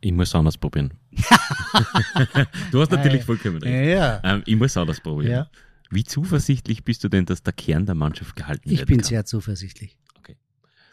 Ich 0.00 0.12
muss 0.12 0.34
anders 0.34 0.56
probieren. 0.56 0.94
du 2.70 2.80
hast 2.80 2.92
natürlich 2.92 3.24
vollkommen 3.24 3.58
recht. 3.58 3.90
Ja. 3.90 4.22
Ähm, 4.24 4.42
ich 4.46 4.56
muss 4.56 4.74
anders 4.78 5.02
probieren. 5.02 5.32
Ja. 5.32 5.50
Wie 5.90 6.04
zuversichtlich 6.04 6.82
bist 6.82 7.04
du 7.04 7.10
denn, 7.10 7.26
dass 7.26 7.42
der 7.42 7.52
Kern 7.52 7.84
der 7.84 7.94
Mannschaft 7.94 8.36
gehalten 8.36 8.70
wird? 8.70 8.80
Ich 8.80 8.86
bin 8.86 9.00
kann? 9.00 9.06
sehr 9.06 9.26
zuversichtlich. 9.26 9.98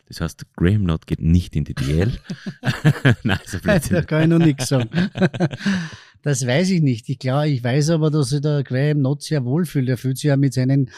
Das 0.08 0.22
heißt, 0.22 0.46
Graham 0.56 0.84
Knott 0.84 1.08
geht 1.08 1.22
nicht 1.22 1.56
in 1.56 1.64
die 1.64 1.74
DL. 1.74 2.12
Nein, 3.24 3.40
so 3.46 3.58
Da 3.60 4.02
kann 4.02 4.24
ich 4.24 4.28
noch 4.28 4.46
nichts 4.46 4.70
sagen. 4.70 4.90
Das 6.26 6.48
weiß 6.48 6.70
ich 6.70 6.82
nicht. 6.82 7.10
Ich 7.10 7.20
glaube, 7.20 7.50
ich 7.50 7.62
weiß 7.66 7.90
aber, 7.90 8.10
dass 8.10 8.30
sich 8.30 8.40
der 8.40 8.64
Graham 8.64 9.00
Knott 9.00 9.24
sehr 9.24 9.44
wohlfühlt. 9.44 9.90
Er 9.90 9.98
fühlt 9.98 10.18
sich 10.18 10.30
ja 10.30 10.38
mit 10.38 10.54
seinen 10.54 10.90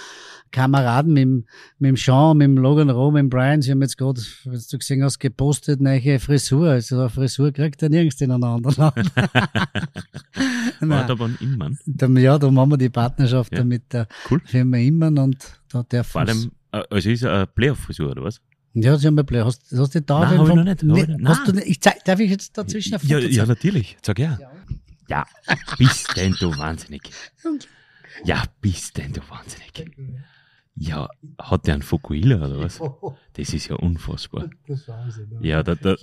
Kameraden, 0.51 1.13
mit 1.13 1.23
dem, 1.23 1.45
mit 1.79 1.89
dem 1.89 1.97
Sean, 1.97 2.37
mit 2.37 2.45
dem 2.45 2.57
Logan 2.57 2.91
Rowe, 2.91 3.11
mit 3.11 3.21
dem 3.21 3.29
Brian, 3.29 3.61
sie 3.63 3.71
haben 3.71 3.81
jetzt 3.81 3.97
gerade, 3.97 4.21
wenn 4.43 4.61
du 4.71 4.77
gesehen 4.77 5.03
hast, 5.03 5.17
gepostet, 5.17 5.81
neue 5.81 6.19
Frisur. 6.19 6.69
Also 6.69 6.99
eine 6.99 7.09
Frisur 7.09 7.51
kriegt 7.51 7.81
er 7.81 7.89
nirgends 7.89 8.21
in 8.21 8.31
einem 8.31 8.43
anderen 8.43 8.75
Land. 8.75 9.11
Da 10.79 11.15
von 11.15 11.37
Immann? 11.39 11.77
Ja, 12.17 12.37
da 12.37 12.51
machen 12.51 12.71
wir 12.71 12.77
die 12.77 12.89
Partnerschaft 12.89 13.53
ja. 13.53 13.63
mit 13.63 13.91
der 13.93 14.07
cool. 14.29 14.41
Firma 14.45 14.77
Immann 14.77 15.17
und 15.17 15.59
da 15.71 15.83
darf 15.83 16.07
Vor 16.07 16.21
allem, 16.21 16.51
äh, 16.71 16.83
also 16.89 17.09
ist 17.09 17.25
eine 17.25 17.47
Playoff-Frisur, 17.47 18.11
oder 18.11 18.23
was? 18.23 18.41
Ja, 18.75 18.97
sie 18.97 19.07
haben 19.07 19.17
ein 19.17 19.25
Playoff. 19.25 19.47
Hast, 19.47 19.71
hast 19.71 19.95
du 19.95 20.01
da 20.01 20.19
Nein, 20.19 20.38
hab 20.38 20.49
ich 20.49 20.55
noch 20.55 20.63
nicht. 20.63 20.83
nicht, 20.83 21.07
nicht 21.07 21.27
hast 21.27 21.47
du, 21.47 21.59
ich 21.61 21.81
zeig, 21.81 22.03
darf 22.03 22.19
ich 22.19 22.29
jetzt 22.29 22.57
dazwischen 22.57 22.95
ein 22.95 23.07
ja, 23.07 23.19
ja, 23.19 23.45
natürlich. 23.45 23.97
Sag 24.01 24.19
ja. 24.19 24.38
ja. 24.39 24.51
Ja, 25.07 25.25
bist 25.77 26.17
denn 26.17 26.35
du 26.39 26.57
wahnsinnig. 26.57 27.01
Ja, 28.23 28.43
bist 28.59 28.97
denn 28.97 29.13
du 29.13 29.21
wahnsinnig. 29.29 29.91
Ja, 30.75 31.07
hat 31.39 31.67
der 31.67 31.75
einen 31.75 31.83
Fukuhila 31.83 32.38
oder 32.38 32.59
was? 32.59 32.81
Das 33.33 33.53
ist 33.53 33.67
ja 33.67 33.75
unfassbar. 33.75 34.49
Das 34.67 34.88
Wahnsinn. 34.88 35.38
Ja, 35.41 35.63
da, 35.63 35.75
da. 35.75 35.95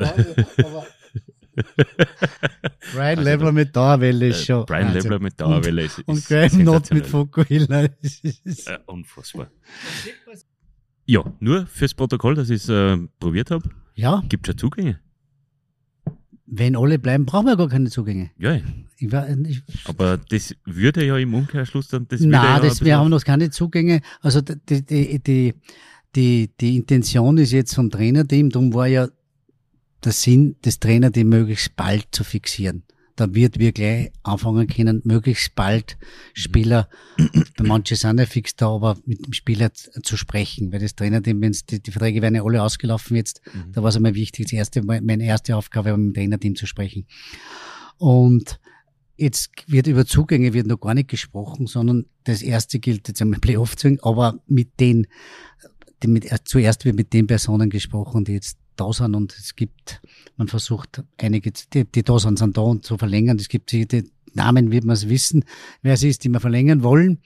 Brian 2.93 3.19
also 3.19 3.31
Lebler 3.31 3.53
mit 3.53 3.77
Dauerwelle 3.77 4.29
ist 4.29 4.47
schon. 4.47 4.65
Brian 4.65 4.87
Wahnsinn. 4.87 5.03
Lebler 5.03 5.19
mit 5.19 5.39
Dauerwelle 5.39 5.83
ist. 5.83 5.99
Und, 5.99 6.09
und 6.09 6.25
Graham 6.27 6.65
Not 6.65 6.91
mit 6.93 7.07
Fukuhila. 7.07 7.83
Äh, 8.65 8.79
unfassbar. 8.87 9.51
Ja, 11.07 11.25
nur 11.41 11.67
fürs 11.67 11.95
Protokoll, 11.95 12.35
dass 12.35 12.51
ich 12.51 12.63
es 12.63 12.69
äh, 12.69 12.97
probiert 13.19 13.51
habe. 13.51 13.69
Ja. 13.95 14.23
Gibt 14.29 14.47
schon 14.47 14.57
Zugänge. 14.57 15.01
Wenn 16.47 16.77
alle 16.77 16.99
bleiben, 16.99 17.25
brauchen 17.25 17.47
wir 17.47 17.57
gar 17.57 17.69
keine 17.69 17.89
Zugänge. 17.89 18.31
Ja. 18.39 18.59
Ich 18.99 19.11
war, 19.11 19.29
ich, 19.29 19.63
aber 19.87 20.19
das 20.29 20.55
würde 20.65 21.05
ja 21.05 21.17
im 21.17 21.35
Umkehrschluss 21.35 21.89
dann 21.89 22.07
das 22.09 22.21
Nein, 22.21 22.31
ja 22.33 22.61
das, 22.61 22.85
wir 22.85 22.99
haben 22.99 23.11
noch 23.11 23.25
keine 23.25 23.51
Zugänge. 23.51 24.01
Also 24.21 24.41
die, 24.43 24.85
die, 24.85 25.19
die, 25.19 25.55
die, 26.15 26.51
die 26.61 26.77
Intention 26.77 27.39
ist 27.39 27.53
jetzt 27.53 27.75
vom 27.75 27.91
Trainerteam, 27.91 28.51
darum 28.51 28.75
war 28.75 28.87
ja 28.87 29.09
der 30.05 30.13
Sinn 30.13 30.57
des 30.65 30.79
Trainerteams 30.79 31.31
möglichst 31.31 31.75
bald 31.75 32.07
zu 32.13 32.23
fixieren 32.23 32.85
da 33.17 33.35
wird 33.35 33.59
wir 33.59 33.73
gleich 33.73 34.11
anfangen 34.23 34.67
können, 34.67 35.03
möglichst 35.05 35.55
bald 35.55 35.99
Spieler, 36.33 36.89
manche 37.61 37.97
sind 37.97 38.19
ja 38.19 38.27
fix 38.27 38.57
da, 38.57 38.69
aber 38.69 38.99
mit 39.05 39.27
dem 39.27 39.33
Spieler 39.33 39.73
zu 39.73 40.17
sprechen, 40.17 40.73
weil 40.73 40.81
das 40.81 40.95
Trainerteam, 40.95 41.41
wenn 41.41 41.57
die, 41.71 41.83
die 41.83 41.91
Verträge 41.91 42.23
werden 42.23 42.35
ja 42.35 42.45
alle 42.45 42.63
ausgelaufen 42.63 43.17
jetzt, 43.17 43.43
mhm. 43.53 43.73
da 43.73 43.83
war 43.83 43.91
es 43.91 43.97
einmal 43.97 44.15
wichtig, 44.15 44.47
das 44.47 44.53
erste, 44.53 44.83
meine 44.83 45.25
erste 45.25 45.57
Aufgabe 45.57 45.91
war, 45.91 45.97
mit 45.97 46.15
dem 46.17 46.23
Trainerteam 46.23 46.57
zu 46.57 46.67
sprechen. 46.67 47.07
Und 47.99 48.59
jetzt 49.17 49.51
wird 49.67 49.87
über 49.87 50.07
Zugänge 50.07 50.53
wird 50.55 50.67
noch 50.67 50.81
gar 50.81 50.95
nicht 50.95 51.09
gesprochen, 51.09 51.67
sondern 51.67 52.07
das 52.25 52.43
erste 52.43 52.79
gilt 52.79 53.09
jetzt 53.09 53.21
einmal 53.21 53.41
Playoff 53.41 53.77
zu 53.77 53.97
aber 54.03 54.41
mit 54.47 54.81
den, 54.81 55.07
mit, 56.05 56.29
zuerst 56.45 56.85
wird 56.85 56.97
mit 56.97 57.13
den 57.13 57.27
Personen 57.27 57.71
gesprochen, 57.71 58.25
die 58.25 58.33
jetzt 58.33 58.59
da 58.83 58.93
sind 58.93 59.15
und 59.15 59.33
es 59.33 59.55
gibt, 59.55 60.01
man 60.37 60.49
versucht 60.49 61.03
einige, 61.19 61.53
die, 61.73 61.85
die 61.85 62.03
da 62.03 62.19
sind, 62.19 62.39
sind 62.39 62.57
da 62.57 62.63
und 62.63 62.85
zu 62.85 62.99
verlängern. 62.99 63.39
Es 63.39 63.49
gibt 63.49 63.73
die 63.73 64.11
Namen, 64.35 64.71
wird 64.71 64.85
man 64.85 64.95
es 64.95 65.09
wissen, 65.09 65.45
wer 65.83 65.95
es 65.95 66.03
ist, 66.03 66.25
die 66.25 66.29
wir 66.29 66.41
verlängern 66.41 66.83
wollen. 66.83 67.21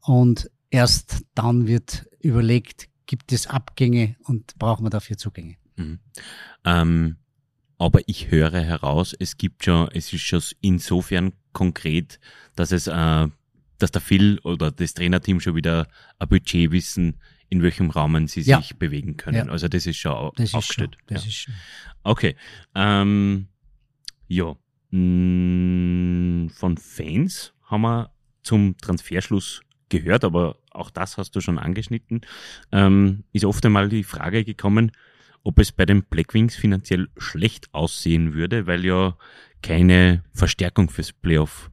Und 0.00 0.50
erst 0.70 1.24
dann 1.34 1.66
wird 1.66 2.06
überlegt, 2.20 2.88
gibt 3.06 3.32
es 3.32 3.46
Abgänge 3.46 4.16
und 4.24 4.58
brauchen 4.58 4.84
wir 4.84 4.90
dafür 4.90 5.16
Zugänge. 5.16 5.56
Mhm. 5.76 5.98
Ähm, 6.64 7.16
aber 7.78 8.00
ich 8.06 8.30
höre 8.30 8.60
heraus, 8.60 9.14
es 9.18 9.36
gibt 9.36 9.64
schon, 9.64 9.88
es 9.92 10.12
ist 10.12 10.22
schon 10.22 10.42
insofern 10.60 11.32
konkret, 11.52 12.18
dass 12.56 12.72
es, 12.72 12.88
äh, 12.88 13.28
dass 13.78 13.90
der 13.90 14.00
Phil 14.00 14.38
oder 14.40 14.70
das 14.70 14.94
Trainerteam 14.94 15.40
schon 15.40 15.54
wieder 15.54 15.88
ein 16.18 16.28
Budget 16.28 16.70
wissen, 16.70 17.16
in 17.48 17.62
welchem 17.62 17.90
Rahmen 17.90 18.26
sie 18.26 18.42
ja. 18.42 18.60
sich 18.60 18.76
bewegen 18.76 19.16
können. 19.16 19.46
Ja. 19.46 19.52
Also 19.52 19.68
das 19.68 19.86
ist 19.86 19.96
schon 19.96 20.32
das 20.36 20.54
aufgestellt. 20.54 20.96
Ist 20.96 21.00
schon, 21.00 21.14
das 21.14 21.24
ja. 21.24 21.28
ist 21.28 21.36
schon. 21.36 21.54
Okay. 22.02 22.36
Ähm, 22.74 23.48
ja. 24.26 24.56
Mm, 24.90 26.48
von 26.48 26.76
Fans 26.78 27.52
haben 27.64 27.82
wir 27.82 28.10
zum 28.42 28.76
Transferschluss 28.78 29.62
gehört, 29.88 30.24
aber 30.24 30.58
auch 30.70 30.90
das 30.90 31.16
hast 31.18 31.32
du 31.36 31.40
schon 31.40 31.58
angeschnitten. 31.58 32.22
Ähm, 32.72 33.24
ist 33.32 33.44
oft 33.44 33.64
einmal 33.64 33.88
die 33.88 34.04
Frage 34.04 34.44
gekommen, 34.44 34.92
ob 35.42 35.58
es 35.58 35.72
bei 35.72 35.86
den 35.86 36.02
Blackwings 36.02 36.56
finanziell 36.56 37.08
schlecht 37.16 37.72
aussehen 37.72 38.34
würde, 38.34 38.66
weil 38.66 38.84
ja 38.84 39.16
keine 39.62 40.22
Verstärkung 40.32 40.90
fürs 40.90 41.12
Playoff 41.12 41.70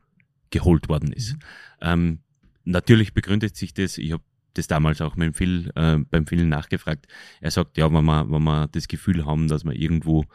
geholt 0.55 0.89
worden 0.89 1.11
ist. 1.11 1.33
Mhm. 1.33 1.39
Ähm, 1.81 2.19
natürlich 2.63 3.13
begründet 3.13 3.55
sich 3.55 3.73
das, 3.73 3.97
ich 3.97 4.13
habe 4.13 4.23
das 4.53 4.67
damals 4.67 5.01
auch 5.01 5.15
mit 5.17 5.35
Phil, 5.35 5.71
äh, 5.75 5.97
beim 5.97 6.25
Phil 6.25 6.45
nachgefragt. 6.45 7.07
Er 7.41 7.51
sagt, 7.51 7.77
ja, 7.77 7.91
wenn 7.91 8.05
wir, 8.05 8.31
wenn 8.31 8.43
wir 8.43 8.67
das 8.67 8.87
Gefühl 8.87 9.25
haben, 9.25 9.47
dass 9.49 9.65
wir 9.65 9.73
irgendwo 9.73 10.25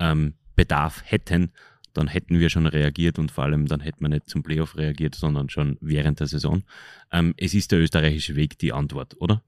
ähm, 0.00 0.34
Bedarf 0.56 1.02
hätten, 1.04 1.52
dann 1.94 2.08
hätten 2.08 2.38
wir 2.38 2.50
schon 2.50 2.66
reagiert 2.66 3.18
und 3.18 3.30
vor 3.30 3.44
allem 3.44 3.66
dann 3.66 3.80
hätten 3.80 4.00
wir 4.02 4.08
nicht 4.08 4.28
zum 4.28 4.42
Playoff 4.42 4.76
reagiert, 4.76 5.14
sondern 5.14 5.48
schon 5.48 5.78
während 5.80 6.20
der 6.20 6.26
Saison. 6.26 6.62
Ähm, 7.12 7.34
es 7.36 7.54
ist 7.54 7.70
der 7.70 7.80
österreichische 7.80 8.36
Weg 8.36 8.58
die 8.58 8.72
Antwort, 8.72 9.16
oder? 9.20 9.42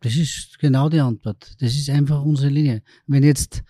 Das 0.00 0.16
ist 0.16 0.58
genau 0.58 0.88
die 0.88 1.00
Antwort. 1.00 1.54
Das 1.60 1.74
ist 1.74 1.88
einfach 1.88 2.22
unsere 2.22 2.50
Linie. 2.50 2.82
Wenn 3.06 3.22
jetzt 3.22 3.62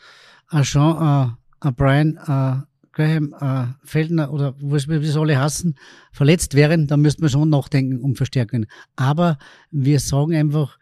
ein 0.49 0.62
Jean, 0.64 0.97
äh, 0.97 1.67
ein 1.67 1.75
Brian, 1.75 2.17
äh, 2.17 2.62
Graham, 2.97 3.34
äh, 3.38 3.74
Feldner 3.86 4.32
oder 4.32 4.55
was 4.59 4.88
wir 4.88 5.03
es 5.03 5.18
alle 5.18 5.38
hassen, 5.38 5.74
verletzt 6.12 6.55
wären, 6.55 6.86
dann 6.86 7.03
müssten 7.03 7.20
wir 7.20 7.28
schon 7.28 7.51
nachdenken 7.51 8.01
um 8.01 8.16
Verstärkungen. 8.16 8.66
Aber 8.97 9.36
wir 9.70 10.01
sagen 10.01 10.34
einfach, 10.34 10.78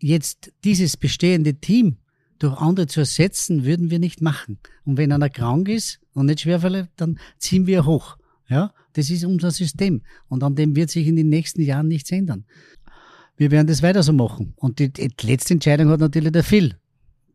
jetzt 0.00 0.52
dieses 0.64 0.96
bestehende 0.96 1.54
Team 1.54 1.98
durch 2.40 2.56
andere 2.56 2.88
zu 2.88 2.98
ersetzen, 2.98 3.64
würden 3.64 3.92
wir 3.92 4.00
nicht 4.00 4.20
machen. 4.20 4.58
Und 4.84 4.96
wenn 4.96 5.12
einer 5.12 5.30
krank 5.30 5.68
ist 5.68 6.00
und 6.14 6.26
nicht 6.26 6.40
schwerfällig, 6.40 6.86
dann 6.96 7.20
ziehen 7.38 7.68
wir 7.68 7.86
hoch. 7.86 8.16
Ja, 8.48 8.74
das 8.94 9.08
ist 9.10 9.24
unser 9.24 9.52
System. 9.52 10.02
Und 10.26 10.42
an 10.42 10.56
dem 10.56 10.74
wird 10.74 10.90
sich 10.90 11.06
in 11.06 11.14
den 11.14 11.28
nächsten 11.28 11.62
Jahren 11.62 11.86
nichts 11.86 12.10
ändern. 12.10 12.44
Wir 13.36 13.52
werden 13.52 13.68
das 13.68 13.84
weiter 13.84 14.02
so 14.02 14.12
machen. 14.12 14.54
Und 14.56 14.80
die, 14.80 14.92
die 14.92 15.12
letzte 15.22 15.54
Entscheidung 15.54 15.90
hat 15.90 16.00
natürlich 16.00 16.32
der 16.32 16.42
Phil 16.42 16.74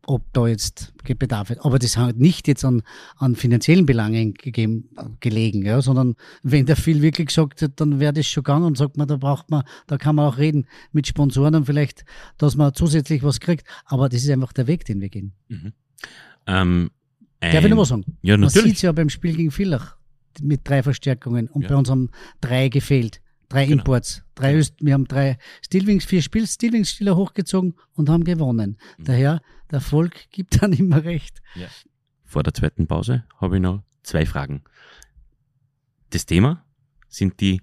ob 0.08 0.32
da 0.32 0.46
jetzt 0.46 0.94
Bedarf 1.18 1.50
ist. 1.50 1.64
Aber 1.64 1.78
das 1.78 1.96
hat 1.98 2.16
nicht 2.16 2.48
jetzt 2.48 2.64
an, 2.64 2.82
an 3.16 3.36
finanziellen 3.36 3.84
Belangen 3.84 4.32
gegeben, 4.34 4.88
gelegen, 5.20 5.64
ja, 5.64 5.82
sondern 5.82 6.16
wenn 6.42 6.64
der 6.64 6.76
Phil 6.76 7.02
wirklich 7.02 7.28
gesagt 7.28 7.60
hat, 7.60 7.72
dann 7.76 8.00
wäre 8.00 8.14
das 8.14 8.26
schon 8.26 8.42
gegangen 8.42 8.64
und 8.64 8.78
sagt 8.78 8.96
man, 8.96 9.06
da 9.06 9.16
braucht 9.16 9.50
man, 9.50 9.64
da 9.86 9.98
kann 9.98 10.16
man 10.16 10.26
auch 10.26 10.38
reden 10.38 10.66
mit 10.92 11.06
Sponsoren 11.06 11.54
und 11.54 11.66
vielleicht, 11.66 12.04
dass 12.38 12.56
man 12.56 12.74
zusätzlich 12.74 13.22
was 13.22 13.38
kriegt. 13.40 13.66
Aber 13.84 14.08
das 14.08 14.22
ist 14.22 14.30
einfach 14.30 14.52
der 14.52 14.66
Weg, 14.66 14.86
den 14.86 15.00
wir 15.00 15.10
gehen. 15.10 15.32
Mhm. 15.48 15.72
Ähm, 16.46 16.90
Darf 17.40 17.64
ich 17.64 17.70
noch 17.70 17.78
was 17.78 17.88
sagen? 17.88 18.04
Ja, 18.22 18.36
natürlich. 18.36 18.64
Man 18.64 18.74
sieht 18.74 18.82
ja 18.82 18.92
beim 18.92 19.10
Spiel 19.10 19.36
gegen 19.36 19.50
Villach 19.50 19.96
mit 20.40 20.62
drei 20.64 20.82
Verstärkungen 20.82 21.48
und 21.48 21.62
ja. 21.62 21.68
bei 21.68 21.76
uns 21.76 21.90
haben 21.90 22.10
drei 22.40 22.68
gefehlt. 22.68 23.20
Drei 23.48 23.66
genau. 23.66 23.80
Imports. 23.80 24.22
Drei 24.34 24.56
Öst 24.56 24.74
wir 24.80 24.94
haben 24.94 25.06
drei 25.06 25.38
Stillwings, 25.62 26.04
vier 26.04 26.22
Spiel 26.22 26.46
Stillwings-Spieler 26.46 27.16
hochgezogen 27.16 27.74
und 27.94 28.08
haben 28.08 28.24
gewonnen. 28.24 28.78
Mhm. 28.98 29.04
Daher, 29.04 29.42
der 29.70 29.80
Volk 29.80 30.30
gibt 30.30 30.62
dann 30.62 30.72
immer 30.72 31.04
recht. 31.04 31.40
Ja. 31.54 31.68
Vor 32.24 32.42
der 32.42 32.54
zweiten 32.54 32.86
Pause 32.86 33.24
habe 33.40 33.56
ich 33.56 33.62
noch 33.62 33.82
zwei 34.02 34.26
Fragen. 34.26 34.62
Das 36.10 36.26
Thema 36.26 36.64
sind 37.08 37.40
die 37.40 37.62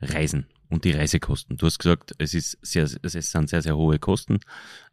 Reisen 0.00 0.46
und 0.68 0.84
die 0.84 0.92
Reisekosten. 0.92 1.56
Du 1.56 1.66
hast 1.66 1.78
gesagt, 1.78 2.14
es, 2.18 2.34
ist 2.34 2.58
sehr, 2.62 2.84
es 2.84 3.12
sind 3.12 3.48
sehr, 3.48 3.62
sehr 3.62 3.76
hohe 3.76 3.98
Kosten. 3.98 4.40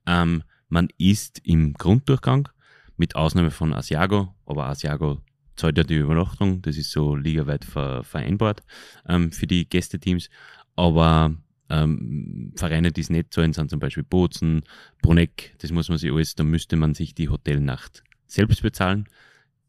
Ähm, 0.05 0.43
man 0.67 0.89
ist 0.97 1.39
im 1.43 1.73
Grunddurchgang, 1.73 2.49
mit 2.97 3.15
Ausnahme 3.15 3.51
von 3.51 3.73
Asiago, 3.73 4.35
aber 4.45 4.67
Asiago 4.67 5.21
zahlt 5.55 5.77
ja 5.77 5.83
die 5.83 5.95
Übernachtung, 5.95 6.61
das 6.61 6.77
ist 6.77 6.91
so 6.91 7.15
ligaweit 7.15 7.65
ver, 7.65 8.03
vereinbart 8.03 8.63
ähm, 9.07 9.31
für 9.31 9.47
die 9.47 9.67
Gästeteams. 9.67 10.29
Aber 10.75 11.35
ähm, 11.69 12.53
Vereine, 12.55 12.91
die 12.91 13.01
es 13.01 13.09
nicht 13.09 13.33
zahlen, 13.33 13.53
sind 13.53 13.69
zum 13.69 13.79
Beispiel 13.79 14.03
Bozen, 14.03 14.63
Bruneck, 15.01 15.55
das 15.59 15.71
muss 15.71 15.89
man 15.89 15.97
sich 15.97 16.11
alles, 16.11 16.35
da 16.35 16.43
müsste 16.43 16.75
man 16.75 16.93
sich 16.93 17.15
die 17.15 17.29
Hotelnacht 17.29 18.03
selbst 18.27 18.61
bezahlen. 18.61 19.05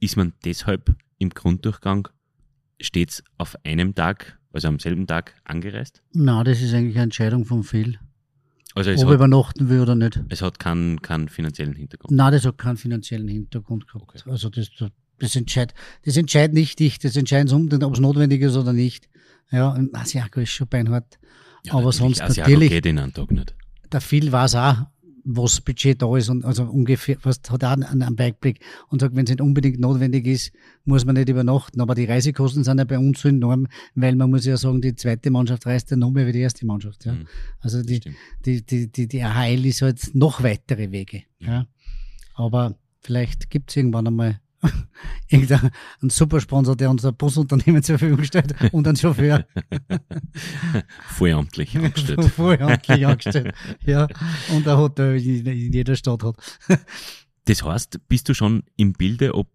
Ist 0.00 0.16
man 0.16 0.32
deshalb 0.44 0.94
im 1.18 1.30
Grunddurchgang 1.30 2.08
stets 2.80 3.22
auf 3.38 3.56
einem 3.64 3.94
Tag, 3.94 4.38
also 4.52 4.68
am 4.68 4.78
selben 4.78 5.06
Tag 5.06 5.34
angereist? 5.44 6.02
Na, 6.12 6.44
das 6.44 6.60
ist 6.60 6.74
eigentlich 6.74 6.96
eine 6.96 7.04
Entscheidung 7.04 7.44
von 7.44 7.62
Phil. 7.62 7.98
Also 8.74 8.90
ob 8.90 9.08
er 9.08 9.14
übernachten 9.14 9.68
will 9.68 9.80
oder 9.80 9.94
nicht. 9.94 10.20
Es 10.30 10.42
hat 10.42 10.58
keinen, 10.58 11.00
keinen 11.00 11.28
finanziellen 11.28 11.74
Hintergrund. 11.74 12.16
Nein, 12.16 12.32
das 12.32 12.44
hat 12.44 12.58
keinen 12.58 12.76
finanziellen 12.76 13.28
Hintergrund 13.28 13.86
gehabt. 13.86 14.02
Okay. 14.02 14.20
Also 14.28 14.50
das, 14.50 14.68
das 15.18 15.36
entscheidet, 15.36 15.74
das 16.04 16.16
entscheidet 16.16 16.54
nicht 16.54 16.80
ich, 16.80 16.98
das 16.98 17.16
entscheidet 17.16 17.52
unbedingt, 17.52 17.84
ob 17.84 17.94
es 17.94 18.00
notwendig 18.00 18.42
ist 18.42 18.56
oder 18.56 18.72
nicht. 18.72 19.08
Ja, 19.50 19.70
und 19.70 19.94
Asiago 19.94 20.40
ist 20.40 20.50
schon 20.50 20.68
beinhart. 20.68 21.18
Ja, 21.64 21.74
Aber 21.74 21.92
sonst 21.92 22.20
Asiago 22.20 22.50
natürlich. 22.50 22.70
geht 22.70 22.86
in 22.86 22.98
einen 22.98 23.12
Tag 23.12 23.30
nicht. 23.30 23.54
Der 23.92 24.00
viel 24.00 24.32
weiß 24.32 24.56
auch, 24.56 24.86
was 25.24 25.60
Budget 25.60 26.02
da 26.02 26.16
ist 26.16 26.28
und 26.28 26.44
also 26.44 26.64
ungefähr, 26.64 27.16
was 27.22 27.40
hat 27.48 27.64
auch 27.64 27.70
einen, 27.70 27.84
einen 27.84 28.14
Bikeblick 28.14 28.60
und 28.88 29.00
sagt, 29.00 29.16
wenn 29.16 29.24
es 29.24 29.30
nicht 29.30 29.40
unbedingt 29.40 29.80
notwendig 29.80 30.26
ist, 30.26 30.52
muss 30.84 31.06
man 31.06 31.14
nicht 31.14 31.30
übernachten. 31.30 31.80
Aber 31.80 31.94
die 31.94 32.04
Reisekosten 32.04 32.62
sind 32.62 32.78
ja 32.78 32.84
bei 32.84 32.98
uns 32.98 33.20
so 33.22 33.28
enorm, 33.28 33.66
weil 33.94 34.16
man 34.16 34.30
muss 34.30 34.44
ja 34.44 34.56
sagen, 34.58 34.82
die 34.82 34.94
zweite 34.94 35.30
Mannschaft 35.30 35.66
reist 35.66 35.90
ja 35.90 35.96
noch 35.96 36.10
mehr 36.10 36.26
wie 36.26 36.32
die 36.32 36.40
erste 36.40 36.66
Mannschaft. 36.66 37.06
Ja. 37.06 37.12
Mhm, 37.12 37.26
also 37.60 37.82
die, 37.82 38.00
die, 38.44 38.64
die, 38.64 38.92
die, 38.92 39.08
die 39.08 39.22
AHL 39.22 39.64
ist 39.64 39.80
halt 39.80 40.14
noch 40.14 40.42
weitere 40.42 40.90
Wege. 40.90 41.22
Mhm. 41.38 41.46
Ja. 41.46 41.66
Aber 42.34 42.76
vielleicht 43.00 43.48
gibt 43.48 43.70
es 43.70 43.76
irgendwann 43.76 44.06
einmal 44.06 44.40
irgendein 45.28 45.70
Supersponsor, 46.02 46.76
der 46.76 46.90
unser 46.90 47.12
Busunternehmen 47.12 47.82
zur 47.82 47.98
Verfügung 47.98 48.24
stellt 48.24 48.54
und 48.72 48.86
einen 48.86 48.96
Chauffeur. 48.96 49.46
Vollamtlich 51.08 51.76
angestellt. 51.76 52.24
Vollamtlich 52.24 53.06
angestellt, 53.06 53.54
ja. 53.84 54.06
Und 54.54 54.66
ein 54.66 54.76
Hotel 54.76 55.16
in 55.16 55.72
jeder 55.72 55.96
Stadt 55.96 56.22
hat. 56.22 56.36
Das 57.46 57.62
heißt, 57.62 58.08
bist 58.08 58.28
du 58.28 58.34
schon 58.34 58.64
im 58.76 58.92
Bilde, 58.92 59.34
ob, 59.34 59.48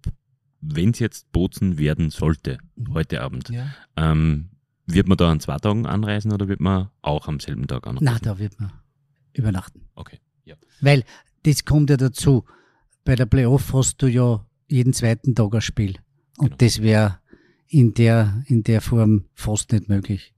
wenn 0.62 0.92
es 0.92 1.00
jetzt 1.00 1.32
Bozen 1.32 1.78
werden 1.78 2.10
sollte, 2.10 2.60
mhm. 2.76 2.94
heute 2.94 3.22
Abend, 3.22 3.50
ja. 3.50 3.68
ähm, 3.96 4.50
wird 4.86 5.08
man 5.08 5.18
da 5.18 5.32
an 5.32 5.40
zwei 5.40 5.58
Tagen 5.58 5.86
anreisen 5.86 6.32
oder 6.32 6.48
wird 6.48 6.62
man 6.62 6.90
auch 7.02 7.28
am 7.28 7.40
selben 7.40 7.68
Tag 7.68 7.86
anreisen? 7.86 8.06
Nein, 8.06 8.20
da 8.22 8.40
wird 8.40 8.60
man 8.60 8.72
übernachten. 9.34 9.88
Okay, 9.96 10.20
ja. 10.46 10.56
Weil 10.82 11.04
das 11.44 11.66
kommt 11.66 11.90
ja 11.90 11.98
dazu. 11.98 12.46
Bei 13.06 13.16
der 13.16 13.26
Playoff 13.26 13.74
hast 13.74 14.02
du 14.02 14.08
ja 14.08 14.46
jeden 14.70 14.94
zweiten 14.94 15.36
Tag 15.36 15.54
ein 15.54 15.62
Spiel. 15.62 15.98
Und 16.38 16.46
genau. 16.46 16.58
das 16.58 16.82
wäre 16.82 17.20
in 17.68 17.94
der, 17.94 18.44
in 18.48 18.64
der 18.64 18.82
Form 18.82 19.26
fast 19.34 19.72
nicht 19.72 19.90
möglich. 19.90 20.34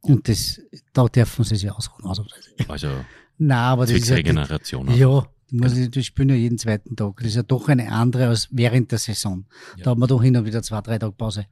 Und 0.00 0.28
das, 0.28 0.60
da 0.92 1.06
dürfen 1.06 1.44
sie 1.44 1.56
sich 1.56 1.70
ausruhen. 1.70 2.06
Also, 2.06 2.26
also 2.68 2.88
Nein, 3.38 3.58
aber 3.58 3.86
das 3.86 3.96
ist 3.96 4.08
ja, 4.08 4.16
Regeneration. 4.16 4.88
Ja, 4.94 5.26
du 5.50 5.56
musst, 5.56 5.74
genau. 5.74 5.88
die 5.88 6.04
spielen 6.04 6.28
ja 6.28 6.34
jeden 6.34 6.58
zweiten 6.58 6.94
Tag. 6.94 7.16
Das 7.18 7.28
ist 7.28 7.36
ja 7.36 7.42
doch 7.42 7.68
eine 7.68 7.90
andere 7.90 8.28
als 8.28 8.48
während 8.50 8.92
der 8.92 8.98
Saison. 8.98 9.46
Ja. 9.76 9.84
Da 9.84 9.90
hat 9.92 9.98
man 9.98 10.08
doch 10.08 10.22
hin 10.22 10.36
und 10.36 10.44
wieder 10.44 10.62
zwei, 10.62 10.80
drei 10.82 10.98
Tage 10.98 11.12
Pause. 11.12 11.46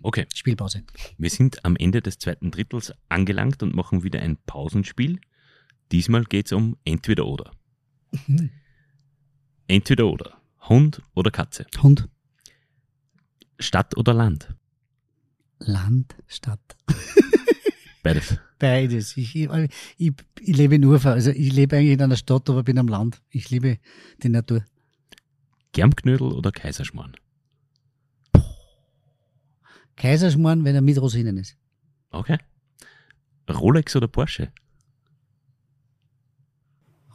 Okay. 0.00 0.26
Spielpause. 0.32 0.84
Wir 1.18 1.30
sind 1.30 1.64
am 1.64 1.74
Ende 1.76 2.00
des 2.00 2.18
zweiten 2.18 2.50
Drittels 2.50 2.92
angelangt 3.08 3.62
und 3.62 3.74
machen 3.74 4.04
wieder 4.04 4.20
ein 4.20 4.36
Pausenspiel. 4.46 5.18
Diesmal 5.90 6.24
geht's 6.24 6.52
um 6.52 6.76
entweder 6.84 7.26
oder. 7.26 7.50
Mhm. 8.26 8.50
Entweder 9.66 10.06
oder. 10.06 10.40
Hund 10.68 11.02
oder 11.14 11.30
Katze? 11.30 11.66
Hund. 11.82 12.08
Stadt 13.58 13.96
oder 13.96 14.14
Land? 14.14 14.54
Land, 15.58 16.14
Stadt. 16.26 16.76
Beides. 18.02 18.38
Beides. 18.58 19.16
Ich, 19.16 19.34
ich, 19.34 19.48
ich, 19.96 20.12
ich 20.40 20.56
lebe 20.56 20.78
nur, 20.78 21.04
also 21.04 21.30
ich 21.30 21.52
lebe 21.52 21.76
eigentlich 21.76 21.92
in 21.92 22.02
einer 22.02 22.16
Stadt, 22.16 22.48
aber 22.48 22.62
bin 22.62 22.78
am 22.78 22.88
Land. 22.88 23.20
Ich 23.30 23.50
liebe 23.50 23.78
die 24.22 24.28
Natur. 24.28 24.64
Germknödel 25.72 26.32
oder 26.32 26.52
Kaiserschmarrn? 26.52 27.16
Kaiserschmarrn, 29.96 30.64
wenn 30.64 30.74
er 30.74 30.80
mit 30.80 31.00
Rosinen 31.00 31.36
ist. 31.38 31.56
Okay. 32.10 32.38
Rolex 33.50 33.96
oder 33.96 34.08
Porsche? 34.08 34.52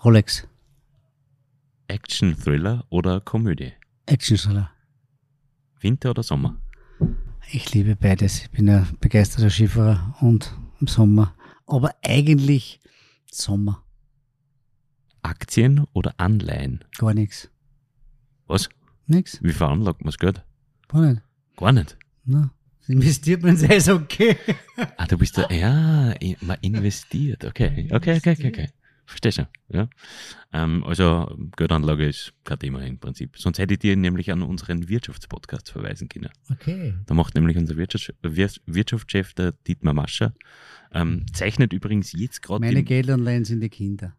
Rolex. 0.04 0.48
Action-Thriller 1.88 2.86
oder 2.90 3.22
Komödie? 3.22 3.74
Action-Thriller. 4.06 4.72
Winter 5.80 6.12
oder 6.12 6.24
Sommer? 6.24 6.62
Ich 7.52 7.74
liebe 7.74 7.96
beides. 7.96 8.44
Ich 8.44 8.52
bin 8.52 8.70
ein 8.70 8.88
begeisterter 9.00 9.50
Skifahrer 9.50 10.16
und 10.22 10.56
im 10.80 10.88
Sommer. 10.88 11.36
Aber 11.68 11.96
eigentlich 12.02 12.80
Sommer. 13.32 13.84
Aktien 15.22 15.86
oder 15.94 16.16
Anleihen? 16.18 16.84
Gar 16.98 17.14
nichts. 17.14 17.50
Was? 18.48 18.70
Nix. 19.08 19.42
Wie 19.42 19.52
veranlagt 19.52 20.02
man 20.02 20.08
das 20.08 20.18
Geld? 20.18 20.44
Gar 20.88 21.02
nicht. 21.02 21.22
Gar 21.58 21.72
nicht? 21.74 21.98
Na, 22.26 22.52
investiert 22.88 23.42
man 23.42 23.56
es 23.56 23.90
okay. 23.90 24.38
ah, 24.98 25.06
du 25.06 25.18
bist 25.18 25.38
da, 25.38 25.50
ja, 25.50 26.14
man 26.42 26.58
investiert. 26.62 27.44
Okay, 27.46 27.90
okay, 27.92 28.18
okay, 28.18 28.32
okay. 28.34 28.48
okay. 28.48 28.70
Verstehst 29.06 29.40
du? 29.40 29.48
Ja? 29.70 29.90
Ähm, 30.54 30.84
also 30.86 31.38
Geldanlage 31.58 32.08
ist 32.08 32.34
kein 32.44 32.60
Thema 32.60 32.82
im 32.84 33.00
Prinzip. 33.00 33.38
Sonst 33.38 33.60
hätte 33.60 33.74
ich 33.74 33.80
dir 33.80 33.96
nämlich 33.96 34.32
an 34.32 34.42
unseren 34.42 34.88
Wirtschaftspodcast 34.88 35.70
verweisen 35.70 36.08
können. 36.08 36.30
Okay. 36.50 36.94
Da 37.06 37.14
macht 37.14 37.36
nämlich 37.36 37.58
unser 37.58 37.76
Wirtschafts 37.76 38.14
Wirtschaftschef, 38.66 39.34
der 39.34 39.52
Dietmar 39.68 39.94
Mascher, 39.94 40.34
ähm, 40.94 41.26
zeichnet 41.34 41.74
übrigens 41.74 42.14
jetzt 42.14 42.42
gerade. 42.42 42.62
Meine 42.62 42.84
Geldanleihen 42.84 43.46
sind 43.46 43.62
die 43.62 43.70
Kinder. 43.70 44.16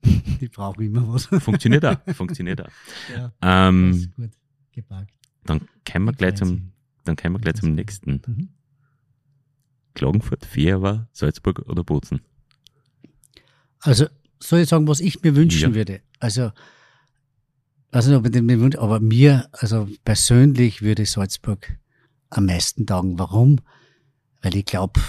Die 0.40 0.48
brauchen 0.48 0.84
immer 0.84 1.12
was. 1.12 1.26
Funktioniert 1.26 1.84
auch. 1.84 1.98
Funktioniert 2.14 2.60
auch. 2.60 2.70
Ja, 3.12 3.32
ähm, 3.42 4.12
gut. 4.14 4.30
Gepackt. 4.70 5.12
Dann 5.44 5.62
kommen 5.90 6.04
wir 6.04 6.12
gleich 6.12 6.36
zum, 6.36 6.72
dann 7.04 7.16
kommen 7.16 7.34
wir 7.34 7.40
gleich 7.40 7.56
zum 7.56 7.74
nächsten. 7.74 8.22
Mhm. 8.24 8.48
Klagenfurt, 9.94 10.44
Fehrer, 10.44 11.08
Salzburg 11.12 11.58
oder 11.68 11.82
Bozen? 11.82 12.20
Also 13.80 14.06
soll 14.40 14.60
ich 14.60 14.68
sagen, 14.68 14.88
was 14.88 15.00
ich 15.00 15.22
mir 15.22 15.34
wünschen 15.34 15.70
ja. 15.70 15.74
würde? 15.74 16.00
Also, 16.18 16.50
weiß 17.92 18.06
nicht, 18.06 18.16
ob 18.16 18.26
ich 18.26 18.32
den 18.32 18.46
mir 18.46 18.60
wünsche, 18.60 18.80
aber 18.80 19.00
mir, 19.00 19.48
also 19.52 19.88
persönlich 20.04 20.82
würde 20.82 21.06
Salzburg 21.06 21.78
am 22.30 22.46
meisten 22.46 22.86
taugen. 22.86 23.18
Warum? 23.18 23.60
Weil 24.42 24.56
ich 24.56 24.64
glaube, 24.64 25.00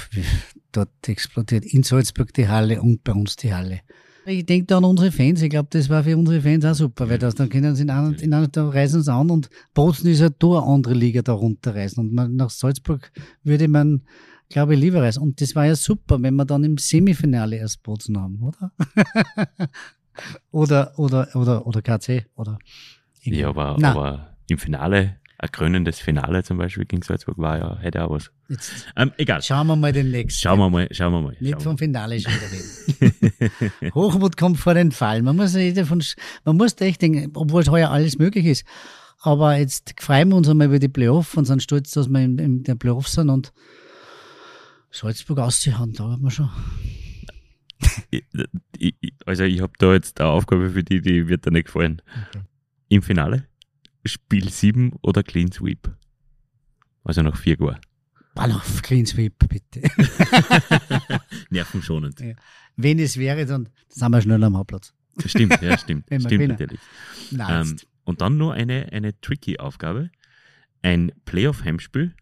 dort 0.71 0.89
explodiert 1.07 1.65
in 1.65 1.83
Salzburg 1.83 2.33
die 2.33 2.47
Halle 2.47 2.81
und 2.81 3.03
bei 3.03 3.13
uns 3.13 3.35
die 3.35 3.53
Halle. 3.53 3.81
Ich 4.25 4.45
denke 4.45 4.67
da 4.67 4.77
an 4.77 4.83
unsere 4.83 5.11
Fans. 5.11 5.41
Ich 5.41 5.49
glaube, 5.49 5.69
das 5.71 5.89
war 5.89 6.03
für 6.03 6.15
unsere 6.15 6.41
Fans 6.41 6.63
auch 6.63 6.75
super, 6.75 7.09
weil 7.09 7.17
das, 7.17 7.35
dann 7.35 7.49
können 7.49 7.75
sie 7.75 7.83
in 7.83 7.89
einer, 7.89 8.21
in 8.21 8.33
einer 8.33 8.47
da 8.47 8.69
reisen 8.69 9.01
sie 9.01 9.11
an 9.11 9.31
und 9.31 9.49
Bozen 9.73 10.07
ist 10.07 10.21
halt 10.21 10.35
da 10.39 10.47
eine 10.47 10.63
andere 10.63 10.93
Liga 10.93 11.21
da 11.21 11.33
runterreisen. 11.33 12.05
Und 12.05 12.13
man, 12.13 12.35
nach 12.35 12.49
Salzburg 12.49 13.11
würde 13.43 13.67
man, 13.67 14.03
glaube 14.49 14.73
ich, 14.73 14.79
lieber 14.79 15.01
reisen. 15.01 15.21
Und 15.21 15.41
das 15.41 15.55
war 15.55 15.65
ja 15.65 15.75
super, 15.75 16.21
wenn 16.21 16.35
wir 16.35 16.45
dann 16.45 16.63
im 16.63 16.77
Semifinale 16.77 17.57
erst 17.57 17.83
Bozen 17.83 18.19
haben, 18.19 18.41
oder? 18.41 18.71
oder, 20.51 20.93
oder, 20.97 21.35
oder, 21.35 21.65
oder 21.67 21.81
KC, 21.81 22.25
oder? 22.35 22.59
Ja, 23.21 23.49
aber, 23.49 23.83
aber 23.83 24.37
im 24.47 24.57
Finale, 24.57 25.17
ein 25.37 25.51
krönendes 25.51 25.99
Finale 25.99 26.43
zum 26.43 26.57
Beispiel 26.57 26.85
gegen 26.85 27.01
Salzburg 27.01 27.37
war 27.37 27.57
ja, 27.57 27.77
hätte 27.79 28.03
auch 28.03 28.09
was. 28.09 28.31
Jetzt 28.49 28.87
Ähm, 28.97 29.11
egal. 29.17 29.41
schauen 29.41 29.67
wir 29.67 29.75
mal 29.75 29.93
den 29.93 30.11
nächsten. 30.11 30.41
Schauen 30.41 30.59
wir 30.59 30.69
mal, 30.69 30.87
schauen 30.91 31.13
wir 31.13 31.21
mal. 31.21 31.37
Nicht 31.39 31.53
wir 31.53 31.59
vom 31.59 31.77
Finale 31.77 32.19
schon 32.19 32.33
wieder 32.33 32.51
reden. 32.51 33.93
Hochmut 33.93 34.35
kommt 34.35 34.57
vor 34.57 34.73
den 34.73 34.91
Fall. 34.91 35.21
Man 35.21 35.35
muss 35.35 35.53
nicht 35.53 35.77
davon, 35.77 36.03
man 36.43 36.57
muss 36.57 36.79
echt 36.81 37.01
denken, 37.01 37.31
obwohl 37.35 37.61
es 37.61 37.69
heuer 37.69 37.89
alles 37.89 38.17
möglich 38.17 38.45
ist. 38.45 38.65
Aber 39.21 39.57
jetzt 39.57 39.93
freuen 40.01 40.29
wir 40.29 40.37
uns 40.37 40.49
einmal 40.49 40.67
über 40.67 40.79
die 40.79 40.87
Playoff 40.87 41.37
und 41.37 41.45
sind 41.45 41.61
stolz, 41.61 41.91
dass 41.91 42.09
wir 42.09 42.19
in, 42.19 42.37
in 42.39 42.63
der 42.63 42.75
Playoff 42.75 43.07
sind 43.07 43.29
und 43.29 43.53
Salzburg 44.91 45.39
auszuhauen, 45.39 45.93
da 45.93 46.05
haben 46.05 46.23
wir 46.23 46.31
schon. 46.31 46.49
Also 49.25 49.43
ich 49.43 49.61
habe 49.61 49.73
da 49.77 49.93
jetzt 49.93 50.19
eine 50.19 50.29
Aufgabe 50.29 50.71
für 50.71 50.83
die, 50.83 51.01
die 51.01 51.27
wird 51.27 51.45
dir 51.45 51.51
nicht 51.51 51.65
gefallen. 51.65 52.01
Okay. 52.29 52.41
Im 52.89 53.01
Finale, 53.01 53.47
Spiel 54.05 54.49
7 54.49 54.93
oder 55.01 55.23
Clean 55.23 55.51
Sweep. 55.51 55.89
Also 57.03 57.21
nach 57.21 57.37
vier 57.37 57.57
Jahren. 57.59 57.79
Ball 58.35 58.51
auf 58.51 58.81
Clean 58.81 59.05
Sweep, 59.05 59.33
bitte. 59.47 59.81
Nervenschonend. 61.49 62.19
Ja. 62.19 62.33
Wenn 62.75 62.99
es 62.99 63.17
wäre, 63.17 63.45
dann 63.45 63.69
sind 63.89 64.11
wir 64.11 64.21
schnell 64.21 64.43
am 64.43 64.57
Hauptplatz. 64.57 64.93
Stimmt, 65.25 65.61
ja, 65.61 65.77
stimmt. 65.77 66.05
Stimmt 66.07 66.29
gewinnen. 66.29 66.49
natürlich. 66.51 66.79
Nein, 67.31 67.67
Ähm, 67.67 67.77
und 68.05 68.21
dann 68.21 68.37
nur 68.37 68.53
eine, 68.53 68.91
eine 68.91 69.19
tricky 69.21 69.59
Aufgabe. 69.59 70.09
Ein 70.81 71.11
Playoff-Heimspiel 71.25 72.15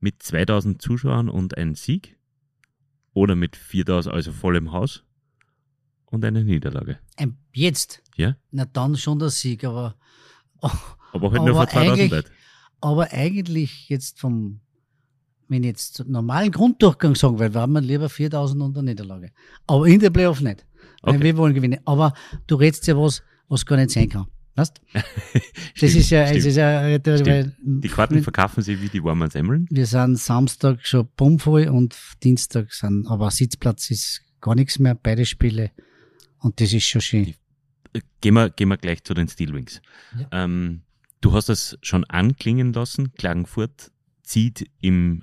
mit 0.00 0.22
2000 0.22 0.80
Zuschauern 0.80 1.28
und 1.28 1.56
ein 1.56 1.74
Sieg. 1.74 2.16
Oder 3.14 3.34
mit 3.34 3.56
4000, 3.56 4.14
also 4.14 4.32
vollem 4.32 4.72
Haus. 4.72 5.02
Und 6.06 6.24
eine 6.24 6.44
Niederlage. 6.44 6.98
Ähm, 7.16 7.36
jetzt? 7.52 8.02
Ja? 8.16 8.36
Na 8.50 8.64
dann 8.64 8.96
schon 8.96 9.18
der 9.18 9.30
Sieg, 9.30 9.64
aber, 9.64 9.96
Aber 11.12 11.30
halt 11.32 11.42
nur 11.42 11.54
vor 11.54 11.66
2000 11.68 11.90
eigentlich- 11.92 12.10
Leuten. 12.10 12.30
aber 12.80 13.12
eigentlich 13.12 13.88
jetzt 13.88 14.20
vom, 14.20 14.60
wenn 15.48 15.62
ich 15.64 15.68
jetzt 15.68 16.04
normalen 16.06 16.50
Grunddurchgang 16.52 17.14
sagen 17.14 17.38
will, 17.38 17.52
wären 17.54 17.72
wir 17.72 17.80
lieber 17.80 18.08
4000 18.08 18.62
und 18.62 18.78
eine 18.78 18.90
Niederlage. 18.90 19.32
Aber 19.66 19.86
in 19.86 20.00
der 20.00 20.10
Playoff 20.10 20.40
nicht. 20.40 20.64
Weil 21.02 21.16
Okay. 21.16 21.24
wir 21.24 21.36
wollen 21.36 21.54
gewinnen. 21.54 21.80
Aber 21.84 22.12
du 22.46 22.56
redest 22.56 22.86
ja 22.86 22.96
was, 22.96 23.22
was 23.48 23.64
gar 23.66 23.76
nicht 23.76 23.90
sein 23.90 24.08
kann. 24.08 24.26
Weißt? 24.58 24.80
Das 25.80 25.90
Stimmt, 25.90 25.94
ist 26.02 26.10
ja, 26.10 26.22
es 26.24 26.44
ist 26.44 26.56
ja, 26.56 26.98
das, 26.98 27.24
weil, 27.24 27.54
Die 27.60 27.88
Karten 27.88 28.22
verkaufen 28.22 28.62
sie 28.62 28.80
wie 28.82 28.88
die 28.88 29.04
warmen 29.04 29.30
Semmeln. 29.30 29.66
wir 29.70 29.86
sind 29.86 30.18
Samstag 30.18 30.84
schon 30.84 31.08
bummvoll 31.16 31.68
und 31.68 31.96
Dienstag 32.24 32.72
sind, 32.72 33.06
aber 33.06 33.30
Sitzplatz 33.30 33.90
ist 33.90 34.22
gar 34.40 34.56
nichts 34.56 34.80
mehr, 34.80 34.96
beide 34.96 35.24
Spiele. 35.24 35.70
Und 36.40 36.60
das 36.60 36.72
ist 36.72 36.86
schon 36.86 37.00
schön. 37.00 37.34
Äh, 37.92 38.00
Gehen 38.20 38.34
wir, 38.34 38.50
gehen 38.50 38.68
wir 38.68 38.76
gleich 38.76 39.04
zu 39.04 39.14
den 39.14 39.28
Steelwings. 39.28 39.80
Ja. 40.18 40.44
Ähm, 40.44 40.82
du 41.20 41.32
hast 41.32 41.48
es 41.48 41.78
schon 41.82 42.04
anklingen 42.04 42.72
lassen. 42.72 43.12
Klagenfurt 43.14 43.92
zieht 44.24 44.68
im 44.80 45.22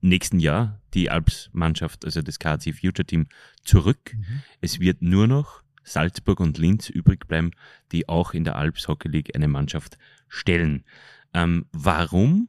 nächsten 0.00 0.38
Jahr 0.38 0.80
die 0.94 1.10
Alps-Mannschaft, 1.10 2.04
also 2.04 2.22
das 2.22 2.38
KC 2.38 2.72
Future 2.72 3.04
Team, 3.04 3.26
zurück. 3.64 4.14
Mhm. 4.14 4.42
Es 4.60 4.78
wird 4.78 5.02
nur 5.02 5.26
noch 5.26 5.62
Salzburg 5.92 6.40
und 6.40 6.58
Linz 6.58 6.88
übrig 6.88 7.26
bleiben, 7.26 7.50
die 7.92 8.08
auch 8.08 8.34
in 8.34 8.44
der 8.44 8.56
Alps 8.56 8.88
Hockey 8.88 9.08
League 9.08 9.34
eine 9.34 9.48
Mannschaft 9.48 9.98
stellen. 10.28 10.84
Ähm, 11.34 11.66
warum? 11.72 12.48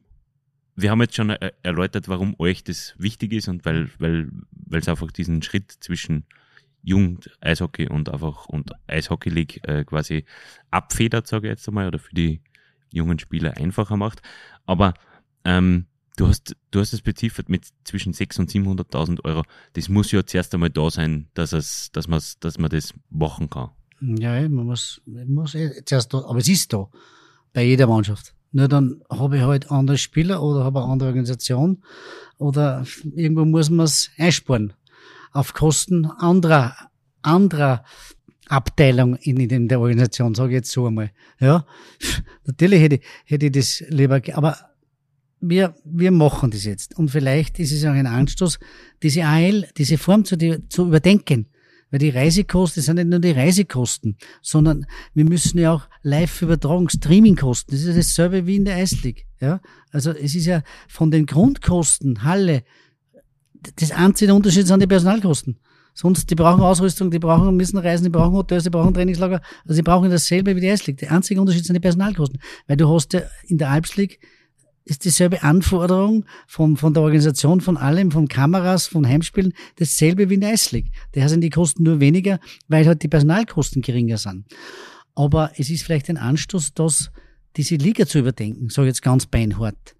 Wir 0.76 0.90
haben 0.90 1.00
jetzt 1.00 1.16
schon 1.16 1.30
äh, 1.30 1.52
erläutert, 1.62 2.08
warum 2.08 2.34
euch 2.38 2.64
das 2.64 2.94
wichtig 2.98 3.32
ist 3.32 3.48
und 3.48 3.64
weil, 3.64 3.90
weil, 3.98 4.28
weil 4.52 4.80
es 4.80 4.88
einfach 4.88 5.10
diesen 5.10 5.42
Schritt 5.42 5.70
zwischen 5.70 6.24
Jugend, 6.82 7.30
Eishockey 7.40 7.88
und 7.88 8.08
einfach 8.08 8.46
und 8.46 8.72
Eishockey 8.86 9.28
League 9.28 9.60
äh, 9.68 9.84
quasi 9.84 10.24
abfedert, 10.70 11.26
sage 11.26 11.48
ich 11.48 11.50
jetzt 11.50 11.68
einmal, 11.68 11.86
oder 11.86 11.98
für 11.98 12.14
die 12.14 12.40
jungen 12.92 13.18
Spieler 13.18 13.56
einfacher 13.58 13.96
macht. 13.96 14.22
Aber 14.64 14.94
ähm, 15.44 15.86
du 16.20 16.28
hast 16.28 16.56
du 16.70 16.80
hast 16.80 16.92
es 16.92 17.00
beziffert 17.00 17.48
mit 17.48 17.66
zwischen 17.84 18.12
600 18.12 18.54
und 18.54 18.92
700.000 18.92 19.24
Euro. 19.24 19.42
Das 19.72 19.88
muss 19.88 20.12
ja 20.12 20.24
zuerst 20.24 20.52
einmal 20.54 20.70
da 20.70 20.90
sein, 20.90 21.28
dass 21.34 21.52
es, 21.52 21.90
dass 21.92 22.08
man, 22.08 22.20
dass 22.40 22.58
man 22.58 22.70
das 22.70 22.94
machen 23.08 23.48
kann. 23.48 23.70
Ja, 24.00 24.40
man 24.48 24.66
muss, 24.66 25.00
man 25.06 25.32
muss 25.32 25.54
eh 25.54 25.84
zuerst 25.84 26.12
da, 26.12 26.18
aber 26.24 26.38
es 26.38 26.48
ist 26.48 26.72
da. 26.72 26.88
Bei 27.52 27.64
jeder 27.64 27.86
Mannschaft. 27.86 28.34
Nur 28.52 28.68
dann 28.68 29.02
habe 29.10 29.38
ich 29.38 29.42
halt 29.42 29.70
andere 29.70 29.98
Spieler 29.98 30.42
oder 30.42 30.64
habe 30.64 30.82
eine 30.82 30.92
andere 30.92 31.08
Organisation 31.08 31.82
oder 32.38 32.84
irgendwo 33.14 33.44
muss 33.44 33.70
man 33.70 33.86
es 33.86 34.10
einsparen. 34.16 34.72
Auf 35.32 35.54
Kosten 35.54 36.06
anderer, 36.06 36.74
anderer 37.22 37.84
Abteilung 38.48 39.14
in, 39.16 39.38
in 39.38 39.68
der 39.68 39.80
Organisation, 39.80 40.34
sage 40.34 40.50
ich 40.50 40.56
jetzt 40.56 40.72
so 40.72 40.86
einmal. 40.86 41.12
Ja, 41.38 41.64
natürlich 42.44 42.82
hätte, 42.82 43.00
hätte 43.24 43.46
ich 43.46 43.52
das 43.52 43.84
lieber, 43.88 44.20
aber 44.34 44.69
wir, 45.40 45.74
wir 45.84 46.10
machen 46.10 46.50
das 46.50 46.64
jetzt. 46.64 46.98
Und 46.98 47.10
vielleicht 47.10 47.58
ist 47.58 47.72
es 47.72 47.84
auch 47.84 47.90
ein 47.90 48.06
Anstoß, 48.06 48.58
diese 49.02 49.24
AL, 49.24 49.68
diese 49.76 49.98
Form 49.98 50.24
zu, 50.24 50.36
zu 50.68 50.86
überdenken. 50.86 51.46
Weil 51.90 51.98
die 51.98 52.10
Reisekosten 52.10 52.82
sind 52.82 52.96
nicht 52.96 53.08
nur 53.08 53.18
die 53.18 53.32
Reisekosten, 53.32 54.16
sondern 54.42 54.86
wir 55.12 55.24
müssen 55.24 55.58
ja 55.58 55.72
auch 55.72 55.88
Live-Übertragung, 56.02 56.88
Streamingkosten. 56.88 57.72
Das 57.72 57.80
ist 57.80 57.88
ja 57.88 57.94
dasselbe 57.94 58.46
wie 58.46 58.56
in 58.56 58.64
der 58.64 58.76
Eisleague. 58.76 59.24
Ja? 59.40 59.60
Also 59.90 60.12
es 60.12 60.36
ist 60.36 60.46
ja 60.46 60.62
von 60.88 61.10
den 61.10 61.26
Grundkosten, 61.26 62.22
Halle, 62.22 62.62
das 63.76 63.90
einzige 63.90 64.34
Unterschied 64.34 64.66
sind 64.66 64.80
die 64.80 64.86
Personalkosten. 64.86 65.58
Sonst, 65.92 66.30
die 66.30 66.36
brauchen 66.36 66.62
Ausrüstung, 66.62 67.10
die 67.10 67.18
brauchen, 67.18 67.56
müssen 67.56 67.76
reisen, 67.76 68.04
die 68.04 68.10
brauchen 68.10 68.32
Hotels, 68.34 68.64
die 68.64 68.70
brauchen 68.70 68.94
Trainingslager. 68.94 69.42
Also 69.64 69.74
die 69.74 69.82
brauchen 69.82 70.08
dasselbe 70.10 70.54
wie 70.54 70.60
die 70.60 70.70
Eisleague. 70.70 71.00
Der 71.00 71.12
einzige 71.12 71.40
Unterschied 71.40 71.64
sind 71.64 71.74
die 71.74 71.80
Personalkosten. 71.80 72.40
Weil 72.68 72.76
du 72.76 72.88
hast 72.88 73.12
ja 73.12 73.22
in 73.48 73.58
der 73.58 73.70
Alps 73.70 73.96
League 73.96 74.20
ist 74.90 75.04
dieselbe 75.04 75.42
Anforderung 75.42 76.24
von, 76.46 76.76
von 76.76 76.92
der 76.92 77.02
Organisation, 77.02 77.60
von 77.60 77.76
allem, 77.76 78.10
von 78.10 78.28
Kameras, 78.28 78.86
von 78.86 79.06
Heimspielen, 79.06 79.54
dasselbe 79.76 80.28
wie 80.28 80.34
in 80.34 80.40
der 80.40 80.50
Eisleague. 80.50 80.90
Daher 81.12 81.28
sind 81.28 81.40
die 81.42 81.50
Kosten 81.50 81.84
nur 81.84 82.00
weniger, 82.00 82.40
weil 82.68 82.86
halt 82.86 83.02
die 83.02 83.08
Personalkosten 83.08 83.82
geringer 83.82 84.18
sind. 84.18 84.46
Aber 85.14 85.52
es 85.56 85.70
ist 85.70 85.82
vielleicht 85.82 86.10
ein 86.10 86.16
Anstoß, 86.16 86.74
das, 86.74 87.10
diese 87.56 87.76
Liga 87.76 88.06
zu 88.06 88.18
überdenken, 88.18 88.68
sage 88.68 88.88
ich 88.88 88.90
jetzt 88.90 89.02
ganz 89.02 89.26
beinhart. 89.26 89.94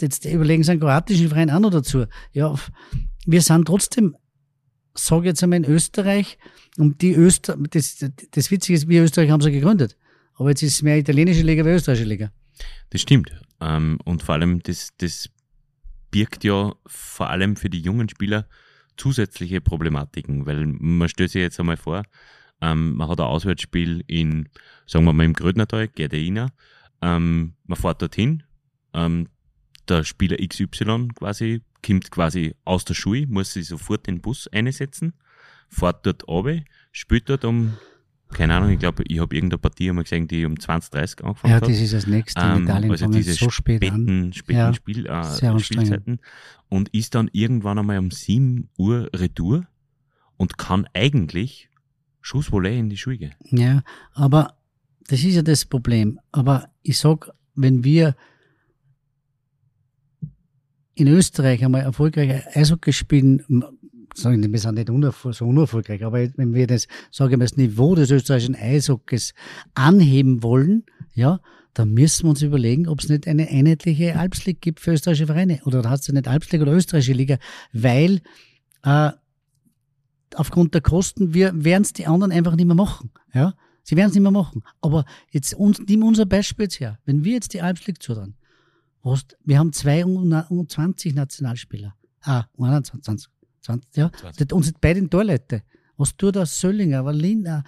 Jetzt 0.00 0.24
überlegen 0.24 0.62
Sie 0.62 0.70
einen 0.70 0.80
kroatischen 0.80 1.28
Verein 1.28 1.50
auch 1.50 1.60
noch 1.60 1.70
dazu. 1.70 2.04
Ja, 2.32 2.54
wir 3.26 3.40
sind 3.40 3.66
trotzdem, 3.66 4.16
sage 4.94 5.22
ich 5.22 5.26
jetzt 5.28 5.42
einmal 5.42 5.58
in 5.58 5.64
Österreich, 5.64 6.38
und 6.76 7.02
die 7.02 7.14
Öster, 7.14 7.56
das, 7.70 8.04
das 8.32 8.50
Witzige 8.50 8.76
ist, 8.76 8.88
wir 8.88 9.02
Österreich 9.02 9.30
haben 9.30 9.40
sie 9.40 9.52
gegründet. 9.52 9.96
Aber 10.34 10.50
jetzt 10.50 10.62
ist 10.62 10.74
es 10.74 10.82
mehr 10.82 10.98
italienische 10.98 11.42
Liga 11.42 11.64
wie 11.64 11.70
österreichische 11.70 12.08
Liga. 12.08 12.32
Das 12.90 13.00
stimmt. 13.00 13.30
Ähm, 13.60 13.98
und 14.04 14.22
vor 14.22 14.34
allem, 14.34 14.62
das, 14.62 14.90
das 14.98 15.30
birgt 16.10 16.44
ja 16.44 16.72
vor 16.86 17.30
allem 17.30 17.56
für 17.56 17.70
die 17.70 17.80
jungen 17.80 18.08
Spieler 18.08 18.46
zusätzliche 18.96 19.60
Problematiken, 19.60 20.46
weil 20.46 20.66
man 20.66 21.08
stellt 21.08 21.30
sich 21.30 21.42
jetzt 21.42 21.58
einmal 21.58 21.76
vor, 21.76 22.04
ähm, 22.60 22.94
man 22.94 23.08
hat 23.08 23.20
ein 23.20 23.26
Auswärtsspiel 23.26 24.04
in, 24.06 24.48
sagen 24.86 25.04
wir 25.04 25.12
mal, 25.12 25.24
im 25.24 25.32
Grödnertal, 25.32 25.88
Gerdeina, 25.88 26.50
ähm, 27.02 27.54
man 27.64 27.76
fährt 27.76 28.00
dorthin, 28.00 28.44
ähm, 28.92 29.28
der 29.88 30.04
Spieler 30.04 30.36
XY 30.36 31.08
quasi 31.14 31.62
kommt 31.84 32.10
quasi 32.10 32.54
aus 32.64 32.84
der 32.84 32.94
Schule, 32.94 33.26
muss 33.26 33.52
sich 33.52 33.66
sofort 33.66 34.06
den 34.06 34.20
Bus 34.20 34.48
einsetzen, 34.48 35.14
fährt 35.68 36.06
dort 36.06 36.26
runter, 36.26 36.62
spielt 36.92 37.28
dort 37.28 37.44
um, 37.44 37.76
keine 38.34 38.54
Ahnung, 38.54 38.70
ich 38.70 38.78
glaube, 38.78 39.02
ich 39.06 39.18
habe 39.18 39.34
irgendeine 39.34 39.58
Partie 39.58 39.88
einmal 39.88 40.04
gesehen, 40.04 40.28
die 40.28 40.44
um 40.44 40.58
20, 40.60 40.90
30 40.90 41.24
angefangen 41.24 41.50
Ja, 41.52 41.56
hat. 41.56 41.68
das 41.68 41.78
ist 41.80 41.92
das 41.94 42.06
nächste. 42.06 42.40
Ähm, 42.40 42.64
Italien 42.64 42.90
also 42.90 43.06
diese 43.08 43.32
so 43.32 43.48
spät 43.48 43.82
an. 43.82 43.88
späten, 44.02 44.32
späten 44.34 44.58
Ja, 44.58 44.74
Spiel, 44.74 45.06
äh. 45.06 45.58
Spielzeiten 45.60 46.20
und 46.68 46.88
ist 46.90 47.14
dann 47.14 47.30
irgendwann 47.32 47.78
einmal 47.78 47.98
um 47.98 48.10
7 48.10 48.68
Uhr 48.76 49.08
Retour 49.14 49.66
und 50.36 50.58
kann 50.58 50.86
eigentlich 50.92 51.70
Schussvolley 52.20 52.78
in 52.78 52.90
die 52.90 52.96
Schule 52.96 53.18
gehen. 53.18 53.34
Ja, 53.50 53.82
aber 54.12 54.56
das 55.08 55.22
ist 55.22 55.34
ja 55.34 55.42
das 55.42 55.64
Problem. 55.64 56.18
Aber 56.32 56.68
ich 56.82 56.98
sag, 56.98 57.30
wenn 57.54 57.84
wir 57.84 58.16
in 60.94 61.08
Österreich 61.08 61.64
einmal 61.64 61.82
erfolgreich 61.82 62.46
Eishockey 62.56 62.92
spielen, 62.92 63.44
sagen 64.14 64.52
wir, 64.52 64.58
sind 64.58 64.74
nicht 64.74 64.90
so 65.32 65.46
unerfolgreich, 65.46 66.04
aber 66.04 66.18
wenn 66.36 66.54
wir 66.54 66.66
das, 66.66 66.86
sage 67.10 67.34
ich 67.34 67.40
das 67.40 67.56
Niveau 67.56 67.94
des 67.94 68.10
österreichischen 68.10 68.54
Eishockeys 68.54 69.34
anheben 69.74 70.42
wollen, 70.42 70.84
ja, 71.12 71.40
dann 71.74 71.92
müssen 71.92 72.24
wir 72.24 72.30
uns 72.30 72.42
überlegen, 72.42 72.88
ob 72.88 73.00
es 73.00 73.08
nicht 73.08 73.26
eine 73.26 73.48
einheitliche 73.48 74.16
Alpslig 74.16 74.60
gibt 74.60 74.80
für 74.80 74.92
österreichische 74.92 75.26
Vereine. 75.26 75.60
Oder 75.64 75.82
da 75.82 75.90
hast 75.90 76.08
du 76.08 76.12
nicht 76.12 76.28
Alpslig 76.28 76.62
oder 76.62 76.72
österreichische 76.72 77.12
Liga, 77.12 77.38
weil 77.72 78.22
äh, 78.84 79.10
aufgrund 80.36 80.74
der 80.74 80.80
Kosten, 80.80 81.34
wir 81.34 81.52
werden 81.64 81.82
es 81.82 81.92
die 81.92 82.06
anderen 82.06 82.32
einfach 82.32 82.54
nicht 82.54 82.66
mehr 82.66 82.76
machen. 82.76 83.10
Ja? 83.32 83.54
Sie 83.82 83.96
werden 83.96 84.08
es 84.08 84.14
nicht 84.14 84.22
mehr 84.22 84.30
machen. 84.30 84.62
Aber 84.80 85.04
jetzt 85.30 85.54
uns, 85.54 85.80
nimm 85.80 86.04
unser 86.04 86.26
Beispiel 86.26 86.64
jetzt 86.64 86.80
her. 86.80 86.98
Wenn 87.04 87.24
wir 87.24 87.32
jetzt 87.32 87.52
die 87.52 87.60
Alpslig 87.60 88.02
zutrauen, 88.02 88.36
hast, 89.02 89.36
wir 89.44 89.58
haben 89.58 89.72
22 89.72 91.14
Nationalspieler. 91.14 91.94
Ah, 92.22 92.44
21, 92.58 93.28
20, 93.64 93.96
ja. 93.96 94.10
20. 94.12 94.52
Und 94.52 94.62
sind 94.62 94.80
beide 94.80 95.08
Torleute. 95.08 95.62
Was 95.96 96.16
tut 96.16 96.34
der 96.34 96.46
Söllinger, 96.46 97.04
Wallinger, 97.04 97.62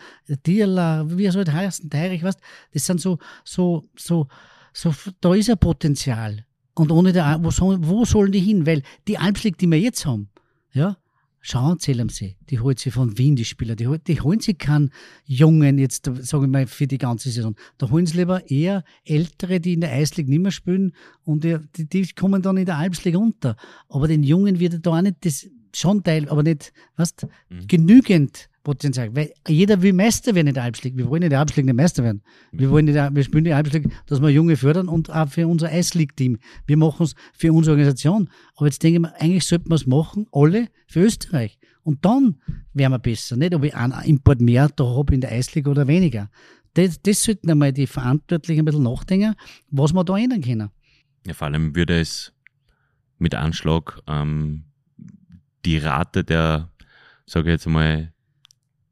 Dierler, 0.47 1.07
wie 1.17 1.27
er 1.27 1.33
soll 1.33 1.47
heißen, 1.47 1.89
Teirich, 1.89 2.23
weißt, 2.23 2.41
das 2.73 2.87
sind 2.87 3.01
so, 3.01 3.19
so, 3.45 3.89
so, 3.97 4.27
so, 4.73 4.93
da 5.21 5.35
ist 5.35 5.49
ein 5.49 5.59
Potenzial. 5.59 6.45
Und 6.75 6.91
ohne 6.91 7.13
der, 7.13 7.39
wo, 7.41 7.51
wo 7.51 8.05
sollen 8.05 8.33
die 8.33 8.41
hin? 8.41 8.67
Weil 8.67 8.83
die 9.07 9.17
Alpslig, 9.17 9.59
die 9.59 9.71
wir 9.71 9.79
jetzt 9.79 10.05
haben, 10.05 10.29
ja, 10.73 10.97
Schauen 11.49 11.79
Sie 11.79 12.01
am 12.01 12.09
See. 12.09 12.37
Die 12.51 12.59
holt 12.59 12.81
sie 12.81 12.91
von 12.91 13.19
Wien, 13.19 13.37
die 13.37 13.45
Spieler. 13.45 13.77
Die, 13.77 13.87
die 14.05 14.21
holen 14.21 14.41
sie 14.41 14.55
keinen 14.55 14.91
Jungen, 15.27 15.79
jetzt 15.79 16.11
sage 16.23 16.47
ich 16.47 16.51
mal, 16.51 16.67
für 16.67 16.89
die 16.89 16.99
ganze 16.99 17.31
Saison. 17.31 17.55
Da 17.79 17.89
holen 17.89 18.05
sie 18.05 18.17
lieber 18.17 18.51
eher 18.51 18.83
Ältere, 19.05 19.61
die 19.61 19.75
in 19.75 19.81
der 19.81 19.93
Eisliga 19.93 20.29
nicht 20.29 20.43
mehr 20.43 20.51
spielen 20.51 20.93
und 21.23 21.45
die, 21.45 21.57
die, 21.77 21.89
die 21.89 22.13
kommen 22.15 22.43
dann 22.43 22.57
in 22.57 22.67
der 22.67 22.79
Alpsliga 22.79 23.19
unter. 23.19 23.55
Aber 23.89 24.09
den 24.09 24.25
Jungen 24.25 24.59
wird 24.59 24.85
da 24.85 24.91
auch 24.91 25.01
nicht 25.01 25.25
das, 25.25 25.47
schon 25.75 26.03
Teil, 26.03 26.29
aber 26.29 26.43
nicht, 26.43 26.73
weißt, 26.97 27.27
mhm. 27.49 27.67
genügend 27.67 28.49
Potenzial. 28.67 29.15
Weil 29.15 29.33
jeder 29.47 29.81
will 29.81 29.93
Meister 29.93 30.35
werden 30.35 30.49
in 30.49 30.55
der 30.55 30.65
Alpsliga. 30.65 30.97
Wir 30.97 31.09
wollen 31.09 31.23
in 31.23 31.31
der 31.31 31.39
Alpsliga 31.39 31.67
nicht 31.67 31.77
Meister 31.77 32.03
werden. 32.03 32.23
Wir 32.51 32.69
wollen 32.71 32.87
nicht, 32.87 32.97
wir 32.97 33.23
spielen 33.23 33.45
in 33.45 33.51
der 33.51 33.57
Alpsliga, 33.59 33.89
dass 34.07 34.21
wir 34.21 34.29
Junge 34.29 34.57
fördern 34.57 34.89
und 34.89 35.09
auch 35.09 35.29
für 35.29 35.47
unser 35.47 35.69
Eisleague-Team. 35.69 36.39
Wir 36.67 36.77
machen 36.77 37.05
es 37.05 37.15
für 37.33 37.53
unsere 37.53 37.75
Organisation. 37.75 38.29
Aber 38.57 38.67
jetzt 38.67 38.83
denke 38.83 38.97
ich 38.97 39.03
mir, 39.03 39.21
eigentlich 39.21 39.45
sollten 39.45 39.71
wir 39.71 39.77
es 39.77 39.87
machen, 39.87 40.27
alle 40.33 40.69
für 40.89 41.01
Österreich. 41.01 41.59
Und 41.85 42.05
dann 42.05 42.41
wären 42.75 42.91
wir 42.91 42.99
besser. 42.99 43.37
Nicht, 43.37 43.55
ob 43.55 43.63
ich 43.63 43.75
einen 43.77 43.93
Import 44.03 44.41
mehr 44.41 44.69
da 44.75 44.85
habe 44.85 45.15
in 45.15 45.21
der 45.21 45.31
Eisliga 45.31 45.71
oder 45.71 45.87
weniger. 45.87 46.29
Das, 46.75 47.01
das 47.01 47.23
sollten 47.23 47.49
einmal 47.49 47.73
die 47.73 47.87
Verantwortlichen 47.87 48.63
ein 48.63 48.65
bisschen 48.65 48.83
nachdenken, 48.83 49.35
was 49.71 49.93
wir 49.93 50.03
da 50.03 50.19
ändern 50.19 50.43
können. 50.43 50.71
Ja, 51.25 51.35
vor 51.35 51.47
allem 51.47 51.77
würde 51.77 52.01
es 52.01 52.33
mit 53.19 53.35
Anschlag 53.35 54.01
ähm, 54.09 54.65
die 55.67 55.79
Rate 55.79 56.25
der, 56.25 56.71
sage 57.27 57.51
ich 57.51 57.55
jetzt 57.55 57.67
mal, 57.67 58.13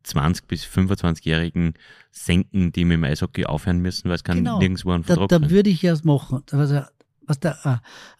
20- 0.07 0.43
bis 0.47 0.65
25-Jährigen 0.65 1.75
senken, 2.11 2.73
die 2.73 2.85
mit 2.85 2.97
dem 2.97 3.05
Eishockey 3.05 3.47
aufhören 3.47 3.79
müssen, 3.79 4.09
weil 4.09 4.17
es 4.17 4.25
kann 4.25 4.39
genau. 4.39 4.59
nirgendwo 4.59 4.91
einen 4.93 5.05
Vertrag 5.05 5.29
Da, 5.29 5.39
da 5.39 5.51
würde 5.51 5.71
ich 5.71 5.81
ja 5.81 5.97
machen. 6.03 6.43
Also, 6.51 6.83
was 7.27 7.41
der 7.41 7.59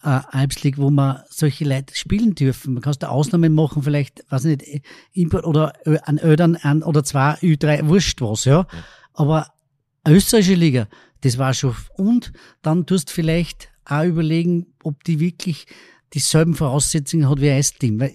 äh, 0.03 0.09
äh, 0.09 0.21
Alps 0.31 0.57
wo 0.77 0.89
man 0.89 1.19
solche 1.29 1.63
Leute 1.63 1.95
spielen 1.95 2.33
dürfen. 2.33 2.73
Man 2.73 2.81
kann 2.81 2.95
da 2.99 3.09
Ausnahmen 3.09 3.53
machen, 3.53 3.83
vielleicht, 3.83 4.25
weiß 4.29 4.45
ich 4.45 4.57
nicht, 4.57 4.85
Import 5.13 5.45
oder 5.45 5.73
an 6.07 6.17
Ödern 6.17 6.55
an 6.55 6.81
oder 6.81 7.03
zwei 7.03 7.35
Ü3, 7.35 7.87
wurscht 7.87 8.19
was, 8.21 8.45
ja. 8.45 8.61
ja. 8.61 8.67
Aber 9.13 9.51
österreichische 10.07 10.55
Liga, 10.55 10.87
das 11.21 11.37
war 11.37 11.53
schon. 11.53 11.75
Und 11.97 12.33
dann 12.63 12.87
tust 12.87 13.11
vielleicht 13.11 13.69
auch 13.85 14.03
überlegen, 14.03 14.73
ob 14.83 15.03
die 15.03 15.19
wirklich 15.19 15.67
dieselben 16.15 16.55
Voraussetzungen 16.55 17.29
hat 17.29 17.41
wie 17.41 17.49
ein 17.49 17.59
S-Team. 17.59 17.99
Weil 17.99 18.13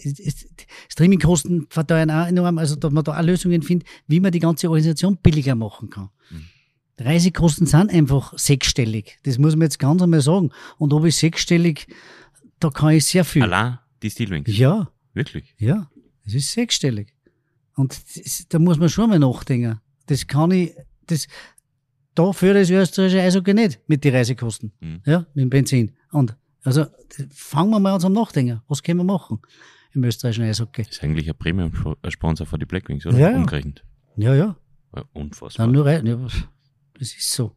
Streamingkosten 0.88 1.66
verteuern 1.68 2.10
auch 2.10 2.26
enorm, 2.26 2.58
also 2.58 2.74
dass 2.74 2.90
man 2.90 3.04
da 3.04 3.18
auch 3.18 3.22
Lösungen 3.22 3.62
findet, 3.62 3.88
wie 4.06 4.20
man 4.20 4.32
die 4.32 4.40
ganze 4.40 4.68
Organisation 4.68 5.18
billiger 5.18 5.54
machen 5.54 5.90
kann. 5.90 6.08
Mhm. 6.30 6.44
Reisekosten 6.98 7.66
sind 7.66 7.90
einfach 7.90 8.36
sechsstellig. 8.38 9.18
Das 9.22 9.38
muss 9.38 9.54
man 9.54 9.66
jetzt 9.66 9.78
ganz 9.78 10.02
einmal 10.02 10.20
sagen. 10.20 10.50
Und 10.78 10.92
ob 10.92 11.04
ich 11.04 11.16
sechsstellig, 11.16 11.86
da 12.58 12.70
kann 12.70 12.90
ich 12.90 13.04
sehr 13.04 13.24
viel. 13.24 13.42
Allein 13.42 13.78
die 14.02 14.10
Steelwings? 14.10 14.56
Ja. 14.56 14.90
Wirklich? 15.12 15.54
Ja. 15.58 15.90
Es 16.24 16.34
ist 16.34 16.52
sechsstellig. 16.52 17.14
Und 17.74 17.98
das, 18.14 18.46
da 18.48 18.58
muss 18.58 18.78
man 18.78 18.88
schon 18.88 19.10
mal 19.10 19.18
nachdenken. 19.18 19.80
Das 20.06 20.26
kann 20.26 20.50
ich, 20.50 20.72
das, 21.06 21.26
da 22.14 22.32
führt 22.32 22.56
das 22.56 22.70
österreichische 22.70 23.22
Eishockey 23.22 23.54
nicht 23.54 23.80
mit 23.86 24.04
den 24.04 24.14
Reisekosten. 24.14 24.72
Mhm. 24.80 25.02
Ja, 25.04 25.26
mit 25.34 25.42
dem 25.42 25.50
Benzin. 25.50 25.92
Und 26.12 26.36
also 26.64 26.86
fangen 27.30 27.70
wir 27.70 27.80
mal 27.80 27.94
an 27.94 28.00
zum 28.00 28.12
Nachdenken. 28.12 28.60
Was 28.68 28.82
können 28.82 28.98
wir 28.98 29.04
machen 29.04 29.40
im 29.92 30.04
österreichischen 30.04 30.44
Eishockey? 30.44 30.84
Das 30.84 30.92
ist 30.92 31.02
eigentlich 31.02 31.28
ein 31.28 31.36
Premium-Sponsor 31.36 32.46
für 32.46 32.58
die 32.58 32.66
Blackwings, 32.66 33.06
oder? 33.06 33.18
Ja, 33.18 33.34
Umgerechnet. 33.34 33.84
Ja, 34.16 34.34
ja. 34.34 34.56
ja 34.94 35.04
unfassbar. 35.12 35.66
Dann 35.66 35.74
nur 35.74 35.86
rein. 35.86 36.06
Ja, 36.06 36.16
das 36.98 37.14
ist 37.14 37.32
so. 37.32 37.56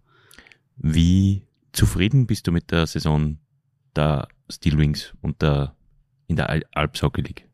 Wie 0.77 1.45
zufrieden 1.71 2.25
bist 2.25 2.47
du 2.47 2.51
mit 2.51 2.71
der 2.71 2.87
Saison 2.87 3.37
der 3.95 4.27
Steelwings 4.49 5.13
und 5.21 5.41
der, 5.41 5.75
in 6.27 6.35
der 6.35 6.49
Alps 6.71 7.01
Hockey 7.03 7.21
League? 7.21 7.47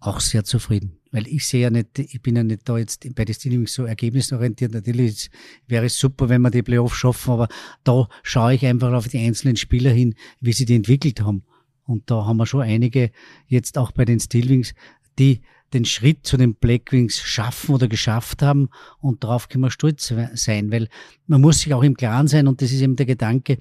Auch 0.00 0.20
sehr 0.20 0.44
zufrieden 0.44 0.97
weil 1.10 1.26
ich 1.26 1.46
sehe 1.46 1.62
ja 1.62 1.70
nicht, 1.70 1.98
ich 1.98 2.20
bin 2.22 2.36
ja 2.36 2.42
nicht 2.42 2.68
da 2.68 2.78
jetzt 2.78 3.06
bei 3.14 3.24
den 3.24 3.34
Steelings 3.34 3.74
so 3.74 3.84
ergebnisorientiert. 3.84 4.72
Natürlich 4.72 5.30
wäre 5.66 5.86
es 5.86 5.98
super, 5.98 6.28
wenn 6.28 6.42
wir 6.42 6.50
die 6.50 6.62
Playoffs 6.62 6.96
schaffen, 6.96 7.32
aber 7.32 7.48
da 7.84 8.08
schaue 8.22 8.54
ich 8.54 8.66
einfach 8.66 8.92
auf 8.92 9.08
die 9.08 9.18
einzelnen 9.18 9.56
Spieler 9.56 9.90
hin, 9.90 10.14
wie 10.40 10.52
sie 10.52 10.64
die 10.64 10.76
entwickelt 10.76 11.20
haben. 11.20 11.44
Und 11.84 12.10
da 12.10 12.26
haben 12.26 12.36
wir 12.36 12.46
schon 12.46 12.62
einige 12.62 13.10
jetzt 13.46 13.78
auch 13.78 13.92
bei 13.92 14.04
den 14.04 14.20
Steelwings, 14.20 14.74
die 15.18 15.40
den 15.72 15.84
Schritt 15.84 16.26
zu 16.26 16.36
den 16.36 16.54
Blackwings 16.54 17.20
schaffen 17.20 17.74
oder 17.74 17.88
geschafft 17.88 18.42
haben 18.42 18.70
und 19.00 19.24
darauf 19.24 19.48
können 19.48 19.64
wir 19.64 19.70
stolz 19.70 20.12
sein, 20.34 20.72
weil 20.72 20.88
man 21.26 21.40
muss 21.40 21.60
sich 21.60 21.74
auch 21.74 21.82
im 21.82 21.96
Klaren 21.96 22.28
sein 22.28 22.48
und 22.48 22.62
das 22.62 22.72
ist 22.72 22.80
eben 22.80 22.96
der 22.96 23.06
Gedanke 23.06 23.58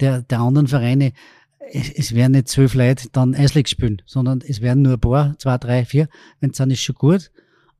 der, 0.00 0.22
der 0.22 0.40
anderen 0.40 0.68
Vereine, 0.68 1.12
es, 1.72 1.90
es 1.90 2.14
werden 2.14 2.32
nicht 2.32 2.48
zwölf 2.48 2.74
Leute 2.74 3.08
dann 3.12 3.34
Eisleague 3.34 3.68
spielen, 3.68 4.02
sondern 4.06 4.40
es 4.46 4.60
werden 4.60 4.82
nur 4.82 4.94
ein 4.94 5.00
paar, 5.00 5.38
zwei, 5.38 5.58
drei, 5.58 5.84
vier. 5.84 6.08
Wenn 6.40 6.50
es 6.50 6.56
dann 6.56 6.70
ist 6.70 6.80
schon 6.80 6.94
gut. 6.94 7.30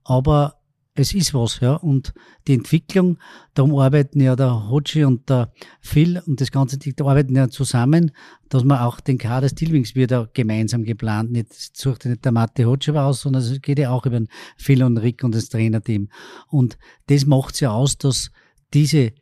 Aber 0.03 0.61
es 0.93 1.13
ist 1.13 1.33
was, 1.33 1.59
ja. 1.61 1.75
Und 1.75 2.13
die 2.47 2.53
Entwicklung, 2.53 3.17
darum 3.53 3.77
arbeiten 3.77 4.19
ja 4.19 4.35
der 4.35 4.69
Hotschi 4.69 5.05
und 5.05 5.29
der 5.29 5.53
Phil 5.79 6.21
und 6.25 6.41
das 6.41 6.51
ganze, 6.51 6.77
die 6.77 6.93
arbeiten 6.99 7.35
ja 7.35 7.49
zusammen, 7.49 8.11
dass 8.49 8.63
man 8.63 8.79
auch 8.79 8.99
den 8.99 9.17
Kader 9.17 9.47
Stilwings 9.47 9.95
wird 9.95 10.11
ja 10.11 10.27
gemeinsam 10.33 10.83
geplant. 10.83 11.31
Nicht, 11.31 11.77
sucht 11.77 12.05
nicht 12.05 12.25
der 12.25 12.31
Mathe 12.31 12.65
Hotschi 12.65 12.91
aus, 12.91 13.21
sondern 13.21 13.41
es 13.41 13.61
geht 13.61 13.79
ja 13.79 13.91
auch 13.91 14.05
über 14.05 14.19
den 14.19 14.27
Phil 14.57 14.83
und 14.83 14.97
Rick 14.97 15.23
und 15.23 15.33
das 15.33 15.49
Trainerteam. 15.49 16.09
Und 16.47 16.77
das 17.07 17.25
macht's 17.25 17.61
ja 17.61 17.71
aus, 17.71 17.97
dass 17.97 18.31
diese 18.73 19.13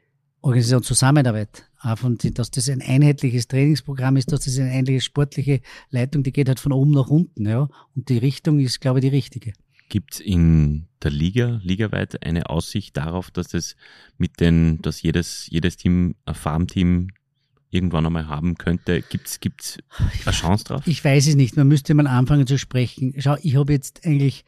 Organisation 0.41 0.83
Zusammenarbeit 0.83 1.68
von, 1.95 2.17
dass 2.17 2.51
das 2.51 2.69
ein 2.69 2.81
einheitliches 2.81 3.47
Trainingsprogramm 3.47 4.17
ist, 4.17 4.31
dass 4.31 4.41
das 4.41 4.59
eine 4.59 4.69
einheitliche 4.69 5.01
sportliche 5.01 5.61
Leitung, 5.89 6.23
die 6.23 6.31
geht 6.31 6.47
halt 6.47 6.59
von 6.59 6.73
oben 6.73 6.91
nach 6.91 7.07
unten, 7.07 7.47
ja. 7.47 7.69
Und 7.95 8.09
die 8.09 8.17
Richtung 8.17 8.59
ist, 8.59 8.81
glaube 8.81 8.99
ich, 8.99 9.05
die 9.05 9.15
richtige. 9.15 9.53
Gibt 9.87 10.15
es 10.15 10.19
in 10.19 10.87
der 11.01 11.11
Liga, 11.11 11.59
ligaweit, 11.63 12.23
eine 12.23 12.49
Aussicht 12.49 12.95
darauf, 12.95 13.31
dass 13.31 13.47
das 13.49 13.75
mit 14.17 14.39
den, 14.39 14.81
dass 14.81 15.01
jedes, 15.01 15.47
jedes 15.49 15.77
Team 15.77 16.15
ein 16.25 16.35
Farmteam 16.35 17.07
irgendwann 17.71 18.05
einmal 18.05 18.27
haben 18.27 18.55
könnte? 18.55 19.01
Gibt 19.01 19.27
es 19.61 19.77
eine 20.25 20.35
Chance 20.35 20.65
drauf? 20.65 20.83
Ich 20.85 21.03
weiß 21.03 21.27
es 21.27 21.35
nicht. 21.35 21.55
Man 21.55 21.67
müsste 21.67 21.93
mal 21.93 22.07
anfangen 22.07 22.45
zu 22.45 22.57
sprechen. 22.57 23.13
Schau, 23.17 23.37
ich 23.41 23.55
habe 23.55 23.73
jetzt 23.73 24.05
eigentlich 24.05 24.45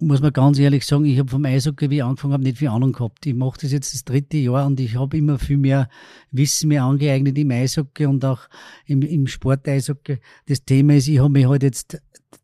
muss 0.00 0.20
man 0.20 0.32
ganz 0.32 0.58
ehrlich 0.58 0.84
sagen, 0.84 1.04
ich 1.04 1.18
habe 1.18 1.30
vom 1.30 1.44
Eishockey, 1.44 1.90
wie 1.90 1.96
ich 1.96 2.04
angefangen 2.04 2.32
habe, 2.32 2.42
nicht 2.42 2.58
viel 2.58 2.68
Ahnung 2.68 2.92
gehabt. 2.92 3.24
Ich 3.24 3.34
mache 3.34 3.58
das 3.60 3.72
jetzt 3.72 3.94
das 3.94 4.04
dritte 4.04 4.36
Jahr 4.36 4.66
und 4.66 4.80
ich 4.80 4.96
habe 4.96 5.16
immer 5.16 5.38
viel 5.38 5.58
mehr 5.58 5.88
Wissen 6.30 6.68
mir 6.68 6.82
angeeignet 6.82 7.38
im 7.38 7.50
Eishockey 7.50 8.06
und 8.06 8.24
auch 8.24 8.40
im, 8.86 9.02
im 9.02 9.26
Sport-Eishockey. 9.26 10.18
Das 10.46 10.64
Thema 10.64 10.96
ist, 10.96 11.08
ich 11.08 11.18
habe 11.18 11.30
mich 11.30 11.46
halt 11.46 11.62
jetzt, 11.62 12.00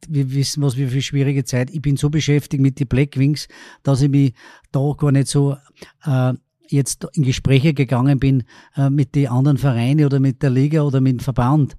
wir 0.09 0.33
wissen 0.33 0.63
was, 0.63 0.77
wie 0.77 0.87
viel 0.87 1.03
schwierige 1.03 1.45
Zeit, 1.45 1.71
ich 1.71 1.83
bin 1.83 1.97
so 1.97 2.11
beschäftigt 2.11 2.63
mit 2.63 2.79
den 2.79 2.87
Blackwings, 2.87 3.49
dass 3.83 4.03
ich 4.03 4.09
mich 4.09 4.35
da 4.71 4.93
gar 4.97 5.11
nicht 5.11 5.29
so 5.29 5.57
äh, 6.05 6.35
jetzt 6.69 7.07
in 7.15 7.23
Gespräche 7.23 7.75
gegangen 7.75 8.19
bin 8.19 8.45
äh, 8.77 8.91
mit 8.91 9.15
den 9.15 9.29
anderen 9.29 9.59
Vereinen 9.59 10.05
oder 10.05 10.21
mit 10.21 10.43
der 10.43 10.51
Liga 10.51 10.83
oder 10.83 11.01
mit 11.01 11.15
dem 11.15 11.21
Verband. 11.21 11.77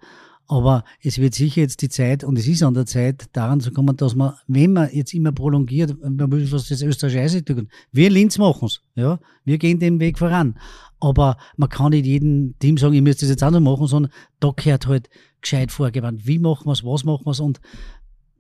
Aber 0.52 0.84
es 1.04 1.20
wird 1.20 1.36
sicher 1.36 1.62
jetzt 1.62 1.84
die 1.84 1.90
Zeit, 1.90 2.24
und 2.24 2.36
es 2.40 2.48
ist 2.48 2.64
an 2.64 2.74
der 2.74 2.88
Zeit, 2.88 3.28
daran 3.34 3.62
zu 3.62 3.72
kommen, 3.72 3.96
dass 3.96 4.16
man, 4.16 4.34
wenn 4.48 4.74
man 4.74 4.90
jetzt 4.92 5.14
immer 5.14 5.32
prolongiert, 5.32 5.96
man 6.02 6.28
muss 6.28 6.52
was 6.52 6.68
das 6.68 6.82
österreichische 6.82 7.38
Eis 7.38 7.46
tun. 7.46 7.70
Wir 7.92 8.10
Linz 8.10 8.40
machen's, 8.40 8.82
ja. 8.96 9.20
Wir 9.46 9.60
gehen 9.60 9.80
den 9.80 10.00
Weg 10.00 10.18
voran. 10.18 10.58
Aber 11.00 11.38
man 11.56 11.70
kann 11.70 11.92
nicht 11.92 12.08
jedem 12.08 12.58
Team 12.58 12.80
sagen, 12.80 12.96
ich 12.96 13.02
müsste 13.04 13.28
das 13.28 13.40
jetzt 13.40 13.42
noch 13.42 13.60
machen, 13.60 13.86
sondern 13.86 14.12
da 14.40 14.52
gehört 14.56 14.88
halt 14.88 15.10
gescheit 15.40 15.72
vorgewandt. 15.72 16.26
Wie 16.26 16.40
machen 16.40 16.66
wir's, 16.66 16.84
was 16.84 17.04
machen 17.04 17.28
wir's? 17.28 17.40
Und 17.40 17.62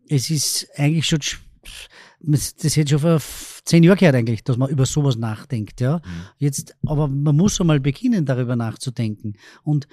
es 0.07 0.31
ist 0.31 0.67
eigentlich 0.77 1.05
schon, 1.05 1.19
das 2.21 2.75
hätte 2.75 2.89
schon 2.89 2.99
vor 2.99 3.21
zehn 3.65 3.83
Jahren 3.83 3.99
gehört 3.99 4.15
eigentlich, 4.15 4.43
dass 4.43 4.57
man 4.57 4.71
über 4.71 4.87
sowas 4.87 5.15
nachdenkt, 5.15 5.79
ja. 5.79 5.97
Mhm. 5.97 6.01
Jetzt, 6.39 6.75
aber 6.87 7.07
man 7.07 7.37
muss 7.37 7.61
einmal 7.61 7.79
beginnen, 7.79 8.25
darüber 8.25 8.55
nachzudenken. 8.55 9.35
Und 9.61 9.87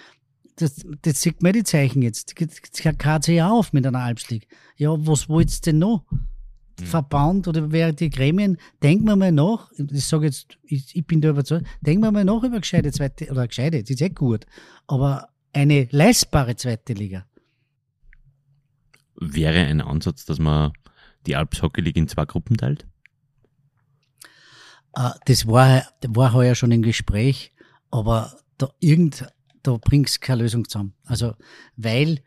das, 0.56 0.84
das 1.02 1.20
sieht 1.20 1.42
man 1.42 1.52
die 1.52 1.64
Zeichen 1.64 2.02
jetzt. 2.02 2.34
KCA 2.34 3.50
auf 3.50 3.72
mit 3.72 3.86
einer 3.86 4.00
Alpslig. 4.00 4.48
Ja, 4.76 4.94
was 5.06 5.28
wollt's 5.28 5.60
denn 5.60 5.78
noch? 5.78 6.04
Verband 6.84 7.48
oder 7.48 7.72
wer 7.72 7.92
die 7.92 8.10
Gremien, 8.10 8.58
denken 8.82 9.06
wir 9.06 9.16
mal 9.16 9.32
nach, 9.32 9.70
ich 9.72 10.04
sage 10.04 10.26
jetzt, 10.26 10.58
ich, 10.62 10.94
ich 10.94 11.06
bin 11.06 11.22
da 11.22 11.30
überzeugt, 11.30 11.66
denken 11.80 12.02
wir 12.02 12.12
mal 12.12 12.24
nach 12.24 12.42
über 12.42 12.60
gescheite 12.60 12.92
zweite, 12.92 13.30
oder 13.30 13.48
gescheite, 13.48 13.80
das 13.80 13.90
ist 13.90 14.02
eh 14.02 14.10
gut, 14.10 14.44
aber 14.86 15.30
eine 15.54 15.88
leistbare 15.90 16.54
zweite 16.56 16.92
Liga. 16.92 17.26
Wäre 19.18 19.60
ein 19.60 19.80
Ansatz, 19.80 20.26
dass 20.26 20.38
man 20.38 20.72
die 21.26 21.34
Alps 21.34 21.62
Hockey 21.62 21.80
League 21.80 21.96
in 21.96 22.08
zwei 22.08 22.26
Gruppen 22.26 22.58
teilt? 22.58 22.86
Äh, 24.94 25.10
Das 25.24 25.46
war, 25.46 25.82
war 26.06 26.34
heuer 26.34 26.54
schon 26.54 26.72
im 26.72 26.82
Gespräch, 26.82 27.52
aber 27.90 28.38
da 28.58 28.70
irgend, 28.80 29.26
da 29.66 29.76
bringt's 29.76 30.20
keine 30.20 30.42
Lösung 30.42 30.68
zusammen. 30.68 30.94
Also, 31.04 31.34
weil 31.76 32.20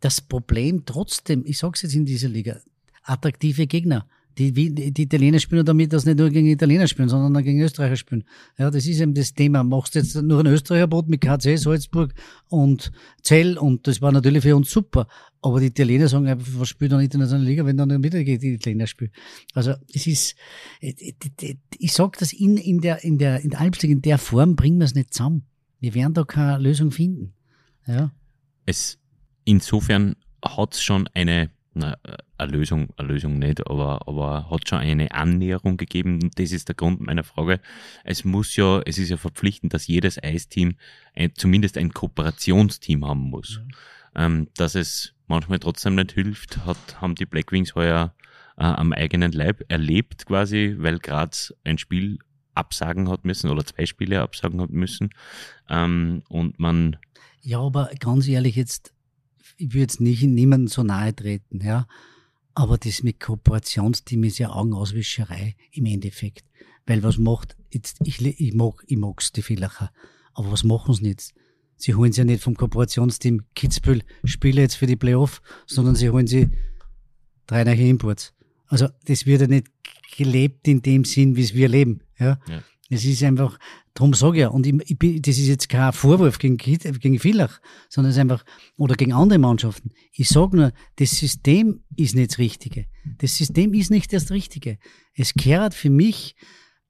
das 0.00 0.20
Problem 0.20 0.84
trotzdem, 0.84 1.44
ich 1.46 1.58
sag's 1.58 1.82
jetzt 1.82 1.94
in 1.94 2.04
dieser 2.04 2.28
Liga, 2.28 2.60
attraktive 3.04 3.66
Gegner. 3.66 4.06
Die, 4.38 4.50
die 4.50 5.02
Italiener 5.02 5.38
spielen 5.38 5.64
damit, 5.66 5.92
dass 5.92 6.06
nicht 6.06 6.18
nur 6.18 6.30
gegen 6.30 6.46
Italiener 6.46 6.88
spielen, 6.88 7.10
sondern 7.10 7.36
auch 7.36 7.44
gegen 7.44 7.60
Österreicher 7.60 7.96
spielen. 7.96 8.24
Ja, 8.58 8.70
das 8.70 8.86
ist 8.86 8.98
eben 8.98 9.12
das 9.12 9.34
Thema. 9.34 9.62
Machst 9.62 9.94
jetzt 9.94 10.14
nur 10.14 10.40
ein 10.40 10.46
Österreicher-Boot 10.46 11.06
mit 11.06 11.20
KC, 11.20 11.58
Salzburg 11.58 12.14
und 12.48 12.92
Zell 13.22 13.58
und 13.58 13.86
das 13.86 14.00
war 14.00 14.10
natürlich 14.10 14.42
für 14.42 14.56
uns 14.56 14.70
super. 14.70 15.06
Aber 15.42 15.60
die 15.60 15.66
Italiener 15.66 16.08
sagen 16.08 16.28
einfach, 16.28 16.46
was 16.56 16.68
spielt 16.68 16.92
dann 16.92 17.00
internationale 17.00 17.46
Liga, 17.46 17.66
wenn 17.66 17.76
dann 17.76 17.88
nicht 17.88 18.04
wieder 18.04 18.24
gegen 18.24 18.40
die 18.40 18.54
Italiener 18.54 18.86
spielt. 18.86 19.12
Also, 19.52 19.74
es 19.92 20.06
ist, 20.06 20.34
ich 20.80 21.92
sag 21.92 22.16
das 22.18 22.32
in, 22.32 22.56
in 22.56 22.80
der, 22.80 23.04
in 23.04 23.18
der, 23.18 23.40
in 23.40 23.50
der 23.50 23.60
Alpsliga, 23.60 23.92
in 23.92 24.00
der 24.00 24.16
Form 24.16 24.56
bringen 24.56 24.78
wir 24.78 24.86
es 24.86 24.94
nicht 24.94 25.12
zusammen. 25.12 25.44
Wir 25.82 25.94
werden 25.94 26.14
da 26.14 26.22
keine 26.22 26.58
Lösung 26.58 26.92
finden. 26.92 27.34
Ja. 27.88 28.12
Es, 28.66 29.00
insofern 29.44 30.14
hat 30.40 30.74
es 30.74 30.82
schon 30.82 31.08
eine, 31.12 31.50
na, 31.74 31.96
eine 32.38 32.52
Lösung, 32.52 32.90
eine 32.96 33.08
Lösung 33.08 33.40
nicht, 33.40 33.66
aber, 33.66 34.06
aber 34.06 34.48
hat 34.48 34.68
schon 34.68 34.78
eine 34.78 35.10
Annäherung 35.10 35.76
gegeben. 35.78 36.20
Und 36.22 36.38
das 36.38 36.52
ist 36.52 36.68
der 36.68 36.76
Grund 36.76 37.00
meiner 37.00 37.24
Frage. 37.24 37.58
Es 38.04 38.24
muss 38.24 38.54
ja, 38.54 38.80
es 38.86 38.96
ist 38.96 39.08
ja 39.08 39.16
verpflichtend, 39.16 39.74
dass 39.74 39.88
jedes 39.88 40.22
Eisteam 40.22 40.76
ein, 41.16 41.34
zumindest 41.34 41.76
ein 41.76 41.92
Kooperationsteam 41.92 43.04
haben 43.04 43.28
muss. 43.28 43.60
Ähm, 44.14 44.46
dass 44.54 44.76
es 44.76 45.14
manchmal 45.26 45.58
trotzdem 45.58 45.96
nicht 45.96 46.12
hilft, 46.12 46.64
hat, 46.64 47.00
haben 47.00 47.16
die 47.16 47.26
Blackwings 47.26 47.74
heuer 47.74 48.14
äh, 48.56 48.62
am 48.62 48.92
eigenen 48.92 49.32
Leib 49.32 49.64
erlebt 49.66 50.26
quasi, 50.26 50.76
weil 50.78 51.00
Graz 51.00 51.52
ein 51.64 51.78
Spiel 51.78 52.20
absagen 52.54 53.08
hat 53.08 53.24
müssen 53.24 53.50
oder 53.50 53.64
zwei 53.64 53.86
Spiele 53.86 54.20
absagen 54.20 54.60
hat 54.60 54.70
müssen. 54.70 55.10
Ähm, 55.68 56.22
und 56.28 56.58
man 56.58 56.96
Ja, 57.42 57.60
aber 57.60 57.90
ganz 57.98 58.28
ehrlich 58.28 58.56
jetzt, 58.56 58.92
ich 59.56 59.68
würde 59.68 59.80
jetzt 59.80 60.00
nicht 60.00 60.22
niemandem 60.22 60.68
so 60.68 60.82
nahe 60.82 61.14
treten, 61.14 61.60
ja. 61.64 61.86
Aber 62.54 62.76
das 62.76 63.02
mit 63.02 63.18
Kooperationsteam 63.18 64.24
ist 64.24 64.38
ja 64.38 64.50
Augenauswischerei 64.50 65.56
im 65.70 65.86
Endeffekt. 65.86 66.44
Weil 66.86 67.02
was 67.02 67.16
macht, 67.16 67.56
jetzt, 67.70 67.98
ich, 68.04 68.20
ich 68.20 68.54
mag, 68.54 68.84
ich 68.86 68.96
mag's, 68.96 69.32
die 69.32 69.42
Villacher. 69.42 69.90
Aber 70.34 70.52
was 70.52 70.64
machen 70.64 70.94
sie 70.94 71.08
jetzt? 71.08 71.34
Sie 71.76 71.94
holen 71.94 72.12
sie 72.12 72.20
ja 72.20 72.24
nicht 72.24 72.42
vom 72.42 72.54
Kooperationsteam 72.54 73.42
Kitzbühel 73.54 74.02
Spieler 74.24 74.62
jetzt 74.62 74.76
für 74.76 74.86
die 74.86 74.96
Playoff, 74.96 75.40
sondern 75.66 75.94
sie 75.94 76.10
holen 76.10 76.26
sie 76.26 76.50
drei 77.46 77.64
neue 77.64 77.88
Imports. 77.88 78.34
Also, 78.72 78.88
das 79.04 79.26
wird 79.26 79.42
ja 79.42 79.48
nicht 79.48 79.66
gelebt 80.16 80.66
in 80.66 80.80
dem 80.80 81.04
Sinn, 81.04 81.36
wie 81.36 81.42
es 81.42 81.52
wir 81.52 81.68
leben, 81.68 82.00
ja. 82.18 82.38
Ja. 82.48 82.62
Es 82.88 83.04
ist 83.04 83.22
einfach, 83.22 83.58
darum 83.92 84.14
sage 84.14 84.38
ich 84.38 84.40
ja, 84.40 84.48
und 84.48 84.66
ich, 84.66 84.74
ich, 85.02 85.20
das 85.20 85.36
ist 85.36 85.46
jetzt 85.46 85.68
kein 85.68 85.92
Vorwurf 85.92 86.38
gegen, 86.38 86.56
gegen 86.56 87.18
Villach, 87.18 87.60
sondern 87.90 88.10
es 88.10 88.16
ist 88.16 88.20
einfach, 88.20 88.44
oder 88.78 88.94
gegen 88.94 89.12
andere 89.12 89.38
Mannschaften. 89.38 89.90
Ich 90.12 90.28
sage 90.28 90.56
nur, 90.56 90.72
das 90.96 91.10
System 91.10 91.84
ist 91.96 92.14
nicht 92.14 92.30
das 92.30 92.38
Richtige. 92.38 92.86
Das 93.18 93.36
System 93.36 93.74
ist 93.74 93.90
nicht 93.90 94.10
das 94.12 94.30
Richtige. 94.30 94.78
Es 95.14 95.34
kehrt 95.34 95.74
für 95.74 95.90
mich, 95.90 96.34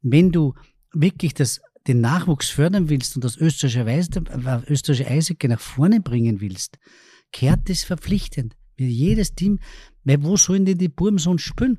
wenn 0.02 0.30
du 0.30 0.54
wirklich 0.92 1.34
das, 1.34 1.60
den 1.88 2.00
Nachwuchs 2.00 2.48
fördern 2.48 2.88
willst 2.88 3.16
und 3.16 3.24
das 3.24 3.36
österreichische, 3.36 3.86
Weis, 3.86 4.08
äh, 4.08 4.72
österreichische 4.72 5.10
Eishockey 5.10 5.48
nach 5.48 5.60
vorne 5.60 6.00
bringen 6.00 6.40
willst, 6.40 6.78
kehrt 7.32 7.68
das 7.68 7.82
verpflichtend. 7.82 8.54
Jedes 8.88 9.34
Team, 9.34 9.58
weil 10.04 10.22
wo 10.22 10.36
sollen 10.36 10.64
denn 10.64 10.78
die 10.78 10.88
Buben 10.88 11.18
sonst 11.18 11.42
spielen? 11.42 11.78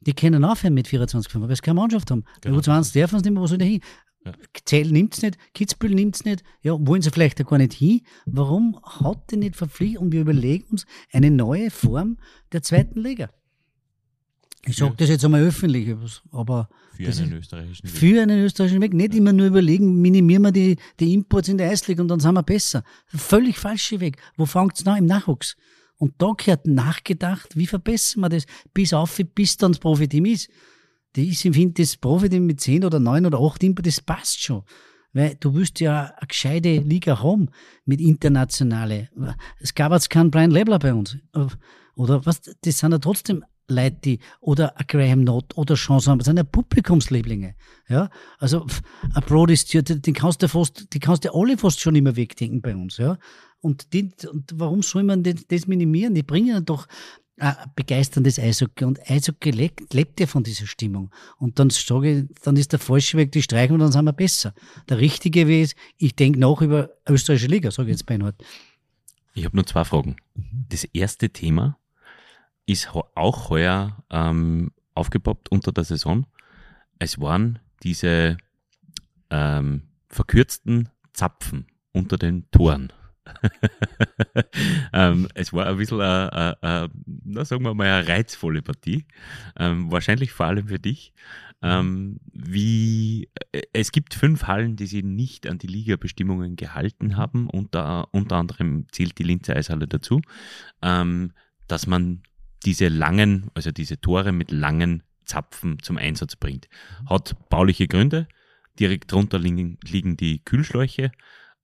Die 0.00 0.12
können 0.12 0.44
aufhören 0.44 0.74
mit 0.74 0.86
24 0.88 1.30
5, 1.32 1.48
weil 1.48 1.56
sie 1.56 1.62
keine 1.62 1.80
Mannschaft 1.80 2.10
haben. 2.10 2.24
Genau. 2.42 2.58
U20 2.58 2.92
dürfen 2.92 3.18
sie 3.18 3.24
nicht 3.24 3.32
mehr, 3.34 3.42
wo 3.42 3.46
sollen 3.46 3.60
die 3.60 3.66
hin? 3.66 3.80
Ja. 4.26 4.32
Zell 4.64 4.90
nimmt's 4.90 5.20
nicht, 5.22 5.36
Kitzbühel 5.54 5.94
nimmt's 5.94 6.24
nicht, 6.24 6.42
ja, 6.62 6.74
wollen 6.86 7.02
sie 7.02 7.10
vielleicht 7.10 7.42
auch 7.42 7.48
gar 7.50 7.58
nicht 7.58 7.74
hin. 7.74 8.00
Warum 8.26 8.78
hat 8.82 9.30
die 9.30 9.36
nicht 9.36 9.54
verpflichtet 9.56 10.00
und 10.00 10.12
wir 10.12 10.22
überlegen 10.22 10.64
uns 10.70 10.86
eine 11.12 11.30
neue 11.30 11.70
Form 11.70 12.16
der 12.52 12.62
zweiten 12.62 13.00
Liga? 13.00 13.28
Ich 14.66 14.76
sage 14.76 14.92
Ja. 14.92 14.96
das 14.96 15.08
jetzt 15.10 15.24
einmal 15.26 15.42
öffentlich, 15.42 15.94
aber 16.30 16.70
für 16.96 17.02
einen 17.02 17.08
ist- 17.08 17.20
österreichischen 17.32 17.84
Weg. 17.84 17.90
für 17.90 18.22
einen 18.22 18.38
österreichischen 18.44 18.80
Weg 18.80 18.94
nicht 18.94 19.14
immer 19.14 19.32
nur 19.34 19.46
überlegen, 19.46 20.00
minimieren 20.00 20.42
wir 20.42 20.52
die, 20.52 20.78
die 21.00 21.12
Imports 21.12 21.48
in 21.48 21.58
der 21.58 21.68
Eisliga 21.70 22.00
und 22.00 22.08
dann 22.08 22.20
sind 22.20 22.32
wir 22.32 22.42
besser. 22.42 22.82
Völlig 23.06 23.58
falscher 23.58 24.00
Weg. 24.00 24.16
Wo 24.38 24.46
fängt's 24.46 24.86
an? 24.86 24.96
Im 24.98 25.06
Nachwuchs. 25.06 25.54
Und 26.04 26.16
da 26.18 26.32
gehört 26.36 26.66
nachgedacht, 26.66 27.56
wie 27.56 27.66
verbessern 27.66 28.20
wir 28.20 28.28
das, 28.28 28.44
bis 28.74 28.92
auf, 28.92 29.18
bis 29.34 29.56
dann 29.56 29.72
das 29.72 29.78
Profiteam 29.78 30.26
ist. 30.26 30.50
Das 31.14 31.24
ist, 31.24 31.46
ich 31.46 31.54
finde, 31.54 31.80
das 31.82 31.96
Profiteam 31.96 32.44
mit 32.44 32.60
10 32.60 32.84
oder 32.84 33.00
9 33.00 33.24
oder 33.24 33.40
8 33.40 33.62
Imports, 33.62 33.86
das 33.86 34.00
passt 34.02 34.42
schon. 34.42 34.64
Weil 35.14 35.36
du 35.40 35.54
willst 35.54 35.80
ja 35.80 36.12
eine 36.14 36.26
gescheite 36.28 36.76
Liga 36.76 37.22
haben 37.22 37.48
mit 37.86 38.02
internationale. 38.02 39.08
Es 39.60 39.74
gab 39.74 39.92
jetzt 39.92 40.10
keinen 40.10 40.30
Brian 40.30 40.50
Lebler 40.50 40.78
bei 40.78 40.92
uns. 40.92 41.16
Oder 41.94 42.26
was, 42.26 42.42
das 42.42 42.78
sind 42.78 42.92
ja 42.92 42.98
trotzdem 42.98 43.42
Leute, 43.68 43.96
die, 44.04 44.18
oder 44.40 44.78
ein 44.78 44.86
Graham 44.86 45.22
Knott 45.22 45.56
oder 45.56 45.74
Chance 45.74 46.10
haben, 46.10 46.18
das 46.18 46.26
sind 46.26 46.36
ja 46.36 46.44
Publikumslieblinge. 46.44 47.54
Ja, 47.88 48.10
also, 48.38 48.66
ein 49.14 49.22
Brody 49.26 49.56
Stewart, 49.56 50.06
den 50.06 50.14
kannst 50.14 50.42
du 50.42 50.48
fast, 50.48 50.92
die 50.92 51.00
kannst 51.00 51.24
du 51.24 51.34
alle 51.34 51.56
fast 51.56 51.80
schon 51.80 51.94
immer 51.94 52.16
wegdenken 52.16 52.60
bei 52.60 52.74
uns, 52.74 52.98
ja. 52.98 53.18
Und, 53.60 53.92
die, 53.94 54.10
und 54.30 54.52
warum 54.54 54.82
soll 54.82 55.04
man 55.04 55.22
das, 55.22 55.46
das 55.48 55.66
minimieren? 55.66 56.14
Die 56.14 56.22
bringen 56.22 56.64
doch 56.66 56.86
ein 57.38 57.56
begeisterndes 57.74 58.38
Eishockey 58.38 58.84
und 58.84 59.00
Eishockey 59.10 59.50
lebt, 59.50 59.92
lebt 59.92 60.20
ja 60.20 60.26
von 60.26 60.44
dieser 60.44 60.66
Stimmung. 60.66 61.10
Und 61.38 61.58
dann 61.58 61.70
sage 61.70 62.18
ich, 62.18 62.40
dann 62.42 62.56
ist 62.56 62.72
der 62.72 62.78
falsche 62.78 63.16
Weg 63.16 63.32
die 63.32 63.42
streichen 63.42 63.74
und 63.74 63.80
dann 63.80 63.90
sind 63.92 64.04
wir 64.04 64.12
besser. 64.12 64.54
Der 64.88 64.98
richtige 64.98 65.48
Weg 65.48 65.64
ist, 65.64 65.76
ich 65.98 66.14
denke 66.14 66.38
nach 66.38 66.60
über 66.60 66.90
österreichische 67.08 67.48
Liga, 67.48 67.70
sage 67.70 67.90
ich 67.90 67.96
jetzt 67.96 68.06
Beinhard. 68.06 68.36
Ich 69.34 69.44
habe 69.44 69.56
nur 69.56 69.66
zwei 69.66 69.84
Fragen. 69.84 70.16
Das 70.68 70.84
erste 70.84 71.30
Thema 71.30 71.78
ist 72.66 72.88
auch 73.14 73.50
heuer 73.50 74.04
ähm, 74.10 74.72
aufgepoppt 74.94 75.50
unter 75.50 75.72
der 75.72 75.84
Saison. 75.84 76.26
Es 76.98 77.20
waren 77.20 77.58
diese 77.82 78.38
ähm, 79.30 79.82
verkürzten 80.08 80.88
Zapfen 81.12 81.66
unter 81.92 82.16
den 82.16 82.50
Toren. 82.50 82.92
ähm, 84.92 85.28
es 85.34 85.52
war 85.52 85.66
ein 85.66 85.76
bisschen, 85.76 86.00
eine, 86.00 86.58
eine, 86.62 86.90
eine, 87.24 87.44
sagen 87.44 87.64
wir 87.64 87.74
mal, 87.74 87.86
eine 87.88 88.08
reizvolle 88.08 88.62
Partie. 88.62 89.06
Ähm, 89.56 89.90
wahrscheinlich 89.90 90.32
vor 90.32 90.46
allem 90.46 90.68
für 90.68 90.78
dich. 90.78 91.12
Ähm, 91.62 92.20
wie, 92.32 93.30
äh, 93.52 93.62
es 93.72 93.90
gibt 93.90 94.14
fünf 94.14 94.44
Hallen, 94.44 94.76
die 94.76 94.86
sich 94.86 95.02
nicht 95.02 95.46
an 95.46 95.58
die 95.58 95.66
Liga-Bestimmungen 95.66 96.56
gehalten 96.56 97.16
haben. 97.16 97.48
Unter, 97.48 98.12
unter 98.12 98.36
anderem 98.36 98.86
zählt 98.92 99.18
die 99.18 99.22
Linzer 99.22 99.56
Eishalle 99.56 99.88
dazu, 99.88 100.20
ähm, 100.82 101.32
dass 101.66 101.86
man 101.86 102.22
diese 102.64 102.88
langen, 102.88 103.50
also 103.54 103.70
diese 103.70 104.00
Tore 104.00 104.32
mit 104.32 104.50
langen 104.50 105.02
Zapfen 105.24 105.78
zum 105.82 105.96
Einsatz 105.98 106.36
bringt. 106.36 106.68
Hat 107.08 107.36
bauliche 107.48 107.88
Gründe. 107.88 108.28
Direkt 108.78 109.12
drunter 109.12 109.38
liegen, 109.38 109.78
liegen 109.84 110.16
die 110.16 110.44
Kühlschläuche. 110.44 111.12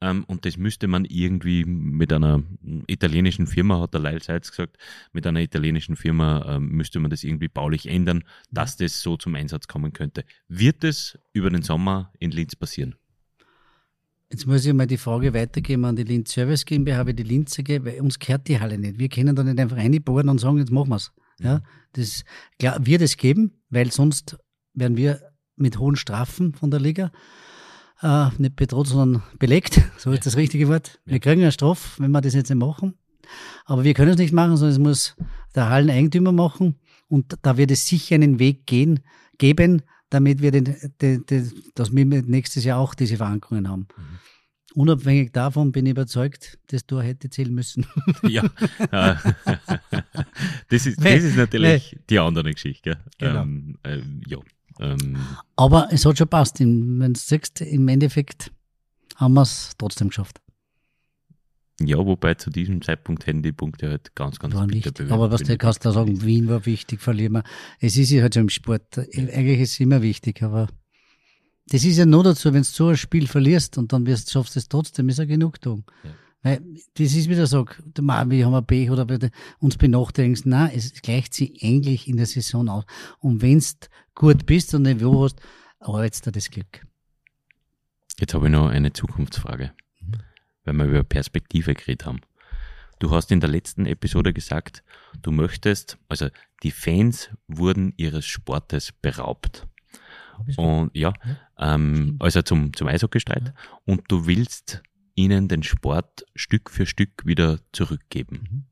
Ähm, 0.00 0.24
und 0.24 0.46
das 0.46 0.56
müsste 0.56 0.88
man 0.88 1.04
irgendwie 1.04 1.64
mit 1.64 2.12
einer 2.12 2.42
italienischen 2.86 3.46
Firma, 3.46 3.80
hat 3.80 3.94
der 3.94 4.00
Lyle 4.00 4.20
Seitz 4.22 4.50
gesagt, 4.50 4.76
mit 5.12 5.26
einer 5.26 5.40
italienischen 5.40 5.96
Firma 5.96 6.56
ähm, 6.56 6.68
müsste 6.68 7.00
man 7.00 7.10
das 7.10 7.24
irgendwie 7.24 7.48
baulich 7.48 7.86
ändern, 7.86 8.24
dass 8.50 8.76
das 8.76 9.00
so 9.00 9.16
zum 9.16 9.34
Einsatz 9.34 9.66
kommen 9.68 9.92
könnte. 9.92 10.24
Wird 10.48 10.84
es 10.84 11.18
über 11.32 11.50
den 11.50 11.62
Sommer 11.62 12.12
in 12.18 12.30
Linz 12.30 12.56
passieren? 12.56 12.94
Jetzt 14.32 14.46
muss 14.46 14.64
ich 14.64 14.72
mal 14.72 14.86
die 14.86 14.96
Frage 14.96 15.34
weitergeben 15.34 15.84
an 15.84 15.96
die 15.96 16.04
Linz 16.04 16.32
Service 16.32 16.64
GmbH, 16.64 17.04
wie 17.06 17.14
die 17.14 17.24
Linzer 17.24 17.64
weil 17.66 18.00
uns 18.00 18.18
gehört 18.18 18.46
die 18.46 18.60
Halle 18.60 18.78
nicht. 18.78 18.98
Wir 18.98 19.08
können 19.08 19.34
da 19.34 19.42
nicht 19.42 19.58
einfach 19.58 19.76
reinbohren 19.76 20.28
und 20.28 20.38
sagen, 20.38 20.58
jetzt 20.58 20.70
machen 20.70 20.90
wir's. 20.90 21.10
Ja, 21.40 21.62
das, 21.94 22.24
klar, 22.58 22.78
wird 22.86 23.02
es 23.02 23.16
geben, 23.16 23.60
weil 23.70 23.90
sonst 23.90 24.38
werden 24.72 24.96
wir 24.96 25.20
mit 25.56 25.78
hohen 25.78 25.96
Strafen 25.96 26.54
von 26.54 26.70
der 26.70 26.78
Liga 26.78 27.10
äh, 28.02 28.28
nicht 28.38 28.54
bedroht, 28.54 28.86
sondern 28.86 29.22
belegt. 29.38 29.82
So 29.98 30.12
ist 30.12 30.26
das 30.26 30.36
richtige 30.36 30.68
Wort. 30.68 31.00
Wir 31.04 31.18
kriegen 31.18 31.42
eine 31.42 31.50
Strafe, 31.50 32.00
wenn 32.00 32.12
wir 32.12 32.20
das 32.20 32.34
jetzt 32.34 32.50
nicht 32.50 32.58
machen. 32.58 32.94
Aber 33.64 33.82
wir 33.82 33.94
können 33.94 34.12
es 34.12 34.18
nicht 34.18 34.32
machen, 34.32 34.56
sondern 34.56 34.72
es 34.72 34.78
muss 34.78 35.16
der 35.56 35.68
Halleneigentümer 35.70 36.32
machen. 36.32 36.76
Und 37.08 37.36
da 37.42 37.56
wird 37.56 37.72
es 37.72 37.86
sicher 37.86 38.14
einen 38.14 38.38
Weg 38.38 38.66
gehen, 38.66 39.00
geben, 39.38 39.82
damit 40.08 40.40
wir 40.40 40.52
den, 40.52 40.76
den, 41.00 41.26
den, 41.26 41.52
dass 41.74 41.94
wir 41.94 42.04
nächstes 42.04 42.64
Jahr 42.64 42.78
auch 42.78 42.94
diese 42.94 43.16
Verankerungen 43.16 43.68
haben. 43.68 43.88
Unabhängig 44.74 45.32
davon 45.32 45.72
bin 45.72 45.86
ich 45.86 45.90
überzeugt, 45.90 46.58
das 46.68 46.86
Tor 46.86 47.02
hätte 47.02 47.28
zählen 47.28 47.52
müssen. 47.52 47.86
Ja, 48.28 48.44
äh, 48.92 49.14
das, 50.68 50.86
ist, 50.86 51.04
das 51.04 51.24
ist 51.24 51.36
natürlich 51.36 51.98
die 52.08 52.18
andere 52.18 52.52
Geschichte. 52.52 52.98
Genau. 53.18 53.42
Ähm, 53.42 53.78
ähm, 53.84 54.20
ja. 54.26 54.38
Ähm, 54.78 55.16
Aber 55.56 55.88
es 55.90 56.04
hat 56.04 56.18
schon 56.18 56.28
passt. 56.28 56.60
Wenn 56.60 57.00
du 57.00 57.18
siehst, 57.18 57.60
im 57.62 57.88
Endeffekt 57.88 58.52
haben 59.16 59.34
wir 59.34 59.42
es 59.42 59.72
trotzdem 59.76 60.08
geschafft. 60.08 60.40
ja, 61.80 61.98
wobei 61.98 62.34
zu 62.34 62.50
diesem 62.50 62.80
Zeitpunkt 62.80 63.26
hätten 63.26 63.42
die 63.42 63.52
Punkte 63.52 63.88
halt 63.88 64.14
ganz, 64.14 64.38
ganz 64.38 64.54
War 64.54 64.66
bitter 64.66 64.90
wichtig. 64.90 65.10
Aber 65.10 65.32
was 65.32 65.42
du 65.42 65.58
kannst 65.58 65.84
da 65.84 65.92
sagen. 65.92 66.22
Wien 66.22 66.48
war 66.48 66.64
wichtig, 66.64 67.00
verlieren 67.00 67.32
wir. 67.32 67.44
Es 67.80 67.96
ist 67.96 68.10
ja 68.10 68.22
halt 68.22 68.34
so 68.34 68.40
im 68.40 68.48
Sport. 68.48 68.98
Eigentlich 68.98 69.60
ist 69.60 69.72
es 69.72 69.80
immer 69.80 70.00
wichtig, 70.00 70.42
aber 70.42 70.68
das 71.70 71.84
ist 71.84 71.96
ja 71.96 72.06
nur 72.06 72.24
dazu, 72.24 72.52
wenn 72.52 72.62
du 72.62 72.68
so 72.68 72.88
ein 72.88 72.96
Spiel 72.96 73.26
verlierst 73.26 73.78
und 73.78 73.92
dann 73.92 74.06
wirst, 74.06 74.30
schaffst 74.30 74.56
du 74.56 74.58
es 74.58 74.68
trotzdem, 74.68 75.08
ist 75.08 75.18
ja 75.18 75.24
Genugtuung. 75.24 75.84
Ja. 76.04 76.10
Weil 76.42 76.62
das 76.94 77.14
ist 77.14 77.28
wieder 77.28 77.46
so, 77.46 77.66
du 77.94 78.02
meinst, 78.02 78.30
wir 78.30 78.46
haben 78.46 78.54
ein 78.54 78.64
Pech 78.64 78.90
oder 78.90 79.06
uns 79.58 79.76
benachteiligen. 79.76 80.50
Nein, 80.50 80.72
es 80.74 81.00
gleicht 81.02 81.34
sich 81.34 81.62
eigentlich 81.62 82.08
in 82.08 82.16
der 82.16 82.26
Saison 82.26 82.68
aus. 82.68 82.84
Und 83.18 83.42
wenn 83.42 83.58
du 83.58 83.66
gut 84.14 84.46
bist 84.46 84.74
und 84.74 84.82
Niveau 84.82 85.24
hast, 85.24 85.40
arbeitest 85.80 86.26
du 86.26 86.32
das 86.32 86.50
Glück. 86.50 86.86
Jetzt 88.18 88.34
habe 88.34 88.46
ich 88.46 88.52
noch 88.52 88.68
eine 88.68 88.92
Zukunftsfrage, 88.92 89.72
Mhm. 90.00 90.12
weil 90.64 90.74
wir 90.74 90.84
über 90.86 91.04
Perspektive 91.04 91.74
geredet 91.74 92.06
haben. 92.06 92.20
Du 92.98 93.10
hast 93.10 93.30
in 93.30 93.40
der 93.40 93.48
letzten 93.48 93.86
Episode 93.86 94.32
gesagt, 94.32 94.82
du 95.22 95.30
möchtest, 95.30 95.98
also 96.08 96.28
die 96.62 96.70
Fans 96.70 97.30
wurden 97.48 97.94
ihres 97.96 98.26
Sportes 98.26 98.92
beraubt. 98.92 99.66
Und 100.56 100.90
ja, 100.94 101.12
ähm, 101.60 102.16
also 102.18 102.42
zum, 102.42 102.74
zum 102.74 102.88
Eishockeystreit. 102.88 103.52
Und 103.84 104.02
du 104.08 104.26
willst 104.26 104.82
ihnen 105.14 105.48
den 105.48 105.62
Sport 105.62 106.24
Stück 106.34 106.70
für 106.70 106.86
Stück 106.86 107.24
wieder 107.24 107.58
zurückgeben. 107.72 108.66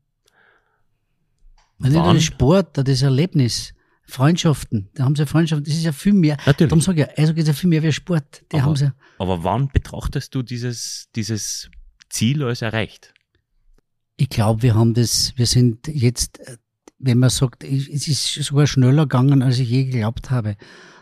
Wenn 1.77 1.93
nicht 1.93 2.03
nur 2.03 2.13
das 2.13 2.23
Sport, 2.23 2.77
das 2.77 3.01
Erlebnis, 3.01 3.73
Freundschaften, 4.03 4.89
da 4.95 5.03
haben 5.05 5.15
sie 5.15 5.25
Freundschaften, 5.25 5.63
das 5.65 5.75
ist 5.75 5.83
ja 5.83 5.91
viel 5.91 6.13
mehr. 6.13 6.37
Natürlich. 6.45 6.69
Darum 6.69 6.81
sage 6.81 7.03
ich, 7.03 7.07
ja, 7.07 7.13
also 7.23 7.33
ist 7.33 7.47
ja 7.47 7.53
viel 7.53 7.69
mehr 7.69 7.83
wie 7.83 7.91
Sport. 7.91 8.43
Die 8.51 8.57
Aber- 8.57 8.65
haben 8.65 8.75
sie. 8.75 8.91
Aber 9.19 9.43
wann 9.43 9.69
betrachtest 9.69 10.33
du 10.35 10.41
dieses, 10.41 11.09
dieses 11.15 11.69
Ziel 12.09 12.43
als 12.43 12.61
erreicht? 12.61 13.13
Ich 14.17 14.29
glaube, 14.29 14.63
wir 14.63 14.75
haben 14.75 14.93
das, 14.93 15.33
wir 15.37 15.45
sind 15.45 15.87
jetzt, 15.87 16.39
äh, 16.39 16.57
wenn 16.97 17.19
man 17.19 17.29
sagt, 17.29 17.63
es 17.63 18.07
ist 18.07 18.33
sogar 18.33 18.67
schneller 18.67 19.03
gegangen, 19.03 19.41
als 19.41 19.59
ich 19.59 19.69
je 19.69 19.85
geglaubt 19.85 20.31
habe. 20.31 20.57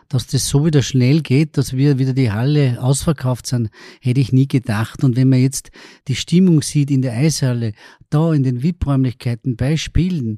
Dass 0.10 0.28
das 0.28 0.48
so 0.48 0.66
wieder 0.66 0.82
schnell 0.82 1.22
geht, 1.22 1.58
dass 1.58 1.76
wir 1.76 2.00
wieder 2.00 2.14
die 2.14 2.32
Halle 2.32 2.82
ausverkauft 2.82 3.48
sind, 3.48 3.70
hätte 4.00 4.22
ich 4.22 4.32
nie 4.32 4.48
gedacht. 4.48 5.04
Und 5.04 5.16
wenn 5.16 5.30
man 5.30 5.40
jetzt 5.40 5.72
die 6.08 6.16
Stimmung 6.16 6.62
sieht 6.62 6.92
in 6.92 7.02
der 7.02 7.14
Eishalle, 7.14 7.74
da 8.10 8.34
in 8.34 8.44
den 8.44 8.64
VIP-Räumlichkeiten 8.64 9.58
bei 9.58 9.76
Spielen, 9.76 10.38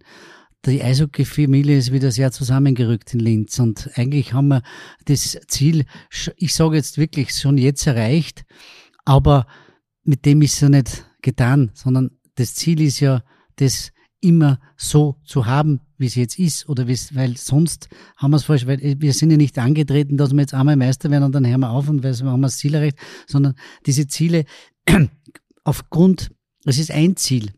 die 0.66 0.84
Eishockey-Familie 0.84 1.78
ist 1.78 1.94
wieder 1.94 2.12
sehr 2.12 2.32
zusammengerückt 2.32 3.14
in 3.14 3.20
Linz. 3.20 3.60
Und 3.60 3.90
eigentlich 3.96 4.34
haben 4.34 4.50
wir 4.50 4.62
das 5.06 5.40
Ziel, 5.48 5.86
ich 6.36 6.54
sage 6.54 6.76
jetzt 6.76 6.98
wirklich, 6.98 7.32
schon 7.32 7.58
jetzt 7.58 7.86
erreicht. 7.88 8.44
Aber 9.06 9.48
mit 10.04 10.26
dem 10.26 10.42
ist 10.42 10.60
ja 10.60 10.70
nicht 10.70 11.06
getan, 11.22 11.72
sondern 11.74 12.12
das 12.36 12.56
Ziel 12.56 12.82
ist 12.82 13.00
ja, 13.00 13.24
das 13.56 13.92
immer 14.22 14.60
so 14.78 15.18
zu 15.24 15.46
haben, 15.46 15.82
wie 15.98 16.08
es 16.08 16.16
jetzt 16.16 16.40
ist, 16.40 16.68
oder 16.68 16.88
wie's, 16.88 17.16
weil 17.16 17.38
sonst 17.38 17.90
haben 18.18 18.32
wir 18.32 18.38
es 18.38 18.44
falsch, 18.44 18.66
weil 18.66 18.80
wir 19.00 19.14
sind 19.14 19.32
ja 19.32 19.38
nicht 19.38 19.58
angetreten, 19.58 20.18
dass 20.18 20.32
wir 20.32 20.42
jetzt 20.42 20.54
einmal 20.54 20.76
Meister 20.76 21.10
werden 21.12 21.24
und 21.24 21.34
dann 21.34 21.46
hören 21.46 21.62
wir 21.62 21.70
auf 21.70 21.90
und 21.90 22.04
weil 22.04 22.18
wir 22.20 22.32
haben 22.32 22.42
wir 22.42 22.48
das 22.48 22.58
Ziel 22.58 22.74
erreicht, 22.74 22.98
sondern 23.28 23.56
diese 23.86 24.08
Ziele 24.08 24.46
aufgrund, 25.64 26.32
es 26.66 26.78
ist 26.78 26.92
ein 26.92 27.16
Ziel, 27.16 27.52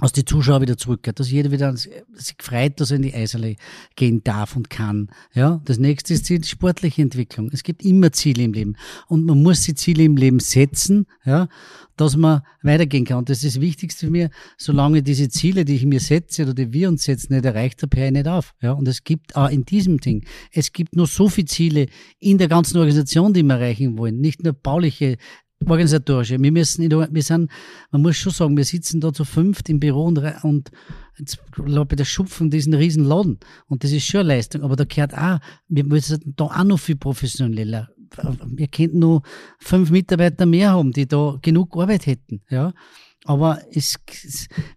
dass 0.00 0.12
die 0.12 0.24
Zuschauer 0.24 0.60
wieder 0.60 0.76
zurückkehrt, 0.76 1.20
dass 1.20 1.30
jeder 1.30 1.50
wieder 1.50 1.76
sich 1.76 2.36
freut, 2.40 2.80
dass 2.80 2.90
er 2.90 2.96
in 2.96 3.02
die 3.02 3.14
Eishalle 3.14 3.56
gehen 3.96 4.22
darf 4.24 4.56
und 4.56 4.70
kann. 4.70 5.10
Ja, 5.34 5.60
das 5.64 5.78
nächste 5.78 6.14
ist 6.14 6.28
die 6.28 6.42
sportliche 6.42 7.02
Entwicklung. 7.02 7.50
Es 7.52 7.62
gibt 7.62 7.84
immer 7.84 8.12
Ziele 8.12 8.42
im 8.42 8.52
Leben 8.52 8.76
und 9.08 9.24
man 9.24 9.42
muss 9.42 9.62
die 9.62 9.74
Ziele 9.74 10.04
im 10.04 10.16
Leben 10.16 10.40
setzen, 10.40 11.06
ja, 11.24 11.48
dass 11.96 12.16
man 12.16 12.42
weitergehen 12.62 13.04
kann. 13.04 13.18
Und 13.18 13.28
das 13.28 13.44
ist 13.44 13.56
das 13.56 13.60
Wichtigste 13.60 14.06
für 14.06 14.12
mich, 14.12 14.30
solange 14.56 15.02
diese 15.02 15.28
Ziele, 15.28 15.64
die 15.64 15.76
ich 15.76 15.84
mir 15.84 16.00
setze 16.00 16.42
oder 16.42 16.54
die 16.54 16.72
wir 16.72 16.88
uns 16.88 17.04
setzen, 17.04 17.34
nicht 17.34 17.44
erreicht 17.44 17.82
habe, 17.82 17.96
höre 17.96 18.06
ich 18.06 18.12
nicht 18.12 18.28
auf. 18.28 18.54
Ja, 18.60 18.72
und 18.72 18.88
es 18.88 19.04
gibt 19.04 19.36
auch 19.36 19.50
in 19.50 19.64
diesem 19.64 19.98
Ding, 19.98 20.24
es 20.52 20.72
gibt 20.72 20.96
nur 20.96 21.06
so 21.06 21.28
viele 21.28 21.46
Ziele 21.46 21.86
in 22.18 22.38
der 22.38 22.48
ganzen 22.48 22.78
Organisation, 22.78 23.32
die 23.32 23.42
wir 23.42 23.54
erreichen 23.54 23.98
wollen, 23.98 24.20
nicht 24.20 24.42
nur 24.42 24.54
bauliche 24.54 25.18
organisatorische. 25.66 26.40
Wir 26.40 26.52
müssen, 26.52 26.88
der- 26.88 27.08
wir 27.12 27.22
sind, 27.22 27.50
man 27.90 28.02
muss 28.02 28.16
schon 28.16 28.32
sagen, 28.32 28.56
wir 28.56 28.64
sitzen 28.64 29.00
da 29.00 29.12
zu 29.12 29.24
fünft 29.24 29.68
im 29.68 29.80
Büro 29.80 30.04
und, 30.04 30.18
und 30.42 30.70
jetzt 31.18 31.38
glaube 31.52 31.94
ich, 31.94 31.98
das 31.98 32.08
Schupfen 32.08 32.50
diesen 32.50 32.74
riesen 32.74 33.04
Laden. 33.04 33.38
Und 33.68 33.84
das 33.84 33.92
ist 33.92 34.06
schon 34.06 34.20
eine 34.20 34.30
Leistung. 34.36 34.62
Aber 34.62 34.76
da 34.76 34.84
gehört 34.84 35.16
auch, 35.16 35.38
wir 35.68 35.84
müssen 35.84 36.34
da 36.36 36.44
auch 36.44 36.64
noch 36.64 36.78
viel 36.78 36.96
professioneller. 36.96 37.88
Wir 38.46 38.66
könnten 38.68 38.98
nur 38.98 39.22
fünf 39.58 39.90
Mitarbeiter 39.90 40.44
mehr 40.44 40.70
haben, 40.70 40.90
die 40.92 41.06
da 41.06 41.38
genug 41.42 41.76
Arbeit 41.76 42.06
hätten, 42.06 42.40
ja. 42.50 42.72
Aber 43.26 43.60
es, 43.70 43.96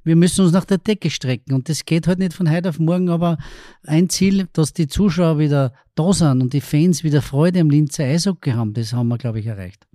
wir 0.04 0.18
müssen 0.18 0.44
uns 0.44 0.52
nach 0.54 0.66
der 0.66 0.78
Decke 0.78 1.10
strecken 1.10 1.54
und 1.54 1.70
das 1.70 1.86
geht 1.86 2.08
halt 2.08 2.20
nicht 2.20 2.34
von 2.34 2.52
heute 2.52 2.70
auf 2.70 2.78
morgen, 2.78 3.08
aber 3.10 3.38
ein 3.86 4.10
Ziel, 4.10 4.50
dass 4.52 4.74
die 4.74 4.88
Zuschauer 4.88 5.40
wieder 5.40 5.74
da 5.96 6.12
sind 6.12 6.42
und 6.42 6.52
die 6.52 6.60
Fans 6.60 7.06
wieder 7.06 7.22
Freude 7.22 7.62
am 7.62 7.70
Linzer 7.70 8.04
Eishockey 8.04 8.52
haben, 8.52 8.74
das 8.74 8.92
haben 8.92 9.08
wir, 9.08 9.18
glaube 9.18 9.40
ich, 9.40 9.46
erreicht. 9.48 9.88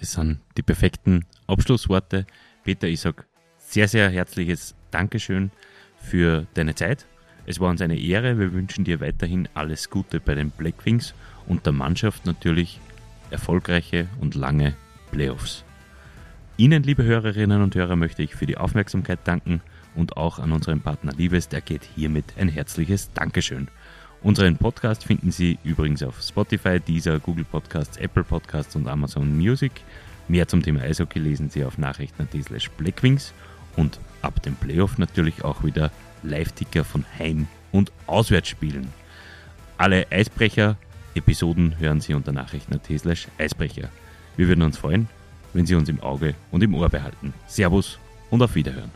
Das 0.00 0.12
sind 0.12 0.40
die 0.56 0.62
perfekten 0.62 1.26
Abschlussworte. 1.46 2.26
Peter, 2.64 2.88
ich 2.88 3.00
sag 3.00 3.26
sehr, 3.58 3.86
sehr 3.86 4.08
herzliches 4.08 4.74
Dankeschön 4.90 5.50
für 5.98 6.46
deine 6.54 6.74
Zeit. 6.74 7.06
Es 7.44 7.60
war 7.60 7.68
uns 7.68 7.82
eine 7.82 7.98
Ehre. 7.98 8.38
Wir 8.38 8.52
wünschen 8.52 8.84
dir 8.84 9.00
weiterhin 9.00 9.48
alles 9.52 9.90
Gute 9.90 10.18
bei 10.18 10.34
den 10.34 10.50
Blackwings 10.50 11.14
und 11.46 11.66
der 11.66 11.74
Mannschaft 11.74 12.24
natürlich 12.24 12.80
erfolgreiche 13.30 14.08
und 14.20 14.34
lange 14.34 14.74
Playoffs. 15.12 15.64
Ihnen, 16.56 16.82
liebe 16.82 17.04
Hörerinnen 17.04 17.62
und 17.62 17.74
Hörer, 17.74 17.96
möchte 17.96 18.22
ich 18.22 18.34
für 18.34 18.46
die 18.46 18.56
Aufmerksamkeit 18.56 19.20
danken 19.24 19.60
und 19.94 20.16
auch 20.16 20.38
an 20.38 20.52
unseren 20.52 20.80
Partner 20.80 21.12
Liebest 21.12 21.52
ergeht 21.52 21.84
hiermit 21.94 22.24
ein 22.38 22.48
herzliches 22.48 23.12
Dankeschön. 23.12 23.68
Unseren 24.22 24.56
Podcast 24.56 25.04
finden 25.04 25.30
Sie 25.30 25.58
übrigens 25.64 26.02
auf 26.02 26.20
Spotify, 26.20 26.78
Deezer, 26.78 27.18
Google 27.18 27.44
Podcasts, 27.44 27.96
Apple 27.96 28.22
Podcasts 28.22 28.76
und 28.76 28.86
Amazon 28.86 29.34
Music. 29.36 29.72
Mehr 30.28 30.46
zum 30.46 30.62
Thema 30.62 30.82
Eishockey 30.82 31.18
lesen 31.18 31.48
Sie 31.48 31.64
auf 31.64 31.78
nachrichten.at 31.78 32.44
slash 32.44 32.70
blackwings 32.72 33.32
und 33.76 33.98
ab 34.20 34.42
dem 34.42 34.56
Playoff 34.56 34.98
natürlich 34.98 35.42
auch 35.42 35.64
wieder 35.64 35.90
Live-Ticker 36.22 36.84
von 36.84 37.06
Heim- 37.18 37.48
und 37.72 37.92
Auswärtsspielen. 38.06 38.88
Alle 39.78 40.06
Eisbrecher-Episoden 40.10 41.78
hören 41.78 42.02
Sie 42.02 42.12
unter 42.12 42.32
nachrichten.at 42.32 42.98
slash 42.98 43.26
Eisbrecher. 43.38 43.88
Wir 44.36 44.48
würden 44.48 44.62
uns 44.62 44.76
freuen, 44.76 45.08
wenn 45.54 45.64
Sie 45.64 45.74
uns 45.74 45.88
im 45.88 46.00
Auge 46.00 46.34
und 46.50 46.62
im 46.62 46.74
Ohr 46.74 46.90
behalten. 46.90 47.32
Servus 47.46 47.98
und 48.28 48.42
auf 48.42 48.54
Wiederhören. 48.54 48.90